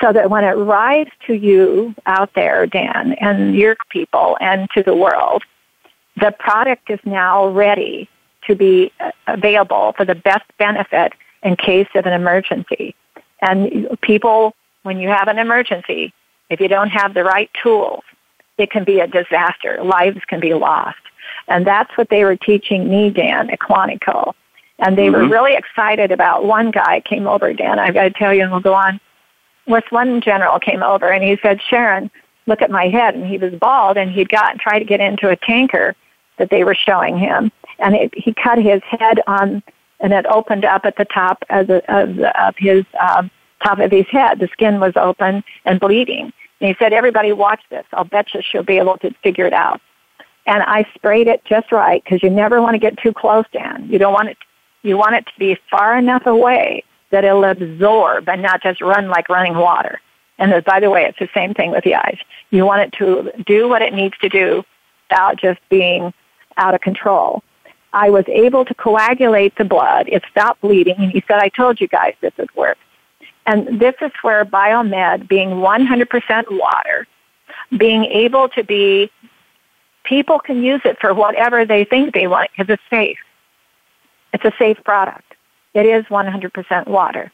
So 0.00 0.12
that 0.12 0.30
when 0.30 0.44
it 0.44 0.54
arrives 0.54 1.10
to 1.26 1.34
you 1.34 1.94
out 2.06 2.34
there, 2.34 2.66
Dan, 2.66 3.12
and 3.14 3.54
your 3.54 3.76
people 3.90 4.36
and 4.40 4.68
to 4.74 4.82
the 4.82 4.94
world, 4.94 5.42
the 6.16 6.34
product 6.38 6.90
is 6.90 6.98
now 7.04 7.48
ready 7.48 8.08
to 8.46 8.54
be 8.54 8.92
uh, 9.00 9.12
available 9.26 9.94
for 9.96 10.04
the 10.04 10.14
best 10.14 10.44
benefit 10.58 11.12
in 11.42 11.56
case 11.56 11.88
of 11.94 12.06
an 12.06 12.12
emergency. 12.12 12.94
And 13.40 13.88
people, 14.02 14.54
when 14.82 14.98
you 14.98 15.08
have 15.08 15.28
an 15.28 15.38
emergency, 15.38 16.12
if 16.50 16.60
you 16.60 16.68
don't 16.68 16.90
have 16.90 17.14
the 17.14 17.24
right 17.24 17.50
tools, 17.62 18.02
it 18.58 18.70
can 18.70 18.84
be 18.84 19.00
a 19.00 19.06
disaster. 19.06 19.82
Lives 19.82 20.20
can 20.26 20.40
be 20.40 20.54
lost. 20.54 20.98
And 21.48 21.66
that's 21.66 21.96
what 21.96 22.08
they 22.08 22.24
were 22.24 22.36
teaching 22.36 22.88
me, 22.88 23.10
Dan, 23.10 23.50
at 23.50 23.58
Quantico. 23.58 24.34
And 24.78 24.96
they 24.96 25.06
mm-hmm. 25.06 25.22
were 25.22 25.28
really 25.28 25.54
excited 25.54 26.12
about 26.12 26.44
one 26.44 26.70
guy 26.70 27.00
came 27.00 27.26
over, 27.26 27.52
Dan, 27.52 27.78
I've 27.78 27.94
got 27.94 28.04
to 28.04 28.10
tell 28.10 28.34
you, 28.34 28.42
and 28.42 28.50
we'll 28.50 28.60
go 28.60 28.74
on. 28.74 29.00
With 29.66 29.84
one 29.90 30.20
general 30.20 30.58
came 30.58 30.82
over 30.82 31.06
and 31.06 31.22
he 31.22 31.38
said, 31.42 31.60
Sharon, 31.62 32.10
look 32.46 32.62
at 32.62 32.70
my 32.70 32.88
head. 32.88 33.14
And 33.14 33.26
he 33.26 33.38
was 33.38 33.54
bald 33.54 33.96
and 33.96 34.10
he'd 34.10 34.28
got 34.28 34.58
tried 34.58 34.80
to 34.80 34.84
get 34.84 35.00
into 35.00 35.28
a 35.28 35.36
tanker 35.36 35.94
that 36.38 36.50
they 36.50 36.64
were 36.64 36.74
showing 36.74 37.16
him. 37.16 37.52
And 37.78 37.94
it, 37.94 38.12
he 38.16 38.34
cut 38.34 38.58
his 38.58 38.82
head 38.82 39.20
on, 39.26 39.62
and 40.00 40.12
it 40.12 40.26
opened 40.26 40.64
up 40.64 40.84
at 40.84 40.96
the 40.96 41.04
top 41.04 41.44
of, 41.50 41.66
the, 41.66 41.76
of, 41.92 42.16
the, 42.16 42.46
of 42.46 42.54
his 42.58 42.84
um, 43.00 43.30
top 43.64 43.78
of 43.78 43.90
his 43.90 44.06
head. 44.08 44.38
The 44.38 44.48
skin 44.48 44.80
was 44.80 44.92
open 44.96 45.44
and 45.64 45.80
bleeding. 45.80 46.32
And 46.60 46.68
he 46.68 46.74
said, 46.78 46.92
"Everybody, 46.92 47.32
watch 47.32 47.60
this. 47.70 47.84
I'll 47.92 48.04
bet 48.04 48.34
you 48.34 48.40
she'll 48.42 48.62
be 48.62 48.78
able 48.78 48.98
to 48.98 49.12
figure 49.22 49.46
it 49.46 49.52
out." 49.52 49.80
And 50.46 50.62
I 50.62 50.86
sprayed 50.94 51.28
it 51.28 51.44
just 51.44 51.72
right 51.72 52.02
because 52.02 52.22
you 52.22 52.30
never 52.30 52.60
want 52.60 52.74
to 52.74 52.78
get 52.78 52.98
too 52.98 53.12
close, 53.12 53.44
Dan. 53.52 53.88
You 53.90 53.98
don't 53.98 54.12
want 54.12 54.28
it. 54.28 54.38
You 54.82 54.96
want 54.96 55.14
it 55.16 55.26
to 55.26 55.32
be 55.38 55.56
far 55.70 55.96
enough 55.96 56.26
away 56.26 56.84
that 57.12 57.24
it'll 57.24 57.44
absorb 57.44 58.28
and 58.28 58.42
not 58.42 58.62
just 58.62 58.80
run 58.80 59.08
like 59.08 59.28
running 59.28 59.54
water. 59.54 60.00
And 60.38 60.64
by 60.64 60.80
the 60.80 60.90
way, 60.90 61.04
it's 61.04 61.18
the 61.18 61.28
same 61.32 61.54
thing 61.54 61.70
with 61.70 61.84
the 61.84 61.94
eyes. 61.94 62.18
You 62.50 62.66
want 62.66 62.82
it 62.82 62.92
to 62.98 63.30
do 63.46 63.68
what 63.68 63.80
it 63.80 63.94
needs 63.94 64.18
to 64.18 64.28
do 64.28 64.64
without 65.08 65.36
just 65.36 65.60
being 65.68 66.12
out 66.56 66.74
of 66.74 66.80
control. 66.80 67.44
I 67.92 68.10
was 68.10 68.24
able 68.28 68.64
to 68.64 68.74
coagulate 68.74 69.54
the 69.56 69.64
blood. 69.64 70.08
It 70.08 70.24
stopped 70.30 70.62
bleeding. 70.62 70.96
And 70.98 71.12
he 71.12 71.22
said, 71.28 71.38
I 71.38 71.50
told 71.50 71.80
you 71.80 71.86
guys 71.86 72.14
this 72.20 72.32
would 72.38 72.54
work. 72.56 72.78
And 73.46 73.78
this 73.78 73.94
is 74.00 74.10
where 74.22 74.44
biomed, 74.44 75.28
being 75.28 75.50
100% 75.50 76.44
water, 76.50 77.06
being 77.76 78.04
able 78.04 78.48
to 78.50 78.64
be, 78.64 79.10
people 80.04 80.38
can 80.38 80.62
use 80.62 80.80
it 80.84 80.98
for 81.00 81.12
whatever 81.12 81.64
they 81.64 81.84
think 81.84 82.14
they 82.14 82.26
want 82.26 82.50
because 82.56 82.72
it's 82.72 82.82
safe. 82.90 83.18
It's 84.32 84.44
a 84.44 84.52
safe 84.58 84.82
product. 84.84 85.31
It 85.74 85.86
is 85.86 86.04
100% 86.06 86.86
water. 86.86 87.32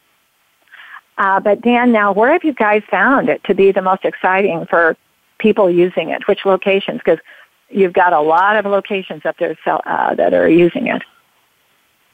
Uh, 1.17 1.39
but 1.39 1.61
Dan, 1.61 1.91
now 1.91 2.13
where 2.13 2.31
have 2.31 2.43
you 2.45 2.53
guys 2.53 2.81
found 2.89 3.27
it 3.27 3.43
to 3.43 3.53
be 3.53 3.71
the 3.73 3.81
most 3.81 4.05
exciting 4.05 4.65
for 4.67 4.95
people 5.37 5.69
using 5.69 6.09
it? 6.09 6.27
Which 6.27 6.45
locations? 6.45 6.99
Because 7.03 7.19
you've 7.69 7.93
got 7.93 8.13
a 8.13 8.21
lot 8.21 8.55
of 8.55 8.65
locations 8.65 9.25
up 9.25 9.37
there 9.37 9.57
uh, 9.65 10.15
that 10.15 10.33
are 10.33 10.47
using 10.47 10.87
it. 10.87 11.03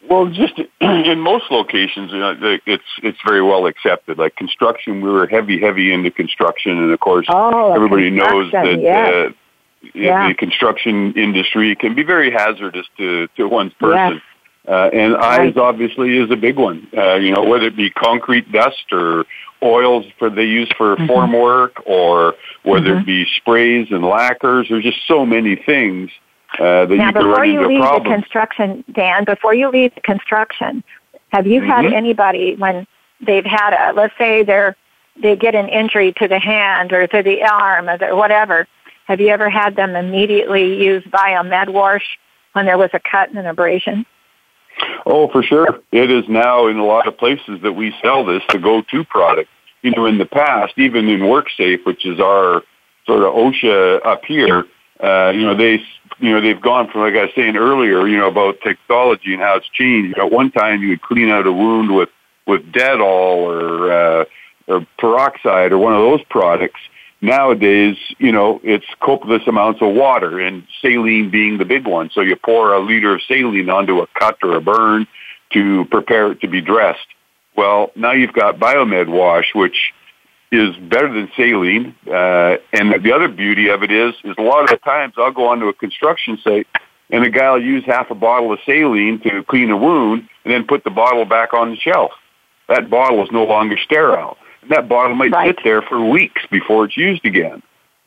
Well, 0.09 0.27
just 0.27 0.53
in 0.81 1.19
most 1.19 1.45
locations, 1.51 2.11
you 2.11 2.19
know, 2.19 2.35
it's 2.65 2.83
it's 3.01 3.17
very 3.25 3.41
well 3.41 3.65
accepted. 3.67 4.17
Like 4.17 4.35
construction, 4.35 5.01
we 5.01 5.09
were 5.09 5.27
heavy, 5.27 5.59
heavy 5.59 5.93
into 5.93 6.11
construction, 6.11 6.77
and 6.77 6.91
of 6.91 6.99
course, 6.99 7.25
oh, 7.29 7.73
everybody 7.73 8.09
knows 8.09 8.51
that 8.51 8.79
yes. 8.79 9.13
uh, 9.13 9.89
yeah. 9.93 10.27
the 10.27 10.35
construction 10.35 11.13
industry 11.13 11.75
can 11.75 11.95
be 11.95 12.03
very 12.03 12.31
hazardous 12.31 12.85
to 12.97 13.27
to 13.37 13.47
one's 13.47 13.73
person. 13.73 14.15
Yes. 14.15 14.21
Uh, 14.67 14.89
and 14.93 15.13
right. 15.13 15.41
eyes 15.41 15.57
obviously 15.57 16.17
is 16.17 16.31
a 16.31 16.35
big 16.35 16.57
one. 16.57 16.87
Uh, 16.95 17.15
you 17.15 17.31
know, 17.31 17.43
whether 17.43 17.67
it 17.67 17.77
be 17.77 17.89
concrete 17.89 18.51
dust 18.51 18.85
or 18.91 19.25
oils 19.61 20.05
for 20.17 20.29
they 20.29 20.45
use 20.45 20.69
for 20.77 20.95
mm-hmm. 20.95 21.07
form 21.07 21.33
work, 21.33 21.81
or 21.85 22.35
whether 22.63 22.91
mm-hmm. 22.91 23.01
it 23.01 23.05
be 23.05 23.25
sprays 23.37 23.87
and 23.91 24.03
lacquers. 24.03 24.67
There's 24.69 24.83
just 24.83 24.99
so 25.07 25.25
many 25.25 25.55
things 25.55 26.09
uh, 26.59 26.85
that 26.85 26.89
now, 26.89 27.07
you 27.07 27.13
can 27.13 27.13
before 27.13 27.35
run 27.35 27.51
you 27.51 27.57
into 27.59 27.67
leave 27.67 27.81
problems. 27.81 28.05
the 28.05 28.15
construction, 28.15 28.83
Dan, 28.93 29.23
before 29.25 29.53
you 29.53 29.69
leave 29.69 29.93
the 29.95 30.01
construction, 30.01 30.83
have 31.29 31.47
you 31.47 31.61
mm-hmm. 31.61 31.69
had 31.69 31.85
anybody 31.85 32.55
when 32.55 32.87
they've 33.25 33.45
had 33.45 33.73
a, 33.73 33.93
let's 33.93 34.13
say 34.17 34.43
they're 34.43 34.75
they 35.21 35.35
get 35.35 35.55
an 35.55 35.69
injury 35.69 36.13
to 36.13 36.27
the 36.27 36.39
hand 36.39 36.91
or 36.91 37.07
to 37.07 37.23
the 37.23 37.43
arm 37.43 37.87
or 37.89 38.15
whatever? 38.15 38.67
Have 39.05 39.21
you 39.21 39.29
ever 39.29 39.49
had 39.49 39.75
them 39.75 39.95
immediately 39.95 40.83
use 40.83 41.03
biomed 41.05 41.69
wash 41.69 42.17
when 42.53 42.65
there 42.65 42.77
was 42.77 42.89
a 42.93 42.99
cut 42.99 43.29
and 43.29 43.37
an 43.37 43.45
abrasion? 43.45 44.05
Oh, 45.05 45.27
for 45.27 45.43
sure. 45.43 45.79
It 45.91 46.11
is 46.11 46.27
now 46.27 46.67
in 46.67 46.77
a 46.77 46.85
lot 46.85 47.07
of 47.07 47.17
places 47.17 47.61
that 47.61 47.73
we 47.73 47.93
sell 48.01 48.25
this 48.25 48.41
the 48.49 48.59
go-to 48.59 49.03
product. 49.03 49.49
You 49.81 49.91
know, 49.91 50.05
in 50.05 50.17
the 50.17 50.25
past, 50.25 50.73
even 50.77 51.07
in 51.07 51.19
WorkSafe, 51.19 51.85
which 51.85 52.05
is 52.05 52.19
our 52.19 52.63
sort 53.05 53.21
of 53.21 53.33
OSHA 53.33 54.05
up 54.05 54.25
here, 54.25 54.65
uh, 54.99 55.31
you 55.35 55.41
know, 55.41 55.55
they, 55.55 55.81
you 56.19 56.31
know, 56.31 56.41
they've 56.41 56.61
gone 56.61 56.89
from, 56.89 57.01
like 57.01 57.13
I 57.13 57.25
was 57.25 57.31
saying 57.35 57.55
earlier, 57.55 58.07
you 58.07 58.17
know, 58.17 58.27
about 58.27 58.61
technology 58.61 59.33
and 59.33 59.41
how 59.41 59.57
it's 59.57 59.69
changed. 59.69 60.17
At 60.17 60.31
one 60.31 60.51
time, 60.51 60.81
you 60.81 60.89
would 60.89 61.01
clean 61.01 61.29
out 61.29 61.45
a 61.45 61.51
wound 61.51 61.93
with, 61.93 62.09
with 62.47 62.61
Dettol 62.71 63.01
or, 63.01 63.91
uh, 63.91 64.25
or 64.67 64.87
peroxide 64.97 65.71
or 65.71 65.77
one 65.77 65.93
of 65.93 65.99
those 65.99 66.23
products. 66.29 66.79
Nowadays, 67.25 67.97
you 68.19 68.31
know, 68.31 68.61
it's 68.63 68.85
copious 68.99 69.41
amounts 69.47 69.81
of 69.81 69.95
water 69.95 70.39
and 70.39 70.61
saline 70.79 71.31
being 71.31 71.57
the 71.57 71.65
big 71.65 71.87
one. 71.87 72.11
So 72.13 72.21
you 72.21 72.35
pour 72.35 72.71
a 72.71 72.79
liter 72.79 73.15
of 73.15 73.21
saline 73.23 73.67
onto 73.67 73.99
a 73.99 74.07
cut 74.13 74.37
or 74.43 74.55
a 74.55 74.61
burn 74.61 75.07
to 75.53 75.85
prepare 75.85 76.33
it 76.33 76.41
to 76.41 76.47
be 76.47 76.61
dressed. 76.61 77.07
Well, 77.57 77.91
now 77.95 78.11
you've 78.11 78.33
got 78.33 78.59
Biomed 78.59 79.09
Wash, 79.09 79.55
which 79.55 79.91
is 80.51 80.75
better 80.75 81.11
than 81.11 81.31
saline. 81.35 81.95
Uh, 82.05 82.57
and 82.71 83.03
the 83.03 83.11
other 83.11 83.27
beauty 83.27 83.69
of 83.69 83.81
it 83.81 83.91
is, 83.91 84.13
is 84.23 84.35
a 84.37 84.43
lot 84.43 84.63
of 84.65 84.69
the 84.69 84.77
times 84.77 85.15
I'll 85.17 85.31
go 85.31 85.47
onto 85.47 85.67
a 85.67 85.73
construction 85.73 86.37
site 86.43 86.67
and 87.09 87.25
the 87.25 87.31
guy 87.31 87.51
will 87.53 87.63
use 87.63 87.83
half 87.87 88.11
a 88.11 88.15
bottle 88.15 88.53
of 88.53 88.59
saline 88.67 89.19
to 89.21 89.43
clean 89.45 89.71
a 89.71 89.77
wound 89.77 90.29
and 90.43 90.53
then 90.53 90.63
put 90.67 90.83
the 90.83 90.91
bottle 90.91 91.25
back 91.25 91.55
on 91.55 91.71
the 91.71 91.77
shelf. 91.77 92.11
That 92.69 92.87
bottle 92.87 93.23
is 93.23 93.31
no 93.31 93.45
longer 93.45 93.77
sterile 93.83 94.37
that 94.69 94.87
bottle 94.87 95.15
might 95.15 95.31
right. 95.31 95.55
sit 95.55 95.63
there 95.63 95.81
for 95.81 96.03
weeks 96.03 96.43
before 96.49 96.85
it's 96.85 96.97
used 96.97 97.25
again. 97.25 97.61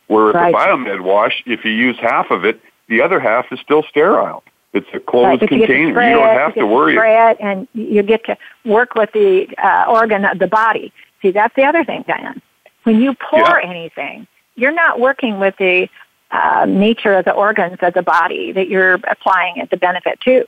Whereas 0.07 0.35
right. 0.35 0.53
the 0.53 0.59
biomed 0.59 1.01
wash, 1.03 1.43
if 1.47 1.65
you 1.65 1.71
use 1.71 1.97
half 2.01 2.31
of 2.31 2.45
it, 2.45 2.61
the 2.89 3.03
other 3.03 3.21
half 3.21 3.47
is 3.53 3.61
still 3.61 3.83
sterile. 3.83 4.43
It's 4.73 4.87
a 4.93 5.01
closed 5.01 5.43
right, 5.43 5.49
container. 5.49 6.03
You, 6.03 6.09
you, 6.09 6.15
don't 6.15 6.37
have 6.37 6.55
to, 6.55 6.67
worry. 6.67 6.95
To 6.95 6.99
spray 6.99 7.31
it, 7.31 7.37
and 7.41 7.69
you 7.73 8.03
get 8.03 8.25
to 8.25 8.37
work 8.65 8.95
with 8.95 9.11
the 9.13 9.49
uh, 9.63 9.87
organ 9.89 10.25
of 10.25 10.39
the 10.39 10.47
body. 10.47 10.93
See, 11.23 11.31
that's 11.31 11.55
the 11.57 11.65
other 11.65 11.85
thing, 11.85 12.05
Diane. 12.07 12.41
When 12.85 13.01
you 13.01 13.15
pour 13.15 13.41
yeah. 13.41 13.61
anything, 13.65 14.27
you're 14.57 14.73
not 14.73 15.01
working 15.01 15.39
with 15.39 15.57
the 15.59 15.89
uh, 16.31 16.67
nature 16.69 17.15
of 17.15 17.25
the 17.25 17.33
organs 17.33 17.79
of 17.81 17.95
the 17.95 18.03
body 18.03 18.53
that 18.53 18.69
you're 18.69 18.95
applying 18.95 19.57
it 19.57 19.71
the 19.71 19.77
benefit 19.77 20.21
to. 20.23 20.47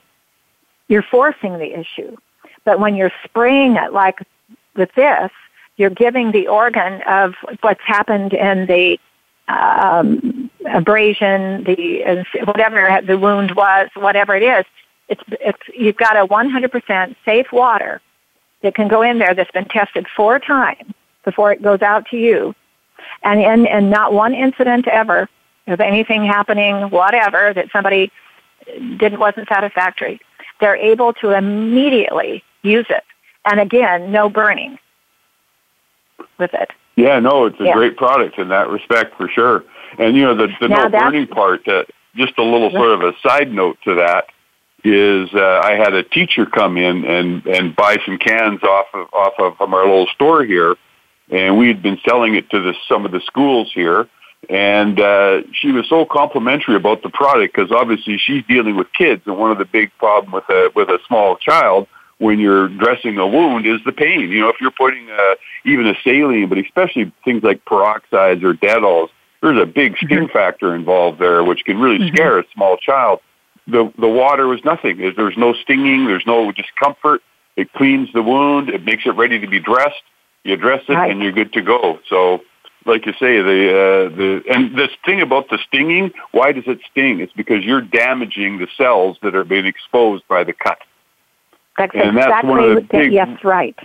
You're 0.87 1.03
forcing 1.03 1.53
the 1.57 1.79
issue. 1.79 2.15
But 2.63 2.79
when 2.79 2.95
you're 2.95 3.11
spraying 3.23 3.75
it 3.75 3.91
like 3.91 4.19
with 4.75 4.93
this, 4.95 5.31
you're 5.77 5.89
giving 5.89 6.31
the 6.31 6.47
organ 6.47 7.01
of 7.03 7.35
what's 7.61 7.81
happened 7.81 8.33
in 8.33 8.65
the 8.65 8.99
um, 9.47 10.49
abrasion, 10.69 11.63
the 11.63 12.25
whatever 12.45 13.01
the 13.05 13.17
wound 13.17 13.51
was, 13.51 13.89
whatever 13.95 14.35
it 14.35 14.43
is. 14.43 14.65
It's 15.09 15.21
it's 15.27 15.59
you've 15.75 15.97
got 15.97 16.15
a 16.15 16.25
100% 16.25 17.15
safe 17.25 17.51
water 17.51 18.01
that 18.61 18.75
can 18.75 18.87
go 18.87 19.01
in 19.01 19.19
there 19.19 19.33
that's 19.33 19.51
been 19.51 19.65
tested 19.65 20.07
four 20.15 20.39
times 20.39 20.93
before 21.25 21.51
it 21.51 21.61
goes 21.61 21.81
out 21.81 22.07
to 22.07 22.17
you, 22.17 22.55
and 23.23 23.41
and, 23.41 23.67
and 23.67 23.89
not 23.89 24.13
one 24.13 24.33
incident 24.33 24.87
ever 24.87 25.27
of 25.67 25.79
anything 25.79 26.25
happening, 26.25 26.89
whatever 26.89 27.53
that 27.53 27.69
somebody 27.71 28.11
didn't 28.97 29.19
wasn't 29.19 29.47
satisfactory. 29.47 30.19
They're 30.59 30.75
able 30.75 31.13
to 31.13 31.31
immediately 31.31 32.43
use 32.61 32.85
it, 32.89 33.03
and 33.45 33.59
again, 33.59 34.11
no 34.11 34.29
burning 34.29 34.77
with 36.41 36.53
it. 36.53 36.69
Yeah, 36.97 37.19
no, 37.19 37.45
it's 37.45 37.59
a 37.59 37.65
yeah. 37.65 37.73
great 37.73 37.95
product 37.95 38.37
in 38.37 38.49
that 38.49 38.69
respect 38.69 39.15
for 39.15 39.29
sure. 39.29 39.63
And 39.97 40.15
you 40.15 40.23
know 40.23 40.35
the 40.35 40.47
the 40.59 40.67
now 40.67 40.87
no 40.87 40.89
burning 40.89 41.27
part. 41.27 41.65
Uh, 41.67 41.83
just 42.15 42.37
a 42.37 42.43
little 42.43 42.69
sort 42.71 42.91
of 42.91 43.01
a 43.01 43.13
side 43.25 43.51
note 43.51 43.77
to 43.85 43.95
that 43.95 44.25
is 44.83 45.29
uh, 45.33 45.61
I 45.63 45.73
had 45.73 45.93
a 45.93 46.03
teacher 46.03 46.45
come 46.45 46.77
in 46.77 47.05
and 47.05 47.45
and 47.45 47.75
buy 47.75 47.97
some 48.05 48.17
cans 48.17 48.61
off 48.63 48.87
of 48.93 49.07
off 49.13 49.33
of 49.39 49.57
from 49.57 49.73
our 49.73 49.85
little 49.85 50.07
store 50.13 50.43
here, 50.43 50.75
and 51.29 51.57
we 51.57 51.67
had 51.67 51.81
been 51.81 51.99
selling 52.07 52.35
it 52.35 52.49
to 52.49 52.59
the 52.59 52.73
some 52.89 53.05
of 53.05 53.11
the 53.11 53.21
schools 53.21 53.71
here. 53.73 54.09
And 54.49 54.99
uh, 54.99 55.41
she 55.53 55.71
was 55.71 55.87
so 55.87 56.03
complimentary 56.03 56.75
about 56.75 57.03
the 57.03 57.09
product 57.09 57.55
because 57.55 57.71
obviously 57.71 58.17
she's 58.17 58.43
dealing 58.47 58.75
with 58.75 58.87
kids, 58.91 59.21
and 59.27 59.37
one 59.37 59.51
of 59.51 59.59
the 59.59 59.65
big 59.65 59.91
problem 59.99 60.33
with 60.33 60.49
a 60.49 60.71
with 60.75 60.89
a 60.89 60.97
small 61.07 61.37
child 61.37 61.87
when 62.21 62.39
you're 62.39 62.69
dressing 62.69 63.17
a 63.17 63.25
wound 63.27 63.65
is 63.65 63.79
the 63.83 63.91
pain. 63.91 64.29
You 64.29 64.41
know, 64.41 64.49
if 64.49 64.61
you're 64.61 64.69
putting 64.69 65.09
uh, 65.09 65.35
even 65.65 65.87
a 65.87 65.95
saline, 66.03 66.47
but 66.47 66.59
especially 66.59 67.11
things 67.25 67.41
like 67.41 67.65
peroxides 67.65 68.43
or 68.43 68.53
Dettol, 68.53 69.09
there's 69.41 69.59
a 69.59 69.65
big 69.65 69.97
sting 69.97 70.19
mm-hmm. 70.19 70.31
factor 70.31 70.75
involved 70.75 71.19
there, 71.19 71.43
which 71.43 71.65
can 71.65 71.79
really 71.79 71.97
mm-hmm. 71.97 72.15
scare 72.15 72.37
a 72.37 72.43
small 72.53 72.77
child. 72.77 73.21
The 73.65 73.91
the 73.97 74.07
water 74.07 74.47
was 74.47 74.63
nothing. 74.63 74.97
There's 74.97 75.37
no 75.37 75.53
stinging. 75.53 76.05
There's 76.05 76.25
no 76.27 76.51
discomfort. 76.51 77.21
It 77.55 77.73
cleans 77.73 78.09
the 78.13 78.21
wound. 78.21 78.69
It 78.69 78.85
makes 78.85 79.05
it 79.07 79.15
ready 79.15 79.39
to 79.39 79.47
be 79.47 79.59
dressed. 79.59 80.03
You 80.43 80.57
dress 80.57 80.83
it, 80.87 80.93
right. 80.93 81.09
and 81.09 81.23
you're 81.23 81.31
good 81.31 81.53
to 81.53 81.61
go. 81.61 81.99
So 82.07 82.41
like 82.85 83.07
you 83.07 83.13
say, 83.13 83.41
the 83.41 83.71
uh, 83.71 84.15
the 84.15 84.43
and 84.53 84.77
this 84.77 84.91
thing 85.05 85.21
about 85.21 85.49
the 85.49 85.57
stinging. 85.67 86.11
Why 86.33 86.51
does 86.51 86.65
it 86.67 86.79
sting? 86.91 87.19
It's 87.19 87.33
because 87.33 87.63
you're 87.63 87.81
damaging 87.81 88.59
the 88.59 88.67
cells 88.77 89.17
that 89.23 89.35
are 89.35 89.43
being 89.43 89.65
exposed 89.65 90.27
by 90.27 90.43
the 90.43 90.53
cut. 90.53 90.77
That's 91.77 91.93
and 91.93 92.17
exactly 92.17 92.31
that's 92.31 92.45
one 92.45 92.63
of 92.63 92.75
the 92.75 92.81
big, 92.81 93.13
yes, 93.13 93.43
right. 93.43 93.77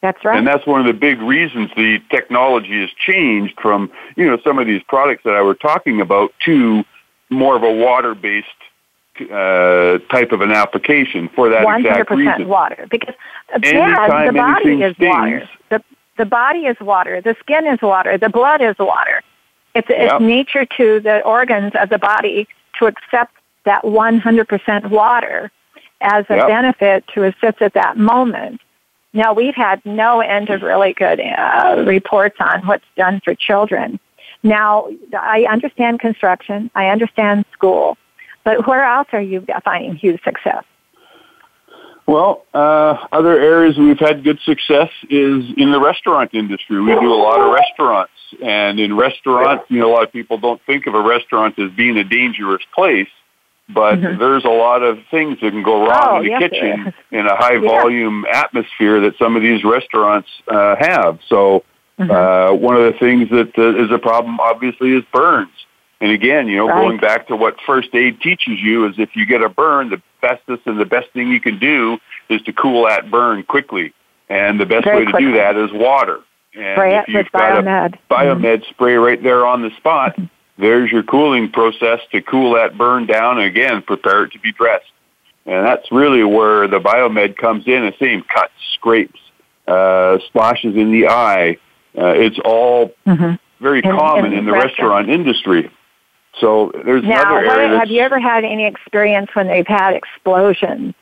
That's 0.00 0.24
right. 0.24 0.38
And 0.38 0.46
that's 0.46 0.66
one 0.66 0.80
of 0.80 0.86
the 0.86 0.92
big 0.92 1.20
reasons 1.20 1.70
the 1.76 1.98
technology 2.10 2.80
has 2.80 2.90
changed 2.90 3.58
from 3.60 3.90
you 4.16 4.26
know 4.26 4.38
some 4.44 4.58
of 4.58 4.66
these 4.66 4.82
products 4.84 5.24
that 5.24 5.34
I 5.34 5.42
were 5.42 5.54
talking 5.54 6.00
about 6.00 6.32
to 6.44 6.84
more 7.30 7.56
of 7.56 7.62
a 7.62 7.72
water-based 7.72 8.46
uh, 9.20 9.98
type 10.10 10.32
of 10.32 10.40
an 10.40 10.52
application 10.52 11.28
for 11.34 11.48
that 11.50 11.66
100% 11.66 11.78
exact 11.80 12.10
reason. 12.10 12.48
water 12.48 12.86
because 12.90 13.14
again, 13.52 13.90
the 14.26 14.32
body 14.32 14.82
is 14.82 14.94
stings, 14.94 15.10
water. 15.10 15.48
The, 15.70 15.84
the 16.16 16.24
body 16.24 16.60
is 16.60 16.76
water. 16.80 17.20
The 17.20 17.34
skin 17.40 17.66
is 17.66 17.82
water. 17.82 18.16
The 18.18 18.28
blood 18.28 18.62
is 18.62 18.76
water. 18.78 19.22
It's, 19.74 19.88
yep. 19.90 20.12
it's 20.12 20.22
nature 20.22 20.64
to 20.76 21.00
the 21.00 21.20
organs 21.22 21.72
of 21.78 21.88
the 21.88 21.98
body 21.98 22.48
to 22.78 22.86
accept 22.86 23.34
that 23.64 23.82
100% 23.82 24.90
water 24.90 25.50
as 26.00 26.24
a 26.28 26.36
yep. 26.36 26.48
benefit 26.48 27.04
to 27.14 27.24
assist 27.24 27.60
at 27.60 27.74
that 27.74 27.96
moment. 27.96 28.60
Now, 29.12 29.32
we've 29.32 29.54
had 29.54 29.84
no 29.84 30.20
end 30.20 30.50
of 30.50 30.62
really 30.62 30.92
good 30.92 31.20
uh, 31.20 31.84
reports 31.86 32.36
on 32.40 32.66
what's 32.66 32.84
done 32.96 33.20
for 33.24 33.34
children. 33.34 33.98
Now, 34.42 34.88
I 35.18 35.46
understand 35.50 36.00
construction. 36.00 36.70
I 36.74 36.88
understand 36.88 37.44
school. 37.52 37.96
But 38.44 38.66
where 38.66 38.84
else 38.84 39.08
are 39.12 39.20
you 39.20 39.44
finding 39.64 39.96
huge 39.96 40.22
success? 40.22 40.64
Well, 42.06 42.46
uh, 42.54 43.06
other 43.12 43.38
areas 43.38 43.76
we've 43.76 43.98
had 43.98 44.24
good 44.24 44.40
success 44.40 44.88
is 45.10 45.44
in 45.58 45.72
the 45.72 45.78
restaurant 45.78 46.32
industry. 46.32 46.80
We 46.80 46.94
do 46.94 47.12
a 47.12 47.20
lot 47.20 47.38
of 47.38 47.52
restaurants, 47.52 48.12
and 48.42 48.80
in 48.80 48.96
restaurants, 48.96 49.66
you 49.68 49.80
know, 49.80 49.90
a 49.90 49.92
lot 49.92 50.04
of 50.04 50.12
people 50.12 50.38
don't 50.38 50.60
think 50.64 50.86
of 50.86 50.94
a 50.94 51.02
restaurant 51.02 51.58
as 51.58 51.70
being 51.72 51.98
a 51.98 52.04
dangerous 52.04 52.62
place, 52.74 53.10
but 53.68 53.96
mm-hmm. 53.96 54.18
there's 54.18 54.44
a 54.44 54.48
lot 54.48 54.82
of 54.82 54.98
things 55.10 55.38
that 55.40 55.50
can 55.50 55.62
go 55.62 55.86
wrong 55.86 56.08
oh, 56.08 56.16
in 56.18 56.24
the 56.24 56.30
yes, 56.30 56.50
kitchen 56.50 56.94
in 57.10 57.26
a 57.26 57.36
high 57.36 57.58
volume 57.58 58.24
yeah. 58.26 58.40
atmosphere 58.40 59.00
that 59.00 59.16
some 59.18 59.36
of 59.36 59.42
these 59.42 59.62
restaurants 59.62 60.28
uh, 60.48 60.76
have. 60.78 61.18
So, 61.28 61.64
mm-hmm. 61.98 62.10
uh, 62.10 62.54
one 62.54 62.76
of 62.76 62.92
the 62.92 62.98
things 62.98 63.28
that 63.30 63.52
uh, 63.58 63.84
is 63.84 63.90
a 63.90 63.98
problem, 63.98 64.40
obviously, 64.40 64.94
is 64.94 65.04
burns. 65.12 65.50
And 66.00 66.12
again, 66.12 66.46
you 66.48 66.56
know, 66.56 66.68
right. 66.68 66.80
going 66.80 66.98
back 66.98 67.26
to 67.28 67.36
what 67.36 67.56
first 67.66 67.94
aid 67.94 68.20
teaches 68.20 68.58
you 68.60 68.86
is 68.86 68.94
if 68.98 69.10
you 69.14 69.26
get 69.26 69.42
a 69.42 69.48
burn, 69.48 69.90
the 69.90 70.00
bestest 70.22 70.62
and 70.66 70.80
the 70.80 70.86
best 70.86 71.10
thing 71.12 71.28
you 71.28 71.40
can 71.40 71.58
do 71.58 71.98
is 72.30 72.40
to 72.42 72.52
cool 72.52 72.86
that 72.86 73.10
burn 73.10 73.42
quickly. 73.42 73.92
And 74.28 74.60
the 74.60 74.66
best 74.66 74.84
Very 74.84 74.98
way 74.98 75.04
to 75.06 75.10
quickly. 75.10 75.32
do 75.32 75.38
that 75.38 75.56
is 75.56 75.70
water. 75.72 76.20
And 76.54 76.76
spray 76.76 76.98
if 76.98 77.08
you've 77.08 77.32
got 77.32 77.64
biomed. 77.64 77.94
a 77.94 78.14
biomed 78.14 78.42
mm-hmm. 78.42 78.70
spray 78.70 78.94
right 78.94 79.22
there 79.22 79.44
on 79.44 79.62
the 79.62 79.70
spot. 79.76 80.16
there's 80.58 80.90
your 80.90 81.04
cooling 81.04 81.50
process 81.50 82.00
to 82.12 82.20
cool 82.20 82.54
that 82.54 82.76
burn 82.76 83.06
down 83.06 83.38
and 83.38 83.46
again 83.46 83.82
prepare 83.82 84.24
it 84.24 84.32
to 84.32 84.40
be 84.40 84.52
dressed. 84.52 84.90
And 85.46 85.64
that's 85.64 85.90
really 85.90 86.24
where 86.24 86.68
the 86.68 86.78
biomed 86.78 87.36
comes 87.36 87.66
in. 87.66 87.86
The 87.86 87.94
same 87.98 88.22
cuts, 88.22 88.52
scrapes, 88.74 89.20
uh, 89.66 90.18
splashes 90.26 90.76
in 90.76 90.92
the 90.92 91.08
eye. 91.08 91.58
Uh, 91.96 92.08
it's 92.08 92.38
all 92.44 92.92
mm-hmm. 93.06 93.36
very 93.62 93.80
and, 93.82 93.98
common 93.98 94.26
and 94.26 94.34
in 94.34 94.44
the 94.46 94.52
restaurant 94.52 95.08
industry. 95.08 95.70
So 96.40 96.70
there's 96.84 97.02
now, 97.02 97.38
another 97.38 97.60
area. 97.60 97.78
have 97.78 97.88
you 97.88 98.00
ever 98.00 98.20
had 98.20 98.44
any 98.44 98.66
experience 98.66 99.30
when 99.34 99.48
they've 99.48 99.66
had 99.66 99.94
explosions? 99.94 100.94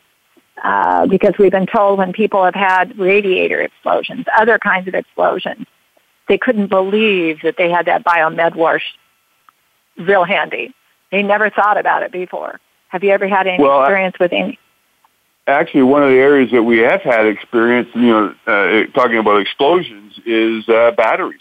Uh, 0.62 1.06
because 1.06 1.34
we've 1.38 1.52
been 1.52 1.66
told 1.66 1.98
when 1.98 2.12
people 2.12 2.42
have 2.42 2.54
had 2.54 2.98
radiator 2.98 3.60
explosions, 3.60 4.24
other 4.38 4.58
kinds 4.58 4.88
of 4.88 4.94
explosions, 4.94 5.66
they 6.28 6.38
couldn't 6.38 6.68
believe 6.68 7.40
that 7.42 7.56
they 7.58 7.70
had 7.70 7.86
that 7.86 8.04
biomed 8.04 8.54
wash 8.54 8.82
real 9.98 10.24
handy. 10.24 10.74
He 11.10 11.22
never 11.22 11.50
thought 11.50 11.78
about 11.78 12.02
it 12.02 12.12
before. 12.12 12.60
Have 12.88 13.04
you 13.04 13.10
ever 13.10 13.28
had 13.28 13.46
any 13.46 13.62
well, 13.62 13.82
experience 13.82 14.16
with 14.18 14.32
any? 14.32 14.58
Actually, 15.46 15.82
one 15.82 16.02
of 16.02 16.10
the 16.10 16.16
areas 16.16 16.50
that 16.50 16.62
we 16.62 16.78
have 16.78 17.02
had 17.02 17.26
experience, 17.26 17.88
you 17.94 18.00
know, 18.02 18.34
uh, 18.46 18.86
talking 18.92 19.18
about 19.18 19.40
explosions, 19.40 20.18
is 20.24 20.68
uh, 20.68 20.90
batteries. 20.96 21.40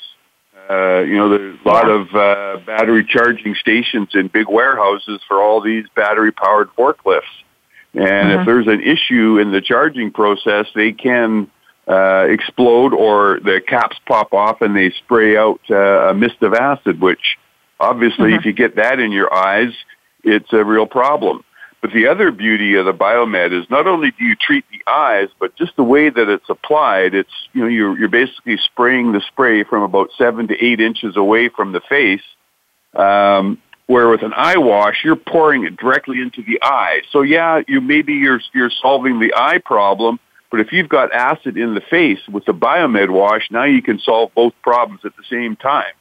Uh, 0.70 0.99
you 0.99 1.16
know, 1.16 1.30
there's 1.30 1.60
a 1.64 1.68
lot 1.68 1.88
yeah. 1.88 1.93
of 1.93 2.16
uh, 2.16 2.66
battery 2.66 3.06
charging 3.08 3.56
stations 3.56 4.10
in 4.14 4.28
big 4.28 4.47
warehouses 4.47 5.22
for 5.28 5.41
all 5.41 5.62
these 5.62 5.86
battery 5.95 6.32
powered 6.32 6.70
forklifts. 6.78 7.22
And 7.93 8.03
mm-hmm. 8.03 8.39
if 8.39 8.45
there's 8.45 8.68
an 8.68 8.82
issue 8.82 9.38
in 9.38 9.51
the 9.51 9.62
charging 9.62 10.12
process, 10.12 10.66
they 10.76 10.91
can 10.91 11.49
uh, 11.88 12.26
explode 12.30 12.93
or 12.93 13.39
the 13.43 13.62
caps 13.66 13.97
pop 14.08 14.34
off 14.34 14.62
and 14.62 14.76
they 14.76 14.89
spray 14.91 15.38
out 15.38 15.62
uh, 15.70 16.10
a 16.10 16.14
mist 16.14 16.41
of 16.41 16.53
acid, 16.53 16.99
which 16.99 17.38
obviously, 17.80 18.32
mm-hmm. 18.32 18.39
if 18.39 18.45
you 18.45 18.53
get 18.53 18.76
that 18.76 18.99
in 18.99 19.11
your 19.11 19.34
eyes, 19.34 19.73
it's 20.23 20.51
a 20.53 20.63
real 20.63 20.86
problem. 20.86 21.43
But 21.82 21.93
the 21.93 22.07
other 22.07 22.32
beauty 22.32 22.76
of 22.76 22.86
the 22.86 22.93
biomed 22.93 23.51
is 23.51 23.69
not 23.69 23.86
only 23.86 24.09
do 24.09 24.23
you 24.23 24.36
treat 24.36 24.65
the 24.71 24.91
eyes, 24.91 25.30
but 25.39 25.55
just 25.55 25.76
the 25.76 25.84
way 25.84 26.09
that 26.09 26.30
it's 26.30 26.49
applied. 26.49 27.13
It's 27.13 27.30
you 27.53 27.61
know 27.61 27.67
you're 27.67 27.95
you're 27.97 28.09
basically 28.09 28.57
spraying 28.57 29.11
the 29.11 29.21
spray 29.21 29.63
from 29.63 29.84
about 29.84 30.09
seven 30.17 30.47
to 30.47 30.65
eight 30.65 30.80
inches 30.80 31.15
away 31.15 31.49
from 31.49 31.73
the 31.73 31.82
face. 31.82 32.23
Um, 32.95 33.61
where 33.88 34.09
with 34.09 34.23
an 34.23 34.34
eye 34.34 34.57
wash, 34.57 35.03
you're 35.03 35.15
pouring 35.15 35.65
it 35.65 35.78
directly 35.78 36.19
into 36.21 36.41
the 36.41 36.59
eye. 36.63 37.01
So 37.11 37.21
yeah, 37.21 37.61
you 37.67 37.82
maybe 37.82 38.13
you're 38.13 38.41
you're 38.53 38.71
solving 38.82 39.19
the 39.19 39.34
eye 39.36 39.59
problem, 39.63 40.19
but 40.49 40.59
if 40.61 40.71
you've 40.71 40.89
got 40.89 41.13
acid 41.13 41.55
in 41.57 41.76
the 41.76 41.82
face 41.82 42.19
with 42.28 42.45
the 42.45 42.53
biomed 42.53 43.11
wash, 43.11 43.51
now 43.51 43.65
you 43.65 43.82
can 43.82 43.99
solve 43.99 44.32
both 44.34 44.53
problems 44.63 45.01
at 45.05 45.15
the 45.17 45.23
same 45.30 45.55
time. 45.55 45.93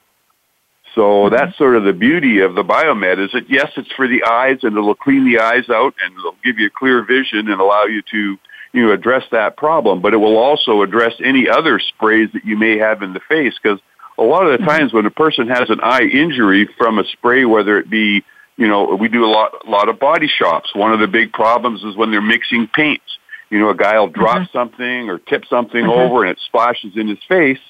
So 0.95 1.01
mm-hmm. 1.01 1.35
that's 1.35 1.57
sort 1.59 1.77
of 1.77 1.85
the 1.85 1.93
beauty 1.93 2.41
of 2.41 2.55
the 2.55 2.63
biomed 2.63 3.25
is 3.25 3.33
that 3.33 3.51
yes, 3.51 3.71
it's 3.77 3.91
for 3.93 4.07
the 4.07 4.25
eyes 4.25 4.59
and 4.63 4.77
it'll 4.77 4.95
clean 4.95 5.25
the 5.25 5.41
eyes 5.41 5.69
out 5.69 5.95
and 6.05 6.15
it'll 6.17 6.37
give 6.45 6.59
you 6.59 6.69
a 6.69 6.71
clear 6.71 7.05
vision 7.05 7.51
and 7.51 7.61
allow 7.61 7.85
you 7.85 8.03
to 8.11 8.39
you 8.73 8.87
know 8.87 8.93
address 8.93 9.25
that 9.31 9.57
problem, 9.57 10.01
but 10.01 10.15
it 10.15 10.19
will 10.19 10.37
also 10.37 10.83
address 10.83 11.13
any 11.23 11.49
other 11.49 11.79
sprays 11.79 12.29
that 12.33 12.45
you 12.45 12.57
may 12.57 12.79
have 12.79 13.03
in 13.03 13.13
the 13.13 13.21
face 13.29 13.55
because 13.61 13.81
a 14.19 14.23
lot 14.23 14.47
of 14.47 14.53
the 14.53 14.59
mm-hmm. 14.59 14.69
times 14.69 14.93
when 14.93 15.07
a 15.07 15.11
person 15.11 15.49
has 15.49 15.69
an 15.71 15.81
eye 15.83 16.03
injury 16.03 16.69
from 16.79 16.99
a 16.99 17.05
spray, 17.05 17.45
whether 17.45 17.79
it 17.79 17.91
be 17.91 18.25
you 18.57 18.69
know 18.69 18.95
we 18.95 19.09
do 19.09 19.25
a 19.25 19.31
lot 19.31 19.53
a 19.67 19.71
lot 19.71 19.89
of 19.89 19.99
body 19.99 20.29
shops. 20.29 20.75
One 20.75 20.93
of 20.93 21.01
the 21.01 21.09
big 21.09 21.33
problems 21.33 21.83
is 21.83 21.97
when 21.97 22.11
they're 22.11 22.23
mixing 22.23 22.69
paints. 22.69 23.19
You 23.51 23.61
know, 23.61 23.69
a 23.69 23.77
guy 23.77 23.99
will 23.99 24.09
drop 24.09 24.39
mm-hmm. 24.39 24.59
something 24.59 25.11
or 25.11 25.19
tip 25.19 25.45
something 25.49 25.85
mm-hmm. 25.85 25.91
over 25.91 26.25
and 26.25 26.31
it 26.31 26.41
splashes 26.47 26.97
in 26.97 27.09
his 27.09 27.19
face 27.29 27.61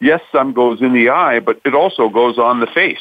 yes, 0.00 0.20
some 0.32 0.52
goes 0.52 0.80
in 0.80 0.92
the 0.92 1.10
eye, 1.10 1.40
but 1.40 1.60
it 1.64 1.74
also 1.74 2.08
goes 2.08 2.38
on 2.38 2.60
the 2.60 2.66
face. 2.66 2.98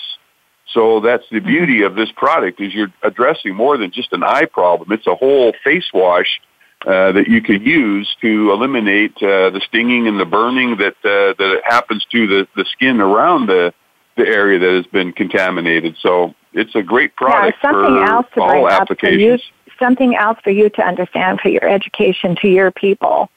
So 0.73 0.99
that's 0.99 1.23
the 1.31 1.39
beauty 1.39 1.81
of 1.81 1.95
this 1.95 2.11
product 2.11 2.61
is 2.61 2.73
you're 2.73 2.93
addressing 3.01 3.55
more 3.55 3.77
than 3.77 3.91
just 3.91 4.13
an 4.13 4.23
eye 4.23 4.45
problem. 4.45 4.91
It's 4.91 5.07
a 5.07 5.15
whole 5.15 5.53
face 5.63 5.89
wash 5.93 6.39
uh, 6.85 7.11
that 7.13 7.27
you 7.27 7.41
can 7.41 7.63
use 7.63 8.15
to 8.21 8.51
eliminate 8.51 9.15
uh, 9.17 9.49
the 9.49 9.61
stinging 9.67 10.07
and 10.07 10.19
the 10.19 10.25
burning 10.25 10.77
that 10.77 10.95
uh, 11.03 11.33
that 11.37 11.61
happens 11.65 12.05
to 12.11 12.27
the, 12.27 12.47
the 12.55 12.65
skin 12.65 13.01
around 13.01 13.47
the 13.47 13.73
the 14.15 14.27
area 14.27 14.59
that 14.59 14.73
has 14.73 14.85
been 14.87 15.11
contaminated. 15.11 15.95
So 16.01 16.35
it's 16.53 16.75
a 16.75 16.83
great 16.83 17.15
product 17.15 17.57
yeah, 17.63 17.71
something 17.71 17.95
for 17.95 18.03
else 18.03 18.27
to 18.35 18.41
all 18.41 18.49
bring 18.49 18.67
applications. 18.67 19.41
Up 19.41 19.47
for 19.65 19.71
you, 19.71 19.75
something 19.79 20.15
else 20.15 20.37
for 20.43 20.51
you 20.51 20.69
to 20.69 20.81
understand 20.81 21.39
for 21.41 21.49
your 21.49 21.67
education 21.67 22.35
to 22.41 22.47
your 22.47 22.71
people 22.71 23.29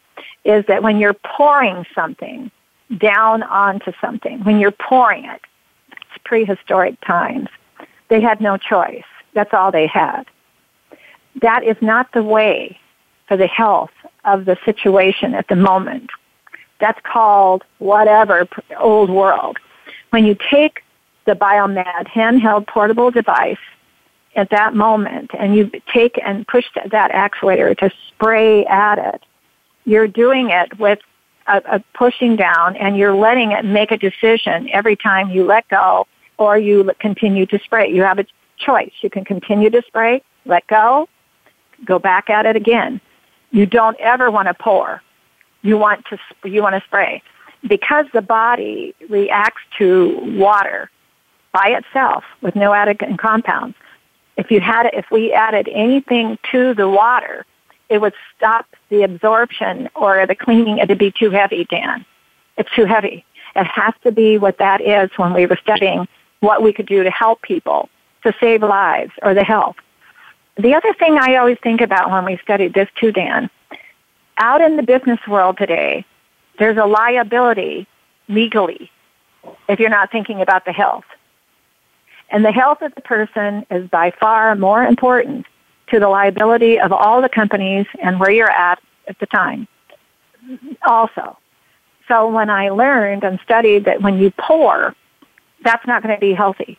is 0.44 0.64
that 0.66 0.82
when 0.82 0.98
you're 0.98 1.14
pouring 1.14 1.86
something, 1.94 2.50
down 2.98 3.42
onto 3.42 3.92
something, 4.00 4.42
when 4.44 4.58
you're 4.58 4.70
pouring 4.70 5.24
it, 5.24 5.40
it's 5.90 6.22
prehistoric 6.24 7.00
times. 7.00 7.48
They 8.08 8.20
had 8.20 8.40
no 8.40 8.56
choice. 8.56 9.04
That's 9.34 9.54
all 9.54 9.72
they 9.72 9.86
had. 9.86 10.24
That 11.40 11.64
is 11.64 11.76
not 11.80 12.12
the 12.12 12.22
way 12.22 12.78
for 13.26 13.36
the 13.36 13.46
health 13.46 13.90
of 14.24 14.44
the 14.44 14.58
situation 14.64 15.34
at 15.34 15.48
the 15.48 15.56
moment. 15.56 16.10
That's 16.78 17.00
called 17.02 17.64
whatever 17.78 18.46
old 18.78 19.08
world. 19.08 19.58
When 20.10 20.26
you 20.26 20.36
take 20.50 20.82
the 21.24 21.32
biomed 21.32 22.06
handheld 22.08 22.66
portable 22.66 23.10
device 23.10 23.56
at 24.34 24.50
that 24.50 24.74
moment 24.74 25.30
and 25.38 25.54
you 25.54 25.70
take 25.92 26.20
and 26.24 26.46
push 26.46 26.66
that 26.74 27.12
actuator 27.12 27.76
to 27.78 27.90
spray 28.08 28.66
at 28.66 28.98
it, 28.98 29.22
you're 29.84 30.08
doing 30.08 30.50
it 30.50 30.78
with 30.78 30.98
a, 31.52 31.76
a 31.76 31.84
pushing 31.94 32.36
down 32.36 32.76
and 32.76 32.96
you're 32.96 33.14
letting 33.14 33.52
it 33.52 33.64
make 33.64 33.90
a 33.90 33.96
decision 33.96 34.68
every 34.72 34.96
time 34.96 35.30
you 35.30 35.44
let 35.44 35.68
go 35.68 36.06
or 36.38 36.58
you 36.58 36.90
continue 36.98 37.46
to 37.46 37.58
spray. 37.60 37.92
You 37.92 38.02
have 38.02 38.18
a 38.18 38.26
choice. 38.58 38.92
You 39.00 39.10
can 39.10 39.24
continue 39.24 39.70
to 39.70 39.82
spray, 39.86 40.22
let 40.46 40.66
go, 40.66 41.08
go 41.84 41.98
back 41.98 42.30
at 42.30 42.46
it 42.46 42.56
again. 42.56 43.00
You 43.50 43.66
don't 43.66 43.98
ever 44.00 44.30
want 44.30 44.48
to 44.48 44.54
pour. 44.54 45.02
You 45.62 45.78
want 45.78 46.04
to 46.06 46.18
you 46.48 46.62
want 46.62 46.74
to 46.74 46.82
spray 46.86 47.22
because 47.68 48.06
the 48.12 48.22
body 48.22 48.94
reacts 49.08 49.62
to 49.78 50.18
water 50.36 50.90
by 51.52 51.68
itself 51.68 52.24
with 52.40 52.56
no 52.56 52.72
added 52.72 53.00
compounds. 53.18 53.76
If 54.36 54.50
you 54.50 54.60
had 54.60 54.90
if 54.92 55.06
we 55.10 55.32
added 55.32 55.68
anything 55.72 56.38
to 56.50 56.74
the 56.74 56.88
water, 56.88 57.46
it 57.92 58.00
would 58.00 58.14
stop 58.34 58.64
the 58.88 59.02
absorption 59.02 59.90
or 59.94 60.26
the 60.26 60.34
cleaning. 60.34 60.78
It'd 60.78 60.96
be 60.96 61.12
too 61.12 61.28
heavy, 61.28 61.64
Dan. 61.64 62.06
It's 62.56 62.70
too 62.74 62.86
heavy. 62.86 63.22
It 63.54 63.66
has 63.66 63.92
to 64.04 64.10
be 64.10 64.38
what 64.38 64.56
that 64.58 64.80
is 64.80 65.10
when 65.16 65.34
we 65.34 65.44
were 65.44 65.58
studying 65.62 66.08
what 66.40 66.62
we 66.62 66.72
could 66.72 66.86
do 66.86 67.02
to 67.02 67.10
help 67.10 67.42
people, 67.42 67.90
to 68.22 68.34
save 68.40 68.62
lives, 68.62 69.12
or 69.22 69.34
the 69.34 69.44
health. 69.44 69.76
The 70.56 70.74
other 70.74 70.94
thing 70.94 71.18
I 71.18 71.36
always 71.36 71.58
think 71.62 71.82
about 71.82 72.10
when 72.10 72.24
we 72.24 72.38
studied 72.38 72.72
this 72.72 72.88
too, 72.98 73.12
Dan, 73.12 73.50
out 74.38 74.62
in 74.62 74.76
the 74.76 74.82
business 74.82 75.20
world 75.28 75.58
today, 75.58 76.06
there's 76.58 76.78
a 76.78 76.86
liability 76.86 77.86
legally 78.28 78.90
if 79.68 79.80
you're 79.80 79.90
not 79.90 80.10
thinking 80.10 80.40
about 80.40 80.64
the 80.64 80.72
health. 80.72 81.04
And 82.30 82.42
the 82.42 82.52
health 82.52 82.80
of 82.80 82.94
the 82.94 83.02
person 83.02 83.66
is 83.70 83.86
by 83.90 84.12
far 84.12 84.54
more 84.54 84.82
important 84.82 85.44
to 85.92 86.00
the 86.00 86.08
liability 86.08 86.80
of 86.80 86.92
all 86.92 87.20
the 87.22 87.28
companies 87.28 87.86
and 88.02 88.18
where 88.18 88.30
you're 88.30 88.50
at 88.50 88.80
at 89.06 89.18
the 89.18 89.26
time. 89.26 89.68
Also. 90.86 91.38
So 92.08 92.28
when 92.28 92.50
I 92.50 92.70
learned 92.70 93.22
and 93.24 93.38
studied 93.44 93.84
that 93.84 94.02
when 94.02 94.18
you 94.18 94.32
pour, 94.32 94.94
that's 95.62 95.86
not 95.86 96.02
going 96.02 96.14
to 96.14 96.20
be 96.20 96.32
healthy. 96.32 96.78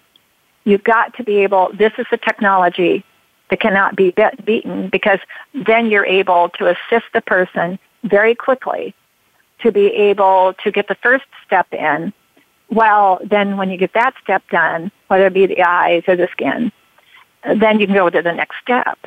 You've 0.66 0.84
got 0.84 1.16
to 1.18 1.24
be 1.24 1.38
able, 1.38 1.72
this 1.74 1.94
is 1.98 2.06
the 2.12 2.18
technology 2.18 3.06
that 3.50 3.60
cannot 3.60 3.96
be 3.96 4.14
beaten 4.44 4.90
because 4.90 5.20
then 5.54 5.90
you're 5.90 6.06
able 6.06 6.50
to 6.58 6.68
assist 6.68 7.06
the 7.14 7.22
person 7.22 7.80
very 8.04 8.36
quickly 8.36 8.96
to 9.60 9.72
be 9.72 9.88
able 9.88 10.54
to 10.64 10.72
get 10.72 10.88
the 10.88 10.96
first 10.96 11.26
step 11.46 11.68
in. 11.72 12.12
Well, 12.70 13.20
then 13.24 13.58
when 13.58 13.70
you 13.70 13.78
get 13.78 13.94
that 13.94 14.16
step 14.24 14.44
done, 14.50 14.92
whether 15.08 15.28
it 15.28 15.34
be 15.34 15.46
the 15.46 15.62
eyes 15.62 16.04
or 16.08 16.16
the 16.16 16.28
skin, 16.32 16.72
then 17.46 17.80
you 17.80 17.88
can 17.88 17.96
go 17.96 18.10
to 18.10 18.22
the 18.22 18.32
next 18.32 18.58
step. 18.62 18.98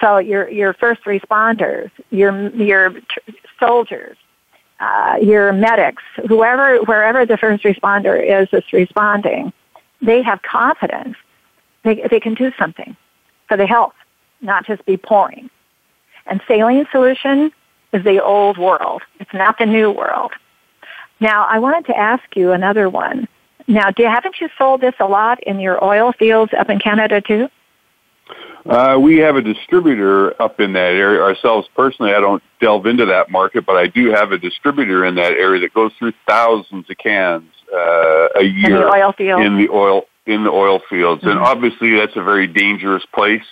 So 0.00 0.18
your 0.18 0.48
your 0.50 0.74
first 0.74 1.02
responders, 1.04 1.90
your 2.10 2.48
your 2.50 2.94
soldiers, 3.58 4.16
uh, 4.80 5.18
your 5.22 5.52
medics, 5.52 6.02
whoever 6.28 6.78
wherever 6.82 7.24
the 7.24 7.36
first 7.36 7.64
responder 7.64 8.42
is 8.42 8.48
that's 8.52 8.72
responding, 8.72 9.52
they 10.02 10.22
have 10.22 10.42
confidence 10.42 11.16
they 11.86 12.06
they 12.10 12.20
can 12.20 12.34
do 12.34 12.52
something 12.58 12.96
for 13.48 13.56
the 13.56 13.66
health, 13.66 13.94
not 14.42 14.66
just 14.66 14.84
be 14.84 14.96
pouring. 14.96 15.48
And 16.26 16.40
saline 16.46 16.86
solution 16.90 17.52
is 17.92 18.04
the 18.04 18.22
old 18.22 18.58
world. 18.58 19.02
It's 19.20 19.32
not 19.32 19.58
the 19.58 19.66
new 19.66 19.90
world. 19.90 20.32
Now, 21.20 21.46
I 21.46 21.60
wanted 21.60 21.86
to 21.86 21.96
ask 21.96 22.24
you 22.34 22.52
another 22.52 22.90
one. 22.90 23.28
Now, 23.68 23.90
do, 23.90 24.04
haven't 24.04 24.36
you 24.40 24.48
sold 24.58 24.80
this 24.80 24.94
a 25.00 25.06
lot 25.06 25.42
in 25.42 25.60
your 25.60 25.82
oil 25.82 26.12
fields 26.12 26.52
up 26.56 26.70
in 26.70 26.78
Canada 26.78 27.20
too? 27.20 27.48
Uh, 28.68 28.98
we 29.00 29.18
have 29.18 29.36
a 29.36 29.42
distributor 29.42 30.40
up 30.42 30.58
in 30.58 30.72
that 30.72 30.94
area 30.94 31.20
ourselves 31.20 31.68
personally. 31.76 32.12
I 32.12 32.20
don't 32.20 32.42
delve 32.60 32.86
into 32.86 33.06
that 33.06 33.30
market, 33.30 33.64
but 33.64 33.76
I 33.76 33.86
do 33.86 34.10
have 34.10 34.32
a 34.32 34.38
distributor 34.38 35.04
in 35.04 35.14
that 35.16 35.32
area 35.32 35.60
that 35.60 35.72
goes 35.72 35.92
through 35.98 36.12
thousands 36.26 36.90
of 36.90 36.98
cans 36.98 37.48
uh, 37.72 38.28
a 38.36 38.42
year 38.42 38.66
in 38.66 38.72
the 38.72 38.86
oil 38.88 39.12
fields. 39.12 39.46
In 39.46 39.56
the 39.56 39.68
oil 39.68 40.02
in 40.26 40.42
the 40.42 40.50
oil 40.50 40.80
fields, 40.90 41.22
mm-hmm. 41.22 41.30
and 41.30 41.38
obviously 41.38 41.96
that's 41.96 42.16
a 42.16 42.22
very 42.22 42.48
dangerous 42.48 43.04
place. 43.14 43.44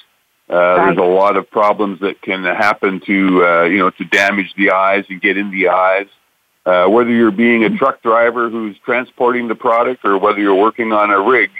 Uh, 0.50 0.56
right. 0.56 0.86
There's 0.86 0.98
a 0.98 1.02
lot 1.02 1.36
of 1.36 1.48
problems 1.48 2.00
that 2.00 2.20
can 2.20 2.42
happen 2.42 3.00
to 3.06 3.46
uh, 3.46 3.62
you 3.64 3.78
know 3.78 3.90
to 3.90 4.04
damage 4.04 4.52
the 4.56 4.72
eyes 4.72 5.04
and 5.08 5.20
get 5.20 5.36
in 5.36 5.52
the 5.52 5.68
eyes. 5.68 6.06
Uh, 6.66 6.86
whether 6.88 7.10
you're 7.10 7.30
being 7.30 7.64
a 7.64 7.76
truck 7.76 8.02
driver 8.02 8.48
who's 8.48 8.76
transporting 8.84 9.48
the 9.48 9.54
product, 9.54 10.04
or 10.04 10.16
whether 10.18 10.38
you're 10.38 10.54
working 10.54 10.92
on 10.92 11.10
a 11.10 11.20
rig 11.20 11.50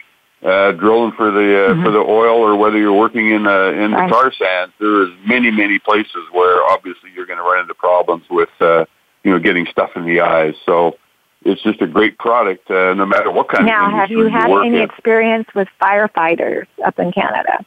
uh, 0.43 0.73
drilling 0.73 1.13
for 1.13 1.31
the 1.31 1.41
uh, 1.41 1.73
mm-hmm. 1.73 1.85
for 1.85 1.91
the 1.91 1.99
oil, 1.99 2.37
or 2.37 2.57
whether 2.57 2.79
you're 2.79 2.95
working 2.95 3.31
in 3.31 3.47
uh, 3.47 3.71
in 3.71 3.91
the 3.91 4.07
tar 4.09 4.33
sands, 4.33 4.73
there 4.79 5.03
is 5.03 5.11
many 5.27 5.51
many 5.51 5.79
places 5.79 6.25
where 6.33 6.63
obviously 6.65 7.11
you're 7.15 7.27
going 7.27 7.39
to 7.39 7.43
run 7.43 7.61
into 7.61 7.75
problems 7.75 8.25
with 8.31 8.51
uh, 8.61 8.85
you 9.25 9.31
know 9.31 9.39
getting 9.39 9.67
stuff 9.67 9.91
in 9.97 10.05
the 10.05 10.21
eyes. 10.21 10.55
So 10.67 10.99
it's 11.45 11.63
just 11.63 11.81
a 11.83 11.87
great 11.87 12.19
product, 12.19 12.71
uh, 12.71 12.95
no 12.95 13.07
matter 13.07 13.31
what 13.31 13.49
kind 13.49 13.67
now, 13.67 13.87
of. 13.87 13.93
Now, 13.93 13.99
have 13.99 14.11
you 14.11 14.29
had 14.29 14.49
you 14.49 14.63
any 14.63 14.77
in. 14.79 14.83
experience 14.83 15.47
with 15.55 15.69
firefighters 15.81 16.67
up 16.85 16.99
in 16.99 17.13
Canada? 17.13 17.65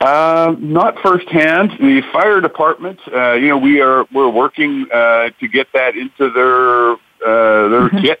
Uh, 0.00 0.56
not 0.58 0.98
firsthand. 1.02 1.70
The 1.78 2.02
fire 2.12 2.40
department, 2.40 2.98
uh, 3.12 3.34
you 3.34 3.48
know, 3.48 3.58
we 3.58 3.80
are 3.80 4.04
we're 4.12 4.30
working 4.30 4.86
uh, 4.92 5.30
to 5.38 5.48
get 5.48 5.68
that 5.74 5.96
into 5.96 6.30
their 6.30 6.92
uh, 6.92 7.68
their 7.68 7.88
mm-hmm. 7.88 7.98
kit 7.98 8.18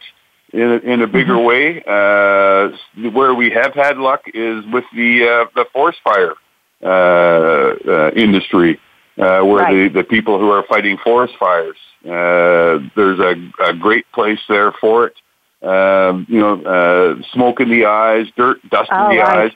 in 0.52 0.60
a, 0.60 0.76
in 0.78 1.02
a 1.02 1.06
bigger 1.06 1.34
mm-hmm. 1.34 1.44
way. 1.44 1.82
Uh, 1.84 3.10
where 3.10 3.34
we 3.34 3.50
have 3.50 3.74
had 3.74 3.96
luck 3.96 4.22
is 4.32 4.64
with 4.72 4.84
the 4.94 5.26
uh, 5.26 5.50
the 5.54 5.66
forest 5.72 5.98
fire 6.04 6.34
uh, 6.82 7.74
uh, 7.88 8.10
industry, 8.14 8.78
uh, 9.18 9.40
where 9.42 9.62
right. 9.62 9.92
the 9.92 10.00
the 10.00 10.04
people 10.04 10.38
who 10.38 10.50
are 10.50 10.64
fighting 10.68 10.98
forest 10.98 11.34
fires. 11.38 11.76
Uh, 12.04 12.82
there's 12.96 13.20
a, 13.20 13.34
a 13.64 13.72
great 13.72 14.10
place 14.12 14.40
there 14.48 14.72
for 14.72 15.06
it. 15.06 15.14
Um, 15.62 16.26
you 16.28 16.40
know, 16.40 16.60
uh, 16.62 17.22
smoke 17.32 17.60
in 17.60 17.70
the 17.70 17.86
eyes, 17.86 18.26
dirt, 18.36 18.58
dust 18.68 18.90
oh, 18.92 19.10
in 19.10 19.16
the 19.16 19.22
right. 19.22 19.38
eyes. 19.38 19.52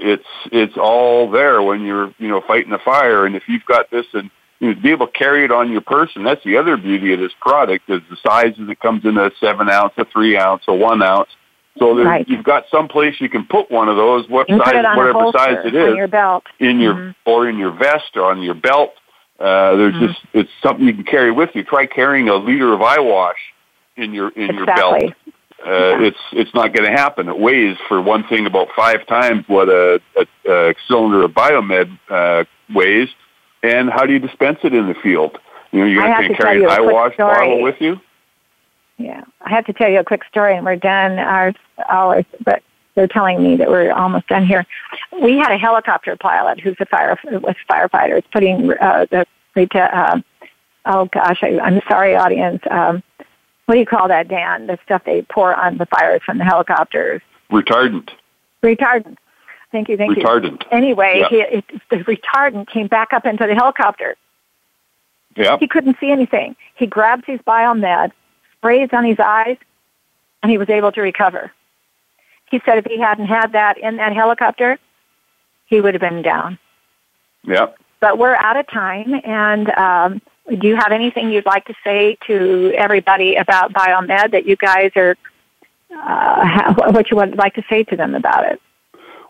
It's 0.00 0.24
it's 0.52 0.76
all 0.76 1.30
there 1.30 1.62
when 1.62 1.82
you're 1.82 2.14
you 2.18 2.28
know 2.28 2.40
fighting 2.46 2.72
a 2.72 2.78
fire, 2.78 3.26
and 3.26 3.36
if 3.36 3.44
you've 3.48 3.64
got 3.64 3.90
this 3.90 4.06
and 4.12 4.30
you 4.60 4.74
know, 4.74 4.80
be 4.80 4.90
able 4.90 5.06
to 5.06 5.12
carry 5.12 5.44
it 5.44 5.50
on 5.50 5.72
your 5.72 5.80
person. 5.80 6.22
That's 6.22 6.44
the 6.44 6.56
other 6.56 6.76
beauty 6.76 7.12
of 7.12 7.20
this 7.20 7.32
product 7.40 7.88
is 7.88 8.00
the 8.10 8.16
sizes. 8.22 8.68
It 8.68 8.80
comes 8.80 9.04
in 9.04 9.16
a 9.16 9.30
seven 9.40 9.68
ounce, 9.68 9.94
a 9.96 10.04
three 10.04 10.36
ounce, 10.36 10.62
a 10.68 10.74
one 10.74 11.02
ounce. 11.02 11.30
So 11.78 11.96
right. 12.02 12.28
you've 12.28 12.44
got 12.44 12.64
some 12.70 12.88
place 12.88 13.14
you 13.20 13.28
can 13.28 13.46
put 13.46 13.70
one 13.70 13.88
of 13.88 13.96
those, 13.96 14.28
what 14.28 14.48
size, 14.48 14.84
whatever 14.96 15.30
size 15.32 15.58
it 15.64 15.74
is, 15.74 15.96
your 15.96 16.08
belt, 16.08 16.44
in 16.58 16.80
your 16.80 16.94
mm-hmm. 16.94 17.30
or 17.30 17.48
in 17.48 17.58
your 17.58 17.70
vest 17.70 18.16
or 18.16 18.24
on 18.24 18.42
your 18.42 18.54
belt. 18.54 18.90
Uh, 19.38 19.76
there's 19.76 19.94
mm-hmm. 19.94 20.06
just 20.06 20.18
it's 20.34 20.50
something 20.62 20.86
you 20.86 20.92
can 20.92 21.04
carry 21.04 21.30
with 21.30 21.50
you. 21.54 21.64
Try 21.64 21.86
carrying 21.86 22.28
a 22.28 22.34
liter 22.34 22.72
of 22.74 22.82
eye 22.82 22.98
wash 22.98 23.38
in 23.96 24.12
your 24.12 24.28
in 24.30 24.50
exactly. 24.50 24.56
your 24.56 24.66
belt. 24.66 25.14
Uh. 25.64 26.00
It's 26.00 26.18
it's 26.32 26.54
not 26.54 26.72
going 26.72 26.90
to 26.90 26.96
happen. 26.96 27.28
It 27.28 27.38
weighs 27.38 27.76
for 27.88 28.00
one 28.00 28.26
thing 28.28 28.46
about 28.46 28.68
five 28.74 29.06
times 29.06 29.44
what 29.46 29.68
a, 29.68 30.00
a, 30.16 30.50
a 30.50 30.74
cylinder 30.88 31.22
of 31.22 31.32
biomed 31.32 31.98
uh, 32.08 32.44
weighs. 32.74 33.08
And 33.62 33.90
how 33.90 34.06
do 34.06 34.12
you 34.12 34.18
dispense 34.18 34.58
it 34.62 34.72
in 34.72 34.86
the 34.88 34.94
field? 34.94 35.38
You 35.70 35.80
know, 35.80 35.86
you're 35.86 36.02
going 36.02 36.28
to 36.28 36.34
carry 36.34 36.64
an 36.64 36.70
eye 36.70 36.80
wash 36.80 37.14
story. 37.14 37.34
bottle 37.34 37.62
with 37.62 37.80
you. 37.80 38.00
Yeah, 38.96 39.24
I 39.40 39.50
have 39.50 39.66
to 39.66 39.72
tell 39.72 39.90
you 39.90 40.00
a 40.00 40.04
quick 40.04 40.24
story, 40.24 40.56
and 40.56 40.64
we're 40.64 40.76
done 40.76 41.18
our 41.18 41.52
hours. 41.88 42.24
But 42.44 42.62
they're 42.94 43.08
telling 43.08 43.42
me 43.42 43.56
that 43.56 43.68
we're 43.68 43.92
almost 43.92 44.26
done 44.28 44.46
here. 44.46 44.66
We 45.22 45.38
had 45.38 45.52
a 45.52 45.58
helicopter 45.58 46.16
pilot 46.16 46.60
who's 46.60 46.76
a 46.80 46.86
fire 46.86 47.18
with 47.24 47.56
firefighters 47.68 48.24
putting 48.32 48.72
uh, 48.72 49.06
the 49.10 49.26
uh, 49.56 50.20
oh 50.86 51.06
gosh, 51.06 51.40
I, 51.42 51.58
I'm 51.60 51.80
sorry, 51.88 52.16
audience. 52.16 52.62
Um, 52.70 53.02
what 53.70 53.76
do 53.76 53.80
you 53.80 53.86
call 53.86 54.08
that, 54.08 54.26
Dan? 54.26 54.66
The 54.66 54.80
stuff 54.84 55.04
they 55.06 55.22
pour 55.22 55.54
on 55.54 55.78
the 55.78 55.86
fires 55.86 56.22
from 56.26 56.38
the 56.38 56.44
helicopters. 56.44 57.22
Retardant. 57.52 58.10
Retardant. 58.64 59.16
Thank 59.70 59.88
you, 59.88 59.96
thank 59.96 60.10
retardant. 60.10 60.18
you. 60.18 60.50
Retardant. 60.50 60.62
Anyway, 60.72 61.20
yeah. 61.20 61.28
he, 61.28 61.36
it, 61.36 61.64
the 61.88 61.98
retardant 61.98 62.66
came 62.66 62.88
back 62.88 63.12
up 63.12 63.24
into 63.24 63.46
the 63.46 63.54
helicopter. 63.54 64.16
Yeah. 65.36 65.56
He 65.60 65.68
couldn't 65.68 65.98
see 66.00 66.10
anything. 66.10 66.56
He 66.74 66.86
grabs 66.86 67.22
his 67.28 67.38
biomed, 67.46 68.10
sprays 68.56 68.88
on 68.92 69.04
his 69.04 69.20
eyes, 69.20 69.56
and 70.42 70.50
he 70.50 70.58
was 70.58 70.68
able 70.68 70.90
to 70.90 71.00
recover. 71.00 71.52
He 72.50 72.60
said 72.64 72.78
if 72.78 72.86
he 72.86 72.98
hadn't 72.98 73.26
had 73.26 73.52
that 73.52 73.78
in 73.78 73.98
that 73.98 74.12
helicopter, 74.12 74.80
he 75.66 75.80
would 75.80 75.94
have 75.94 76.00
been 76.00 76.22
down. 76.22 76.58
Yep. 77.44 77.76
But 78.00 78.18
we're 78.18 78.34
out 78.34 78.56
of 78.56 78.66
time, 78.66 79.14
and 79.24 79.70
um, 79.70 80.22
do 80.58 80.66
you 80.66 80.76
have 80.76 80.92
anything 80.92 81.30
you'd 81.30 81.46
like 81.46 81.64
to 81.66 81.74
say 81.84 82.16
to 82.26 82.72
everybody 82.76 83.36
about 83.36 83.72
Biomed 83.72 84.32
that 84.32 84.46
you 84.46 84.56
guys 84.56 84.90
are, 84.96 85.16
uh, 85.96 86.74
what 86.92 87.10
you 87.10 87.16
would 87.16 87.36
like 87.36 87.54
to 87.54 87.62
say 87.68 87.84
to 87.84 87.96
them 87.96 88.14
about 88.14 88.50
it? 88.50 88.60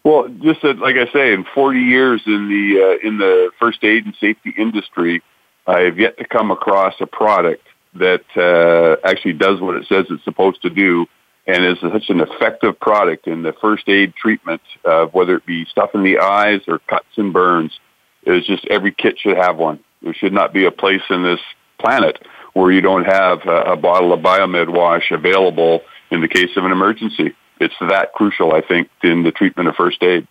Well, 0.02 0.28
just 0.42 0.62
that, 0.62 0.78
like 0.78 0.96
I 0.96 1.12
say, 1.12 1.34
in 1.34 1.44
40 1.54 1.78
years 1.78 2.22
in 2.26 2.48
the 2.48 2.98
uh, 3.02 3.06
in 3.06 3.18
the 3.18 3.50
first 3.58 3.84
aid 3.84 4.06
and 4.06 4.14
safety 4.18 4.54
industry, 4.56 5.22
I 5.66 5.80
have 5.80 5.98
yet 5.98 6.16
to 6.18 6.24
come 6.24 6.50
across 6.50 6.94
a 7.00 7.06
product 7.06 7.66
that 7.94 8.24
uh, 8.36 9.06
actually 9.06 9.34
does 9.34 9.60
what 9.60 9.76
it 9.76 9.86
says 9.88 10.06
it's 10.08 10.24
supposed 10.24 10.62
to 10.62 10.70
do 10.70 11.06
and 11.46 11.64
is 11.64 11.78
such 11.80 12.08
an 12.08 12.20
effective 12.20 12.78
product 12.80 13.26
in 13.26 13.42
the 13.42 13.52
first 13.60 13.88
aid 13.88 14.14
treatment 14.14 14.62
of 14.84 15.12
whether 15.12 15.36
it 15.36 15.44
be 15.44 15.64
stuff 15.66 15.90
in 15.94 16.02
the 16.02 16.18
eyes 16.18 16.60
or 16.68 16.78
cuts 16.78 17.08
and 17.16 17.32
burns. 17.32 17.78
It's 18.22 18.46
just 18.46 18.66
every 18.68 18.92
kit 18.92 19.18
should 19.18 19.36
have 19.36 19.56
one. 19.56 19.80
There 20.02 20.14
should 20.14 20.32
not 20.32 20.52
be 20.52 20.64
a 20.64 20.70
place 20.70 21.02
in 21.10 21.22
this 21.22 21.40
planet 21.78 22.18
where 22.52 22.70
you 22.70 22.80
don't 22.80 23.04
have 23.04 23.40
a, 23.46 23.72
a 23.72 23.76
bottle 23.76 24.12
of 24.12 24.20
Biomed 24.20 24.68
wash 24.68 25.10
available 25.10 25.82
in 26.10 26.20
the 26.20 26.28
case 26.28 26.56
of 26.56 26.64
an 26.64 26.72
emergency. 26.72 27.34
It's 27.60 27.74
that 27.80 28.12
crucial, 28.14 28.54
I 28.54 28.62
think, 28.62 28.88
in 29.02 29.22
the 29.22 29.30
treatment 29.30 29.68
of 29.68 29.76
first 29.76 30.02
aid. 30.02 30.26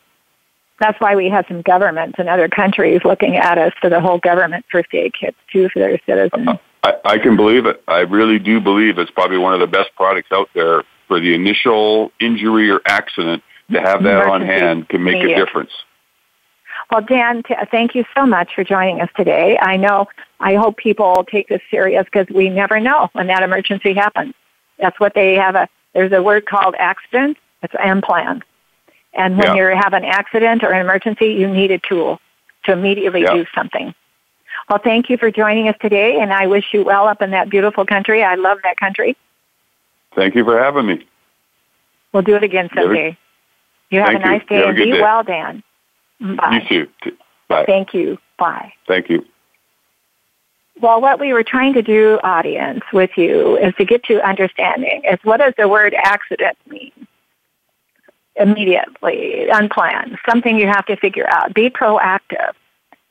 That's 0.79 0.99
why 0.99 1.15
we 1.15 1.29
have 1.29 1.45
some 1.47 1.61
governments 1.61 2.17
in 2.19 2.27
other 2.27 2.47
countries 2.47 3.01
looking 3.03 3.35
at 3.35 3.57
us 3.57 3.73
for 3.81 3.89
the 3.89 3.99
whole 3.99 4.17
government 4.17 4.65
first 4.71 4.89
aid 4.93 5.13
kits 5.13 5.37
too 5.51 5.69
for 5.69 5.79
their 5.79 5.99
citizens. 6.05 6.47
Uh, 6.47 6.57
I, 6.83 6.93
I 7.03 7.17
can 7.17 7.35
believe 7.35 7.65
it. 7.65 7.83
I 7.87 7.99
really 7.99 8.39
do 8.39 8.61
believe 8.61 8.97
it's 8.97 9.11
probably 9.11 9.37
one 9.37 9.53
of 9.53 9.59
the 9.59 9.67
best 9.67 9.89
products 9.95 10.29
out 10.31 10.49
there 10.55 10.83
for 11.07 11.19
the 11.19 11.33
initial 11.33 12.11
injury 12.19 12.69
or 12.69 12.81
accident. 12.85 13.43
To 13.71 13.79
have 13.79 14.01
that 14.01 14.23
Emergency 14.23 14.31
on 14.31 14.41
hand 14.41 14.89
can 14.89 15.03
make 15.03 15.23
a 15.23 15.35
difference. 15.35 15.69
Well, 16.91 17.01
Dan, 17.01 17.43
t- 17.43 17.55
thank 17.69 17.93
you 17.93 18.03
so 18.15 18.25
much 18.25 18.55
for 18.55 18.63
joining 18.63 19.01
us 19.01 19.09
today. 19.15 19.57
I 19.61 19.77
know, 19.77 20.07
I 20.39 20.55
hope 20.55 20.77
people 20.77 21.25
take 21.29 21.47
this 21.47 21.61
serious 21.69 22.05
because 22.05 22.27
we 22.33 22.49
never 22.49 22.79
know 22.79 23.09
when 23.13 23.27
that 23.27 23.43
emergency 23.43 23.93
happens. 23.93 24.33
That's 24.79 24.99
what 24.99 25.13
they 25.13 25.35
have 25.35 25.55
a, 25.55 25.69
there's 25.93 26.11
a 26.11 26.23
word 26.23 26.45
called 26.47 26.75
accident. 26.79 27.37
It's 27.61 27.75
unplanned. 27.79 28.43
And 29.13 29.37
when 29.37 29.55
yeah. 29.55 29.71
you 29.71 29.77
have 29.77 29.93
an 29.93 30.05
accident 30.05 30.63
or 30.63 30.71
an 30.71 30.81
emergency, 30.81 31.33
you 31.33 31.47
need 31.47 31.71
a 31.71 31.79
tool 31.79 32.19
to 32.65 32.71
immediately 32.71 33.21
yeah. 33.21 33.33
do 33.33 33.45
something. 33.53 33.93
Well, 34.69 34.79
thank 34.83 35.09
you 35.09 35.17
for 35.17 35.31
joining 35.31 35.67
us 35.67 35.75
today, 35.81 36.19
and 36.19 36.31
I 36.31 36.47
wish 36.47 36.65
you 36.73 36.83
well 36.83 37.07
up 37.07 37.21
in 37.21 37.31
that 37.31 37.49
beautiful 37.49 37.85
country. 37.85 38.23
I 38.23 38.35
love 38.35 38.59
that 38.63 38.77
country. 38.77 39.17
Thank 40.15 40.35
you 40.35 40.43
for 40.43 40.59
having 40.59 40.85
me. 40.85 41.07
We'll 42.13 42.23
do 42.23 42.35
it 42.35 42.43
again 42.43 42.69
someday. 42.75 43.17
You 43.89 43.99
have 44.01 44.15
a 44.15 44.19
nice 44.19 44.41
you. 44.49 44.57
day 44.57 44.67
and 44.67 44.75
be 44.75 44.91
day. 44.91 45.01
well, 45.01 45.23
Dan. 45.23 45.63
Bye. 46.19 46.65
You 46.69 46.87
too. 47.01 47.17
Bye. 47.47 47.65
Thank 47.65 47.93
you. 47.93 48.17
Bye. 48.37 48.73
Thank 48.87 49.09
you. 49.09 49.25
Well, 50.81 51.01
what 51.01 51.19
we 51.19 51.33
were 51.33 51.43
trying 51.43 51.73
to 51.73 51.81
do, 51.81 52.19
audience, 52.23 52.83
with 52.93 53.11
you 53.17 53.57
is 53.57 53.73
to 53.75 53.85
get 53.85 54.03
to 54.05 54.25
understanding 54.25 55.01
is 55.03 55.19
what 55.23 55.37
does 55.37 55.53
the 55.57 55.67
word 55.67 55.93
accident 55.93 56.57
mean? 56.69 56.91
Immediately, 58.35 59.49
unplanned, 59.49 60.17
something 60.27 60.57
you 60.57 60.67
have 60.67 60.85
to 60.85 60.95
figure 60.95 61.27
out. 61.29 61.53
Be 61.53 61.69
proactive. 61.69 62.53